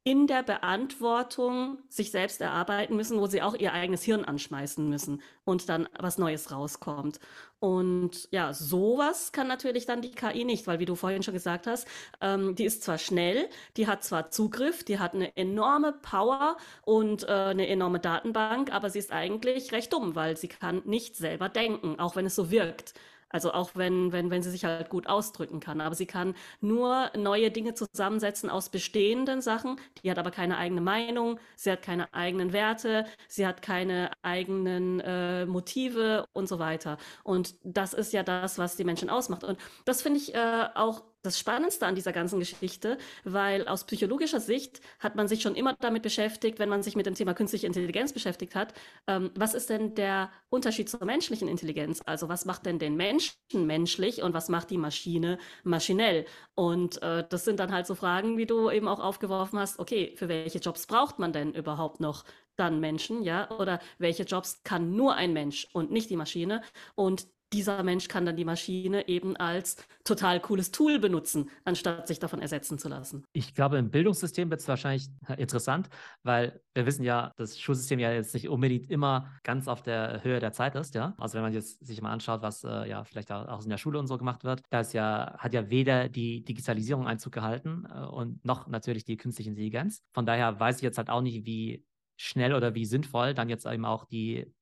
in 0.06 0.26
der 0.26 0.42
Beantwortung 0.42 1.78
sich 1.88 2.10
selbst 2.10 2.42
erarbeiten 2.42 2.94
müssen, 2.94 3.18
wo 3.18 3.26
sie 3.26 3.40
auch 3.40 3.54
ihr 3.54 3.72
eigenes 3.72 4.02
Hirn 4.02 4.22
anschmeißen 4.22 4.86
müssen 4.86 5.22
und 5.44 5.70
dann 5.70 5.88
was 5.98 6.18
Neues 6.18 6.52
rauskommt. 6.52 7.18
Und 7.58 8.28
ja, 8.30 8.52
sowas 8.52 9.32
kann 9.32 9.48
natürlich 9.48 9.86
dann 9.86 10.02
die 10.02 10.10
KI 10.10 10.44
nicht, 10.44 10.66
weil 10.66 10.78
wie 10.78 10.84
du 10.84 10.94
vorhin 10.94 11.22
schon 11.22 11.32
gesagt 11.32 11.66
hast, 11.66 11.88
ähm, 12.20 12.54
die 12.54 12.66
ist 12.66 12.82
zwar 12.82 12.98
schnell, 12.98 13.48
die 13.78 13.86
hat 13.86 14.04
zwar 14.04 14.30
Zugriff, 14.30 14.84
die 14.84 14.98
hat 14.98 15.14
eine 15.14 15.34
enorme 15.38 15.92
Power 15.92 16.58
und 16.82 17.22
äh, 17.22 17.32
eine 17.32 17.66
enorme 17.66 17.98
Datenbank, 17.98 18.70
aber 18.74 18.90
sie 18.90 18.98
ist 18.98 19.10
eigentlich 19.10 19.72
recht 19.72 19.90
dumm, 19.94 20.14
weil 20.14 20.36
sie 20.36 20.48
kann 20.48 20.82
nicht 20.84 21.16
selber 21.16 21.48
denken, 21.48 21.98
auch 21.98 22.14
wenn 22.14 22.26
es 22.26 22.34
so 22.34 22.50
wirkt. 22.50 22.92
Also 23.34 23.52
auch 23.52 23.72
wenn, 23.74 24.12
wenn, 24.12 24.30
wenn 24.30 24.44
sie 24.44 24.50
sich 24.50 24.64
halt 24.64 24.88
gut 24.90 25.08
ausdrücken 25.08 25.58
kann. 25.58 25.80
Aber 25.80 25.96
sie 25.96 26.06
kann 26.06 26.34
nur 26.60 27.10
neue 27.16 27.50
Dinge 27.50 27.74
zusammensetzen 27.74 28.48
aus 28.48 28.68
bestehenden 28.68 29.42
Sachen. 29.42 29.74
Die 30.04 30.10
hat 30.10 30.20
aber 30.20 30.30
keine 30.30 30.56
eigene 30.56 30.80
Meinung, 30.80 31.40
sie 31.56 31.72
hat 31.72 31.82
keine 31.82 32.14
eigenen 32.14 32.52
Werte, 32.52 33.06
sie 33.26 33.44
hat 33.44 33.60
keine 33.60 34.12
eigenen 34.22 35.00
äh, 35.00 35.46
Motive 35.46 36.26
und 36.32 36.48
so 36.48 36.60
weiter. 36.60 36.96
Und 37.24 37.56
das 37.64 37.92
ist 37.92 38.12
ja 38.12 38.22
das, 38.22 38.56
was 38.56 38.76
die 38.76 38.84
Menschen 38.84 39.10
ausmacht. 39.10 39.42
Und 39.42 39.58
das 39.84 40.00
finde 40.00 40.20
ich 40.20 40.32
äh, 40.32 40.68
auch 40.76 41.02
das 41.24 41.38
Spannendste 41.38 41.86
an 41.86 41.94
dieser 41.94 42.12
ganzen 42.12 42.38
Geschichte, 42.38 42.98
weil 43.24 43.66
aus 43.66 43.84
psychologischer 43.84 44.40
Sicht 44.40 44.80
hat 45.00 45.16
man 45.16 45.26
sich 45.26 45.42
schon 45.42 45.54
immer 45.54 45.74
damit 45.80 46.02
beschäftigt, 46.02 46.58
wenn 46.58 46.68
man 46.68 46.82
sich 46.82 46.96
mit 46.96 47.06
dem 47.06 47.14
Thema 47.14 47.34
künstliche 47.34 47.66
Intelligenz 47.66 48.12
beschäftigt 48.12 48.54
hat, 48.54 48.74
ähm, 49.06 49.30
was 49.34 49.54
ist 49.54 49.70
denn 49.70 49.94
der 49.94 50.30
Unterschied 50.50 50.88
zur 50.88 51.04
menschlichen 51.04 51.48
Intelligenz? 51.48 52.02
Also 52.04 52.28
was 52.28 52.44
macht 52.44 52.66
denn 52.66 52.78
den 52.78 52.94
Menschen 52.96 53.34
menschlich 53.54 54.22
und 54.22 54.34
was 54.34 54.48
macht 54.48 54.70
die 54.70 54.78
Maschine 54.78 55.38
maschinell? 55.64 56.26
Und 56.54 57.00
äh, 57.02 57.24
das 57.28 57.44
sind 57.44 57.58
dann 57.58 57.72
halt 57.72 57.86
so 57.86 57.94
Fragen, 57.94 58.36
wie 58.36 58.46
du 58.46 58.70
eben 58.70 58.86
auch 58.86 59.00
aufgeworfen 59.00 59.58
hast, 59.58 59.78
okay, 59.78 60.14
für 60.16 60.28
welche 60.28 60.58
Jobs 60.58 60.86
braucht 60.86 61.18
man 61.18 61.32
denn 61.32 61.54
überhaupt 61.54 62.00
noch 62.00 62.24
dann 62.56 62.80
Menschen, 62.80 63.22
ja? 63.22 63.50
Oder 63.50 63.80
welche 63.98 64.24
Jobs 64.24 64.62
kann 64.62 64.94
nur 64.94 65.14
ein 65.14 65.32
Mensch 65.32 65.66
und 65.72 65.90
nicht 65.90 66.10
die 66.10 66.16
Maschine? 66.16 66.62
Und 66.94 67.26
dieser 67.52 67.82
Mensch 67.82 68.08
kann 68.08 68.26
dann 68.26 68.36
die 68.36 68.44
Maschine 68.44 69.08
eben 69.08 69.36
als 69.36 69.76
total 70.02 70.40
cooles 70.40 70.70
Tool 70.72 70.98
benutzen, 70.98 71.50
anstatt 71.64 72.08
sich 72.08 72.18
davon 72.18 72.40
ersetzen 72.40 72.78
zu 72.78 72.88
lassen. 72.88 73.24
Ich 73.32 73.54
glaube, 73.54 73.78
im 73.78 73.90
Bildungssystem 73.90 74.50
wird 74.50 74.60
es 74.60 74.68
wahrscheinlich 74.68 75.08
interessant, 75.36 75.88
weil 76.22 76.60
wir 76.74 76.86
wissen 76.86 77.04
ja, 77.04 77.32
das 77.36 77.58
Schulsystem 77.58 77.98
ja 77.98 78.12
jetzt 78.12 78.34
nicht 78.34 78.48
unbedingt 78.48 78.90
immer 78.90 79.32
ganz 79.44 79.68
auf 79.68 79.82
der 79.82 80.24
Höhe 80.24 80.40
der 80.40 80.52
Zeit 80.52 80.74
ist, 80.74 80.94
ja. 80.94 81.14
Also 81.18 81.34
wenn 81.34 81.42
man 81.42 81.52
jetzt 81.52 81.84
sich 81.86 82.02
mal 82.02 82.12
anschaut, 82.12 82.42
was 82.42 82.64
äh, 82.64 82.88
ja 82.88 83.04
vielleicht 83.04 83.30
auch 83.30 83.62
in 83.62 83.70
der 83.70 83.78
Schule 83.78 83.98
und 83.98 84.06
so 84.06 84.18
gemacht 84.18 84.44
wird, 84.44 84.62
da 84.70 84.82
ja, 84.82 85.34
hat 85.38 85.54
ja 85.54 85.70
weder 85.70 86.08
die 86.08 86.44
Digitalisierung 86.44 87.06
Einzug 87.06 87.32
gehalten 87.32 87.86
äh, 87.90 88.04
und 88.04 88.44
noch 88.44 88.66
natürlich 88.66 89.04
die 89.04 89.16
künstliche 89.16 89.50
Intelligenz. 89.50 90.02
Von 90.12 90.26
daher 90.26 90.58
weiß 90.58 90.76
ich 90.76 90.82
jetzt 90.82 90.98
halt 90.98 91.10
auch 91.10 91.22
nicht, 91.22 91.46
wie 91.46 91.84
schnell 92.16 92.54
oder 92.54 92.74
wie 92.74 92.84
sinnvoll 92.84 93.34
dann 93.34 93.48
jetzt 93.48 93.66
eben 93.66 93.84
auch 93.84 94.04
die 94.04 94.52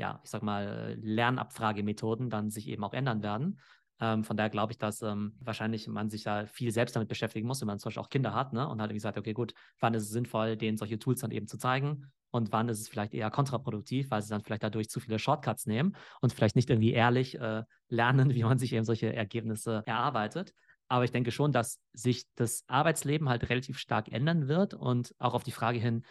ja, 0.00 0.20
ich 0.24 0.30
sag 0.30 0.42
mal, 0.42 0.98
Lernabfragemethoden 1.00 2.30
dann 2.30 2.50
sich 2.50 2.68
eben 2.68 2.82
auch 2.84 2.94
ändern 2.94 3.22
werden. 3.22 3.60
Ähm, 4.00 4.24
von 4.24 4.36
daher 4.36 4.50
glaube 4.50 4.72
ich, 4.72 4.78
dass 4.78 5.02
ähm, 5.02 5.34
wahrscheinlich 5.40 5.86
man 5.86 6.08
sich 6.08 6.24
da 6.24 6.46
viel 6.46 6.72
selbst 6.72 6.96
damit 6.96 7.08
beschäftigen 7.08 7.46
muss, 7.46 7.60
wenn 7.60 7.66
man 7.66 7.78
zum 7.78 7.90
Beispiel 7.90 8.02
auch 8.02 8.08
Kinder 8.08 8.34
hat, 8.34 8.52
ne? 8.52 8.66
Und 8.66 8.80
halt 8.80 8.90
irgendwie 8.90 9.00
sagt, 9.00 9.18
okay, 9.18 9.34
gut, 9.34 9.52
wann 9.78 9.94
ist 9.94 10.04
es 10.04 10.10
sinnvoll, 10.10 10.56
denen 10.56 10.78
solche 10.78 10.98
Tools 10.98 11.20
dann 11.20 11.30
eben 11.30 11.46
zu 11.46 11.58
zeigen? 11.58 12.10
und 12.30 12.52
wann 12.52 12.68
ist 12.68 12.80
es 12.80 12.88
vielleicht 12.88 13.14
eher 13.14 13.30
kontraproduktiv, 13.30 14.10
weil 14.10 14.22
sie 14.22 14.30
dann 14.30 14.42
vielleicht 14.42 14.62
dadurch 14.62 14.88
zu 14.88 15.00
viele 15.00 15.18
Shortcuts 15.18 15.66
nehmen 15.66 15.96
und 16.20 16.32
vielleicht 16.32 16.56
nicht 16.56 16.70
irgendwie 16.70 16.92
ehrlich 16.92 17.38
äh, 17.38 17.64
lernen, 17.88 18.30
wie 18.34 18.44
man 18.44 18.58
sich 18.58 18.72
eben 18.72 18.84
solche 18.84 19.14
Ergebnisse 19.14 19.82
erarbeitet. 19.86 20.54
Aber 20.88 21.04
ich 21.04 21.12
denke 21.12 21.30
schon, 21.30 21.52
dass 21.52 21.80
sich 21.92 22.24
das 22.34 22.64
Arbeitsleben 22.66 23.28
halt 23.28 23.48
relativ 23.48 23.78
stark 23.78 24.10
ändern 24.10 24.48
wird 24.48 24.74
und 24.74 25.14
auch 25.18 25.34
auf 25.34 25.44
die 25.44 25.52
Frage 25.52 25.78
hin, 25.78 26.04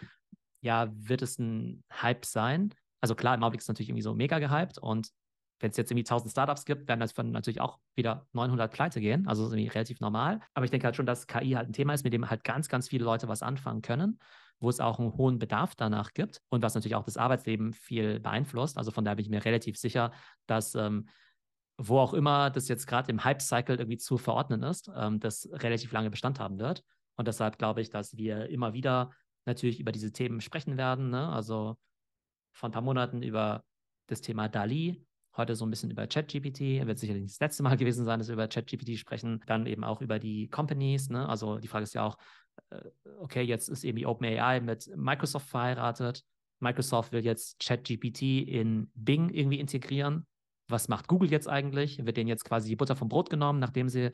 ja, 0.61 0.89
wird 0.91 1.21
es 1.21 1.37
ein 1.39 1.83
Hype 1.91 2.25
sein? 2.25 2.73
Also 3.01 3.15
klar, 3.15 3.35
im 3.35 3.43
Augenblick 3.43 3.59
ist 3.59 3.65
es 3.65 3.69
natürlich 3.69 3.89
irgendwie 3.89 4.03
so 4.03 4.13
mega 4.13 4.39
gehypt 4.39 4.77
und 4.77 5.09
wenn 5.59 5.71
es 5.71 5.77
jetzt 5.77 5.91
irgendwie 5.91 6.05
1000 6.05 6.31
Startups 6.31 6.65
gibt, 6.65 6.87
werden 6.87 7.01
davon 7.01 7.31
natürlich 7.31 7.59
auch 7.59 7.79
wieder 7.95 8.25
900 8.33 8.71
pleite 8.71 9.01
gehen. 9.01 9.27
Also 9.27 9.43
das 9.43 9.51
ist 9.51 9.57
irgendwie 9.57 9.73
relativ 9.73 9.99
normal. 9.99 10.39
Aber 10.53 10.63
ich 10.63 10.71
denke 10.71 10.85
halt 10.85 10.95
schon, 10.95 11.05
dass 11.05 11.27
KI 11.27 11.51
halt 11.51 11.67
ein 11.67 11.73
Thema 11.73 11.93
ist, 11.93 12.03
mit 12.03 12.13
dem 12.13 12.29
halt 12.29 12.43
ganz, 12.43 12.69
ganz 12.69 12.87
viele 12.87 13.03
Leute 13.03 13.27
was 13.27 13.43
anfangen 13.43 13.81
können, 13.81 14.19
wo 14.59 14.69
es 14.69 14.79
auch 14.79 14.99
einen 14.99 15.17
hohen 15.17 15.37
Bedarf 15.37 15.75
danach 15.75 16.13
gibt 16.13 16.41
und 16.49 16.61
was 16.61 16.75
natürlich 16.75 16.95
auch 16.95 17.03
das 17.03 17.17
Arbeitsleben 17.17 17.73
viel 17.73 18.19
beeinflusst. 18.21 18.77
Also 18.77 18.91
von 18.91 19.03
daher 19.03 19.17
bin 19.17 19.25
ich 19.25 19.31
mir 19.31 19.43
relativ 19.43 19.77
sicher, 19.77 20.13
dass 20.47 20.75
ähm, 20.75 21.09
wo 21.77 21.99
auch 21.99 22.13
immer 22.13 22.49
das 22.49 22.67
jetzt 22.67 22.87
gerade 22.87 23.09
im 23.09 23.23
Hype-Cycle 23.23 23.77
irgendwie 23.77 23.97
zu 23.97 24.17
verordnen 24.17 24.63
ist, 24.63 24.91
ähm, 24.95 25.19
das 25.19 25.49
relativ 25.51 25.91
lange 25.91 26.09
Bestand 26.09 26.39
haben 26.39 26.59
wird. 26.59 26.83
Und 27.15 27.27
deshalb 27.27 27.57
glaube 27.57 27.81
ich, 27.81 27.89
dass 27.89 28.15
wir 28.17 28.49
immer 28.49 28.73
wieder 28.73 29.11
natürlich 29.45 29.79
über 29.79 29.91
diese 29.91 30.11
Themen 30.11 30.41
sprechen 30.41 30.77
werden. 30.77 31.09
Ne? 31.09 31.27
Also 31.29 31.77
vor 32.59 32.69
ein 32.69 32.73
paar 32.73 32.81
Monaten 32.81 33.23
über 33.23 33.63
das 34.07 34.21
Thema 34.21 34.49
DALI, 34.49 35.01
heute 35.37 35.55
so 35.55 35.65
ein 35.65 35.69
bisschen 35.69 35.91
über 35.91 36.07
ChatGPT, 36.07 36.85
wird 36.85 36.99
sicherlich 36.99 37.23
nicht 37.23 37.35
das 37.35 37.39
letzte 37.39 37.63
Mal 37.63 37.77
gewesen 37.77 38.05
sein, 38.05 38.19
dass 38.19 38.27
wir 38.27 38.33
über 38.33 38.47
ChatGPT 38.47 38.97
sprechen, 38.99 39.41
dann 39.47 39.65
eben 39.65 39.83
auch 39.83 40.01
über 40.01 40.19
die 40.19 40.49
Companies, 40.49 41.09
ne? 41.09 41.27
also 41.27 41.57
die 41.57 41.67
Frage 41.67 41.83
ist 41.83 41.93
ja 41.93 42.03
auch, 42.03 42.17
äh, 42.69 42.81
okay, 43.19 43.41
jetzt 43.41 43.69
ist 43.69 43.83
eben 43.83 43.97
die 43.97 44.05
OpenAI 44.05 44.59
mit 44.59 44.91
Microsoft 44.95 45.47
verheiratet, 45.47 46.23
Microsoft 46.59 47.13
will 47.13 47.23
jetzt 47.23 47.59
ChatGPT 47.59 48.21
in 48.45 48.91
Bing 48.93 49.29
irgendwie 49.29 49.59
integrieren. 49.59 50.27
Was 50.67 50.89
macht 50.89 51.07
Google 51.07 51.31
jetzt 51.31 51.47
eigentlich? 51.47 52.05
Wird 52.05 52.17
denen 52.17 52.27
jetzt 52.27 52.43
quasi 52.43 52.67
die 52.67 52.75
Butter 52.75 52.97
vom 52.97 53.07
Brot 53.07 53.29
genommen, 53.29 53.59
nachdem 53.59 53.87
sie, 53.87 54.11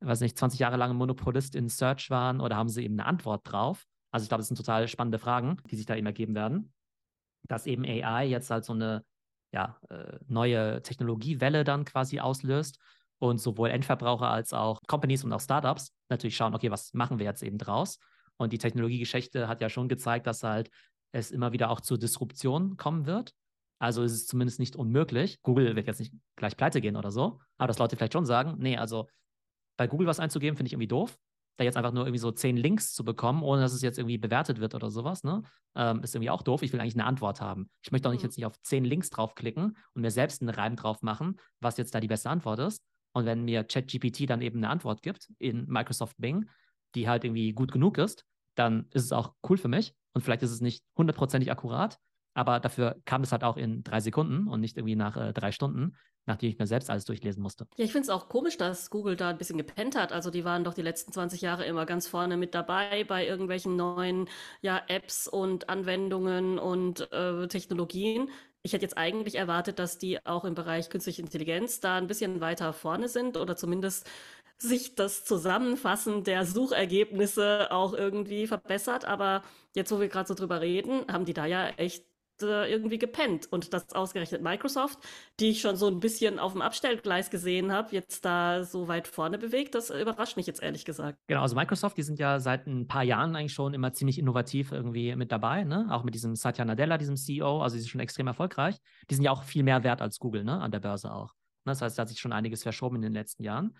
weiß 0.00 0.20
nicht, 0.20 0.36
20 0.36 0.58
Jahre 0.58 0.76
lang 0.76 0.96
Monopolist 0.96 1.54
in 1.54 1.68
Search 1.68 2.10
waren 2.10 2.40
oder 2.40 2.56
haben 2.56 2.68
sie 2.68 2.82
eben 2.82 2.98
eine 2.98 3.06
Antwort 3.06 3.42
drauf? 3.44 3.86
Also 4.10 4.24
ich 4.24 4.28
glaube, 4.28 4.40
das 4.40 4.48
sind 4.48 4.56
total 4.56 4.88
spannende 4.88 5.20
Fragen, 5.20 5.58
die 5.70 5.76
sich 5.76 5.86
da 5.86 5.94
eben 5.94 6.06
ergeben 6.06 6.34
werden. 6.34 6.73
Dass 7.48 7.66
eben 7.66 7.84
AI 7.84 8.26
jetzt 8.26 8.50
halt 8.50 8.64
so 8.64 8.72
eine 8.72 9.04
ja, 9.52 9.78
äh, 9.88 10.18
neue 10.26 10.82
Technologiewelle 10.82 11.64
dann 11.64 11.84
quasi 11.84 12.20
auslöst 12.20 12.78
und 13.18 13.38
sowohl 13.38 13.70
Endverbraucher 13.70 14.28
als 14.28 14.52
auch 14.52 14.80
Companies 14.86 15.24
und 15.24 15.32
auch 15.32 15.40
Startups 15.40 15.92
natürlich 16.08 16.36
schauen, 16.36 16.54
okay, 16.54 16.70
was 16.70 16.92
machen 16.92 17.18
wir 17.18 17.26
jetzt 17.26 17.42
eben 17.42 17.58
draus? 17.58 17.98
Und 18.36 18.52
die 18.52 18.58
Technologiegeschichte 18.58 19.46
hat 19.46 19.60
ja 19.62 19.68
schon 19.68 19.88
gezeigt, 19.88 20.26
dass 20.26 20.42
halt 20.42 20.70
es 21.12 21.30
immer 21.30 21.52
wieder 21.52 21.70
auch 21.70 21.80
zur 21.80 21.98
Disruption 21.98 22.76
kommen 22.76 23.06
wird. 23.06 23.32
Also 23.78 24.02
ist 24.02 24.12
es 24.12 24.26
zumindest 24.26 24.58
nicht 24.58 24.74
unmöglich. 24.76 25.40
Google 25.42 25.76
wird 25.76 25.86
jetzt 25.86 26.00
nicht 26.00 26.12
gleich 26.36 26.56
pleite 26.56 26.80
gehen 26.80 26.96
oder 26.96 27.12
so, 27.12 27.40
aber 27.58 27.68
dass 27.68 27.78
Leute 27.78 27.96
vielleicht 27.96 28.12
schon 28.14 28.26
sagen, 28.26 28.56
nee, 28.58 28.76
also 28.76 29.08
bei 29.76 29.86
Google 29.86 30.06
was 30.06 30.20
einzugeben, 30.20 30.56
finde 30.56 30.68
ich 30.68 30.72
irgendwie 30.72 30.88
doof 30.88 31.16
da 31.56 31.64
jetzt 31.64 31.76
einfach 31.76 31.92
nur 31.92 32.04
irgendwie 32.04 32.18
so 32.18 32.32
zehn 32.32 32.56
Links 32.56 32.92
zu 32.92 33.04
bekommen, 33.04 33.42
ohne 33.42 33.62
dass 33.62 33.72
es 33.72 33.82
jetzt 33.82 33.98
irgendwie 33.98 34.18
bewertet 34.18 34.60
wird 34.60 34.74
oder 34.74 34.90
sowas, 34.90 35.22
ne? 35.22 35.42
Ähm, 35.76 36.02
ist 36.02 36.14
irgendwie 36.14 36.30
auch 36.30 36.42
doof. 36.42 36.62
Ich 36.62 36.72
will 36.72 36.80
eigentlich 36.80 36.94
eine 36.94 37.04
Antwort 37.04 37.40
haben. 37.40 37.70
Ich 37.82 37.92
möchte 37.92 38.08
auch 38.08 38.12
nicht 38.12 38.22
mhm. 38.22 38.26
jetzt 38.26 38.36
nicht 38.36 38.46
auf 38.46 38.60
zehn 38.62 38.84
Links 38.84 39.10
draufklicken 39.10 39.76
und 39.94 40.02
mir 40.02 40.10
selbst 40.10 40.42
einen 40.42 40.50
Reim 40.50 40.76
drauf 40.76 41.02
machen, 41.02 41.38
was 41.60 41.76
jetzt 41.76 41.94
da 41.94 42.00
die 42.00 42.08
beste 42.08 42.30
Antwort 42.30 42.58
ist. 42.60 42.82
Und 43.12 43.26
wenn 43.26 43.44
mir 43.44 43.64
ChatGPT 43.64 44.28
dann 44.28 44.42
eben 44.42 44.58
eine 44.58 44.68
Antwort 44.68 45.02
gibt 45.02 45.30
in 45.38 45.66
Microsoft 45.66 46.16
Bing, 46.18 46.48
die 46.94 47.08
halt 47.08 47.24
irgendwie 47.24 47.52
gut 47.52 47.72
genug 47.72 47.98
ist, 47.98 48.24
dann 48.56 48.86
ist 48.90 49.04
es 49.04 49.12
auch 49.12 49.34
cool 49.48 49.56
für 49.56 49.68
mich. 49.68 49.94
Und 50.12 50.22
vielleicht 50.22 50.42
ist 50.42 50.50
es 50.50 50.60
nicht 50.60 50.84
hundertprozentig 50.96 51.50
akkurat, 51.50 51.98
aber 52.34 52.60
dafür 52.60 52.96
kam 53.04 53.22
es 53.22 53.32
halt 53.32 53.44
auch 53.44 53.56
in 53.56 53.82
drei 53.84 54.00
Sekunden 54.00 54.48
und 54.48 54.60
nicht 54.60 54.76
irgendwie 54.76 54.96
nach 54.96 55.16
äh, 55.16 55.32
drei 55.32 55.52
Stunden, 55.52 55.96
nachdem 56.26 56.50
ich 56.50 56.58
mir 56.58 56.66
selbst 56.66 56.90
alles 56.90 57.04
durchlesen 57.04 57.42
musste. 57.42 57.66
Ja, 57.76 57.84
ich 57.84 57.92
finde 57.92 58.04
es 58.04 58.10
auch 58.10 58.28
komisch, 58.28 58.56
dass 58.56 58.90
Google 58.90 59.16
da 59.16 59.30
ein 59.30 59.38
bisschen 59.38 59.58
gepennt 59.58 59.96
hat. 59.96 60.12
Also 60.12 60.30
die 60.30 60.44
waren 60.44 60.64
doch 60.64 60.74
die 60.74 60.82
letzten 60.82 61.12
20 61.12 61.40
Jahre 61.40 61.64
immer 61.64 61.86
ganz 61.86 62.08
vorne 62.08 62.36
mit 62.36 62.54
dabei 62.54 63.04
bei 63.04 63.26
irgendwelchen 63.26 63.76
neuen 63.76 64.28
ja, 64.60 64.82
Apps 64.88 65.28
und 65.28 65.68
Anwendungen 65.68 66.58
und 66.58 67.10
äh, 67.12 67.46
Technologien. 67.48 68.30
Ich 68.62 68.72
hätte 68.72 68.84
jetzt 68.84 68.96
eigentlich 68.96 69.34
erwartet, 69.34 69.78
dass 69.78 69.98
die 69.98 70.24
auch 70.24 70.44
im 70.44 70.54
Bereich 70.54 70.88
künstliche 70.88 71.22
Intelligenz 71.22 71.80
da 71.80 71.96
ein 71.96 72.06
bisschen 72.06 72.40
weiter 72.40 72.72
vorne 72.72 73.08
sind 73.08 73.36
oder 73.36 73.56
zumindest 73.56 74.08
sich 74.56 74.94
das 74.94 75.24
Zusammenfassen 75.24 76.24
der 76.24 76.46
Suchergebnisse 76.46 77.70
auch 77.70 77.92
irgendwie 77.92 78.46
verbessert. 78.46 79.04
Aber 79.04 79.42
jetzt, 79.74 79.92
wo 79.92 80.00
wir 80.00 80.08
gerade 80.08 80.28
so 80.28 80.34
drüber 80.34 80.60
reden, 80.60 81.04
haben 81.12 81.24
die 81.26 81.34
da 81.34 81.44
ja 81.44 81.68
echt 81.68 82.06
äh, 82.42 82.70
irgendwie 82.70 82.98
gepennt. 82.98 83.50
Und 83.50 83.72
das 83.72 83.92
ausgerechnet 83.92 84.42
Microsoft, 84.42 84.98
die 85.40 85.50
ich 85.50 85.60
schon 85.60 85.76
so 85.76 85.88
ein 85.88 86.00
bisschen 86.00 86.38
auf 86.38 86.52
dem 86.52 86.62
Abstellgleis 86.62 87.30
gesehen 87.30 87.72
habe, 87.72 87.94
jetzt 87.94 88.24
da 88.24 88.64
so 88.64 88.88
weit 88.88 89.08
vorne 89.08 89.38
bewegt, 89.38 89.74
das 89.74 89.90
überrascht 89.90 90.36
mich 90.36 90.46
jetzt 90.46 90.62
ehrlich 90.62 90.84
gesagt. 90.84 91.18
Genau, 91.26 91.42
also 91.42 91.56
Microsoft, 91.56 91.96
die 91.96 92.02
sind 92.02 92.18
ja 92.18 92.40
seit 92.40 92.66
ein 92.66 92.86
paar 92.86 93.02
Jahren 93.02 93.36
eigentlich 93.36 93.52
schon 93.52 93.74
immer 93.74 93.92
ziemlich 93.92 94.18
innovativ 94.18 94.72
irgendwie 94.72 95.14
mit 95.16 95.32
dabei, 95.32 95.64
ne? 95.64 95.86
Auch 95.90 96.04
mit 96.04 96.14
diesem 96.14 96.34
Satya 96.34 96.64
Nadella, 96.64 96.98
diesem 96.98 97.16
CEO, 97.16 97.60
also 97.62 97.76
die 97.76 97.82
sind 97.82 97.90
schon 97.90 98.00
extrem 98.00 98.26
erfolgreich. 98.26 98.76
Die 99.10 99.14
sind 99.14 99.24
ja 99.24 99.30
auch 99.30 99.44
viel 99.44 99.62
mehr 99.62 99.84
wert 99.84 100.00
als 100.00 100.18
Google, 100.18 100.44
ne? 100.44 100.60
An 100.60 100.70
der 100.70 100.80
Börse 100.80 101.12
auch. 101.12 101.34
Ne? 101.64 101.72
Das 101.72 101.82
heißt, 101.82 101.98
da 101.98 102.02
hat 102.02 102.08
sich 102.08 102.20
schon 102.20 102.32
einiges 102.32 102.62
verschoben 102.62 102.96
in 102.96 103.02
den 103.02 103.12
letzten 103.12 103.42
Jahren. 103.42 103.76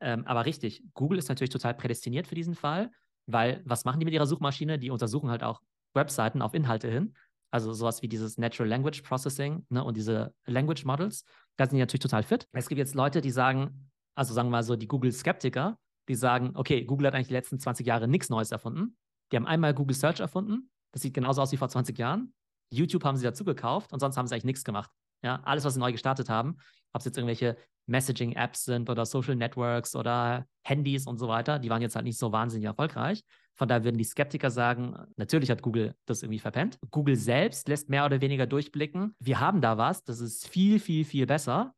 Ähm, 0.00 0.26
aber 0.26 0.46
richtig, 0.46 0.82
Google 0.94 1.18
ist 1.18 1.28
natürlich 1.28 1.50
total 1.50 1.74
prädestiniert 1.74 2.26
für 2.26 2.34
diesen 2.34 2.54
Fall, 2.54 2.90
weil 3.26 3.62
was 3.64 3.84
machen 3.84 3.98
die 3.98 4.04
mit 4.04 4.14
ihrer 4.14 4.26
Suchmaschine? 4.26 4.78
Die 4.78 4.90
untersuchen 4.90 5.30
halt 5.30 5.42
auch 5.42 5.60
Webseiten 5.94 6.42
auf 6.42 6.54
Inhalte 6.54 6.88
hin 6.88 7.14
also 7.50 7.72
sowas 7.72 8.02
wie 8.02 8.08
dieses 8.08 8.38
Natural 8.38 8.68
Language 8.68 9.02
Processing 9.02 9.66
ne, 9.70 9.82
und 9.82 9.96
diese 9.96 10.34
Language 10.46 10.84
Models, 10.84 11.24
da 11.56 11.66
sind 11.66 11.76
die 11.76 11.80
natürlich 11.80 12.02
total 12.02 12.22
fit. 12.22 12.46
Es 12.52 12.68
gibt 12.68 12.78
jetzt 12.78 12.94
Leute, 12.94 13.20
die 13.20 13.30
sagen, 13.30 13.90
also 14.14 14.34
sagen 14.34 14.48
wir 14.48 14.52
mal 14.52 14.62
so 14.62 14.76
die 14.76 14.88
Google-Skeptiker, 14.88 15.78
die 16.08 16.14
sagen, 16.14 16.52
okay, 16.54 16.84
Google 16.84 17.06
hat 17.08 17.14
eigentlich 17.14 17.28
die 17.28 17.34
letzten 17.34 17.58
20 17.58 17.86
Jahre 17.86 18.08
nichts 18.08 18.28
Neues 18.28 18.52
erfunden. 18.52 18.96
Die 19.30 19.36
haben 19.36 19.46
einmal 19.46 19.74
Google 19.74 19.96
Search 19.96 20.20
erfunden, 20.20 20.70
das 20.92 21.02
sieht 21.02 21.14
genauso 21.14 21.42
aus 21.42 21.52
wie 21.52 21.56
vor 21.56 21.68
20 21.68 21.98
Jahren. 21.98 22.32
YouTube 22.70 23.04
haben 23.04 23.16
sie 23.16 23.24
dazu 23.24 23.44
gekauft 23.44 23.92
und 23.92 24.00
sonst 24.00 24.16
haben 24.16 24.26
sie 24.26 24.34
eigentlich 24.34 24.44
nichts 24.44 24.64
gemacht. 24.64 24.90
Ja, 25.22 25.40
alles, 25.44 25.64
was 25.64 25.74
sie 25.74 25.80
neu 25.80 25.92
gestartet 25.92 26.28
haben, 26.28 26.56
ob 26.92 27.00
es 27.00 27.04
jetzt 27.04 27.16
irgendwelche 27.16 27.56
Messaging-Apps 27.86 28.64
sind 28.64 28.88
oder 28.88 29.06
Social 29.06 29.34
Networks 29.34 29.96
oder 29.96 30.46
Handys 30.62 31.06
und 31.06 31.18
so 31.18 31.28
weiter, 31.28 31.58
die 31.58 31.70
waren 31.70 31.82
jetzt 31.82 31.96
halt 31.96 32.04
nicht 32.04 32.18
so 32.18 32.30
wahnsinnig 32.32 32.66
erfolgreich. 32.66 33.22
Von 33.58 33.68
daher 33.68 33.84
würden 33.84 33.98
die 33.98 34.04
Skeptiker 34.04 34.50
sagen, 34.50 34.96
natürlich 35.16 35.50
hat 35.50 35.62
Google 35.62 35.94
das 36.06 36.22
irgendwie 36.22 36.38
verpennt. 36.38 36.78
Google 36.90 37.16
selbst 37.16 37.68
lässt 37.68 37.90
mehr 37.90 38.06
oder 38.06 38.20
weniger 38.20 38.46
durchblicken, 38.46 39.16
wir 39.18 39.40
haben 39.40 39.60
da 39.60 39.76
was, 39.76 40.04
das 40.04 40.20
ist 40.20 40.46
viel, 40.46 40.78
viel, 40.78 41.04
viel 41.04 41.26
besser, 41.26 41.74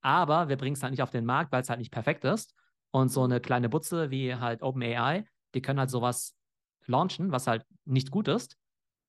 aber 0.00 0.48
wir 0.48 0.56
bringen 0.56 0.76
es 0.76 0.82
halt 0.82 0.92
nicht 0.92 1.02
auf 1.02 1.10
den 1.10 1.24
Markt, 1.24 1.50
weil 1.50 1.62
es 1.62 1.68
halt 1.68 1.80
nicht 1.80 1.90
perfekt 1.90 2.24
ist. 2.24 2.54
Und 2.92 3.08
so 3.08 3.24
eine 3.24 3.40
kleine 3.40 3.68
Butze 3.68 4.10
wie 4.12 4.36
halt 4.36 4.62
OpenAI, 4.62 5.24
die 5.54 5.62
können 5.62 5.80
halt 5.80 5.90
sowas 5.90 6.36
launchen, 6.86 7.32
was 7.32 7.48
halt 7.48 7.66
nicht 7.84 8.12
gut 8.12 8.28
ist. 8.28 8.56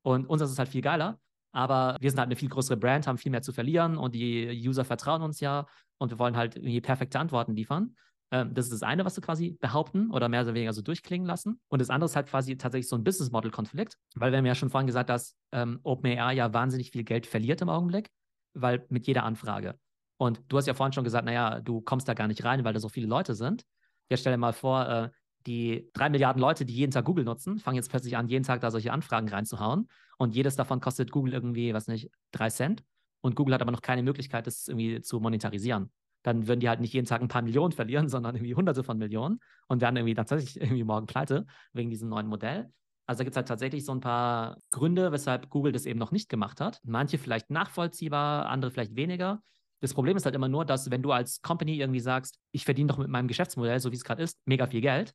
Und 0.02 0.26
uns 0.26 0.42
ist 0.42 0.58
halt 0.58 0.70
viel 0.70 0.82
geiler. 0.82 1.20
Aber 1.52 1.98
wir 2.02 2.10
sind 2.10 2.20
halt 2.20 2.28
eine 2.28 2.36
viel 2.36 2.50
größere 2.50 2.78
Brand, 2.78 3.08
haben 3.08 3.18
viel 3.18 3.32
mehr 3.32 3.42
zu 3.42 3.54
verlieren 3.54 3.98
und 3.98 4.16
die 4.16 4.48
User 4.68 4.84
vertrauen 4.84 5.22
uns 5.22 5.40
ja 5.40 5.68
und 6.00 6.10
wir 6.12 6.20
wollen 6.20 6.36
halt 6.36 6.56
irgendwie 6.56 6.82
perfekte 6.82 7.20
Antworten 7.20 7.56
liefern. 7.56 7.96
Ähm, 8.32 8.54
das 8.54 8.66
ist 8.66 8.74
das 8.74 8.84
eine, 8.84 9.06
was 9.06 9.16
sie 9.16 9.22
quasi 9.22 9.58
behaupten 9.60 10.12
oder 10.12 10.30
mehr 10.30 10.42
oder 10.42 10.54
weniger 10.54 10.74
so 10.74 10.82
durchklingen 10.82 11.28
lassen. 11.28 11.60
Und 11.68 11.80
das 11.80 11.90
andere 11.90 12.06
ist 12.06 12.16
halt 12.16 12.28
quasi 12.28 12.58
tatsächlich 12.58 12.90
so 12.90 12.96
ein 12.96 13.04
Business 13.04 13.32
Model 13.32 13.52
Konflikt, 13.52 13.98
weil 14.16 14.32
wir 14.32 14.38
haben 14.38 14.46
ja 14.46 14.56
schon 14.56 14.70
vorhin 14.70 14.88
gesagt, 14.88 15.10
dass 15.10 15.36
ähm, 15.52 15.80
OpenAI 15.84 16.34
ja 16.34 16.54
wahnsinnig 16.54 16.92
viel 16.92 17.04
Geld 17.04 17.28
verliert 17.28 17.62
im 17.62 17.70
Augenblick, 17.70 18.10
weil 18.54 18.86
mit 18.90 19.08
jeder 19.08 19.24
Anfrage. 19.24 19.78
Und 20.18 20.42
du 20.48 20.58
hast 20.58 20.66
ja 20.66 20.74
vorhin 20.74 20.94
schon 20.94 21.04
gesagt, 21.04 21.26
naja, 21.26 21.60
du 21.60 21.82
kommst 21.82 22.08
da 22.08 22.14
gar 22.14 22.28
nicht 22.28 22.44
rein, 22.44 22.64
weil 22.64 22.74
da 22.74 22.80
so 22.80 22.90
viele 22.90 23.08
Leute 23.08 23.36
sind. 23.36 23.64
Ja, 24.10 24.18
stell 24.18 24.34
dir 24.34 24.38
mal 24.38 24.54
vor, 24.54 24.88
äh, 24.88 25.10
die 25.46 25.90
drei 25.94 26.10
Milliarden 26.10 26.42
Leute, 26.42 26.66
die 26.66 26.74
jeden 26.74 26.92
Tag 26.92 27.06
Google 27.06 27.26
nutzen, 27.26 27.60
fangen 27.60 27.76
jetzt 27.76 27.90
plötzlich 27.90 28.18
an, 28.18 28.28
jeden 28.28 28.44
Tag 28.44 28.62
da 28.62 28.72
solche 28.72 28.92
Anfragen 28.92 29.30
reinzuhauen. 29.30 29.88
Und 30.18 30.34
jedes 30.34 30.56
davon 30.56 30.80
kostet 30.80 31.12
Google 31.12 31.34
irgendwie, 31.34 31.74
was 31.74 31.88
nicht, 31.88 32.10
drei 32.32 32.50
Cent. 32.50 32.84
Und 33.22 33.36
Google 33.36 33.54
hat 33.54 33.62
aber 33.62 33.72
noch 33.72 33.82
keine 33.82 34.04
Möglichkeit, 34.04 34.48
das 34.48 34.68
irgendwie 34.68 35.02
zu 35.02 35.20
monetarisieren 35.20 35.92
dann 36.26 36.48
würden 36.48 36.60
die 36.60 36.70
halt 36.70 36.80
nicht 36.80 36.94
jeden 36.94 37.06
Tag 37.06 37.22
ein 37.22 37.28
paar 37.28 37.44
Millionen 37.44 37.72
verlieren, 37.72 38.10
sondern 38.10 38.36
irgendwie 38.36 38.56
hunderte 38.56 38.84
von 38.84 38.98
Millionen 38.98 39.40
und 39.68 39.82
werden 39.82 39.96
irgendwie 39.96 40.16
tatsächlich 40.16 40.60
irgendwie 40.62 40.84
morgen 40.84 41.06
pleite 41.06 41.46
wegen 41.74 41.90
diesem 41.90 42.10
neuen 42.10 42.28
Modell. 42.28 42.72
Also 43.08 43.20
da 43.20 43.24
gibt 43.26 43.34
es 43.34 43.38
halt 43.38 43.48
tatsächlich 43.48 43.86
so 43.86 43.92
ein 43.92 44.00
paar 44.00 44.58
Gründe, 44.72 45.12
weshalb 45.12 45.50
Google 45.52 45.72
das 45.72 45.86
eben 45.86 46.00
noch 46.00 46.12
nicht 46.12 46.28
gemacht 46.28 46.60
hat. 46.60 46.80
Manche 46.84 47.20
vielleicht 47.20 47.52
nachvollziehbar, 47.52 48.48
andere 48.48 48.72
vielleicht 48.72 48.96
weniger. 48.96 49.44
Das 49.82 49.94
Problem 49.94 50.18
ist 50.18 50.26
halt 50.26 50.34
immer 50.34 50.48
nur, 50.48 50.66
dass 50.66 50.90
wenn 50.90 51.04
du 51.04 51.12
als 51.12 51.42
Company 51.44 51.80
irgendwie 51.80 52.00
sagst, 52.00 52.40
ich 52.52 52.66
verdiene 52.66 52.88
doch 52.88 52.98
mit 52.98 53.08
meinem 53.08 53.28
Geschäftsmodell, 53.28 53.80
so 53.80 53.92
wie 53.92 53.96
es 53.96 54.04
gerade 54.04 54.24
ist, 54.24 54.40
mega 54.46 54.66
viel 54.66 54.82
Geld, 54.82 55.14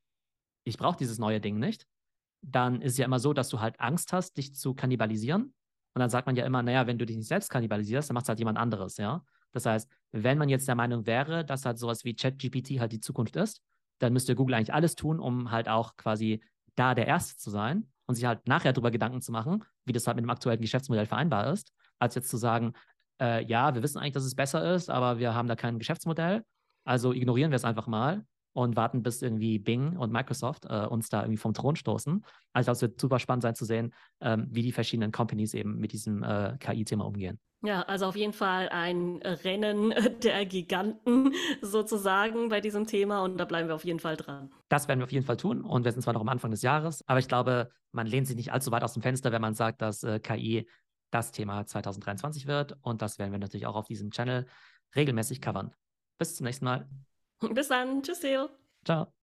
ich 0.63 0.79
brauche 0.79 0.97
dieses 0.97 1.19
neue 1.19 1.41
Ding 1.41 1.59
nicht, 1.59 1.87
dann 2.43 2.81
ist 2.81 2.93
es 2.93 2.99
ja 2.99 3.07
immer 3.07 3.19
so, 3.19 3.33
dass 3.33 3.49
du 3.49 3.59
halt 3.59 3.81
Angst 3.81 4.13
hast, 4.13 4.37
dich 4.37 4.55
zu 4.55 4.75
kannibalisieren. 4.75 5.53
Und 5.95 5.99
dann 5.99 6.11
sagt 6.11 6.27
man 6.27 6.37
ja 6.37 6.47
immer, 6.47 6.63
naja, 6.63 6.87
wenn 6.87 6.99
du 6.99 7.07
dich 7.07 7.17
nicht 7.17 7.27
selbst 7.27 7.51
kannibalisierst, 7.51 8.09
dann 8.09 8.15
macht 8.15 8.27
es 8.27 8.29
halt 8.29 8.39
jemand 8.39 8.59
anderes, 8.59 8.97
ja. 8.99 9.25
Das 9.53 9.67
heißt, 9.67 9.91
wenn 10.13 10.39
man 10.39 10.49
jetzt 10.49 10.69
der 10.69 10.75
Meinung 10.75 11.07
wäre, 11.07 11.45
dass 11.45 11.65
halt 11.65 11.79
sowas 11.79 12.05
wie 12.05 12.15
ChatGPT 12.15 12.81
halt 12.81 12.93
die 12.93 13.01
Zukunft 13.01 13.37
ist, 13.37 13.63
dann 13.99 14.13
müsste 14.13 14.35
Google 14.35 14.55
eigentlich 14.55 14.75
alles 14.75 14.95
tun, 14.95 15.21
um 15.21 15.51
halt 15.51 15.69
auch 15.69 15.97
quasi 15.97 16.43
da 16.75 16.95
der 16.95 17.07
Erste 17.07 17.37
zu 17.37 17.51
sein. 17.51 17.89
und 18.07 18.17
sich 18.17 18.25
halt 18.25 18.49
nachher 18.49 18.73
darüber 18.73 18.91
Gedanken 18.91 19.21
zu 19.23 19.31
machen, 19.31 19.63
wie 19.85 19.93
das 19.93 20.07
halt 20.09 20.17
mit 20.17 20.25
dem 20.25 20.31
aktuellen 20.31 20.61
Geschäftsmodell 20.61 21.07
vereinbar 21.07 21.53
ist, 21.53 21.73
als 22.01 22.17
jetzt 22.17 22.29
zu 22.29 22.37
sagen, 22.39 22.73
äh, 23.21 23.45
ja, 23.45 23.73
wir 23.75 23.85
wissen 23.85 23.99
eigentlich, 23.99 24.15
dass 24.15 24.25
es 24.25 24.35
besser 24.35 24.75
ist, 24.75 24.91
aber 24.91 25.19
wir 25.21 25.35
haben 25.35 25.47
da 25.47 25.55
kein 25.55 25.79
Geschäftsmodell, 25.79 26.43
also 26.85 27.13
ignorieren 27.13 27.53
wir 27.53 27.57
es 27.57 27.65
einfach 27.65 27.87
mal 27.87 28.25
und 28.53 28.77
warten, 28.77 29.03
bis 29.03 29.23
irgendwie 29.23 29.59
Bing 29.61 29.97
und 29.97 30.13
Microsoft 30.13 30.67
äh, 30.69 30.87
uns 30.87 31.09
da 31.09 31.23
irgendwie 31.23 31.37
vom 31.37 31.55
Thron 31.55 31.77
stoßen. 31.77 32.25
Also 32.53 32.73
es 32.73 32.83
wird 32.83 33.01
super 33.01 33.21
spannend 33.21 33.43
sein 33.43 33.55
zu 33.55 33.65
sehen, 33.65 33.95
ähm, 34.21 34.49
wie 34.51 34.63
die 34.63 34.73
verschiedenen 34.73 35.13
Companies 35.13 35.55
eben 35.55 35.79
mit 35.79 35.93
diesem 35.93 36.23
äh, 36.23 36.57
KI-Thema 36.59 37.05
umgehen. 37.07 37.39
Ja, 37.63 37.83
also 37.83 38.07
auf 38.07 38.17
jeden 38.17 38.33
Fall 38.33 38.71
ein 38.71 39.21
Rennen 39.23 39.93
der 40.23 40.47
Giganten 40.47 41.35
sozusagen 41.61 42.49
bei 42.49 42.61
diesem 42.61 42.87
Thema 42.87 43.23
und 43.23 43.37
da 43.37 43.45
bleiben 43.45 43.69
wir 43.69 43.75
auf 43.75 43.85
jeden 43.85 44.01
Fall 44.01 44.17
dran. 44.17 44.51
Das 44.69 44.89
werden 44.89 45.01
wir 45.01 45.05
auf 45.05 45.13
jeden 45.13 45.27
Fall 45.27 45.37
tun 45.37 45.63
und 45.63 45.85
wir 45.85 45.93
sind 45.93 46.03
zwar 46.03 46.15
noch 46.15 46.23
am 46.23 46.29
Anfang 46.29 46.51
des 46.51 46.63
Jahres, 46.63 47.07
aber 47.07 47.19
ich 47.19 47.29
glaube, 47.29 47.71
man 47.93 48.07
lehnt 48.07 48.27
sich 48.27 48.37
nicht 48.37 48.53
allzu 48.53 48.71
weit 48.71 48.83
aus 48.83 48.95
dem 48.95 49.03
Fenster, 49.03 49.31
wenn 49.31 49.43
man 49.43 49.55
sagt, 49.55 49.83
dass 49.83 50.03
äh, 50.03 50.21
KI 50.21 50.69
das 51.11 51.33
Thema 51.33 51.67
2023 51.67 52.47
wird 52.47 52.79
und 52.81 53.03
das 53.03 53.19
werden 53.19 53.33
wir 53.33 53.39
natürlich 53.39 53.67
auch 53.67 53.77
auf 53.77 53.87
diesem 53.87 54.11
Channel 54.11 54.47
regelmäßig 54.97 55.43
covern. 55.43 55.75
Bis 56.19 56.37
zum 56.37 56.45
nächsten 56.45 56.65
Mal. 56.65 56.89
Bis 57.41 57.69
dann. 57.69 58.03
Tschüss, 58.03 58.21
Theo. 58.21 58.49
Ciao. 58.85 59.13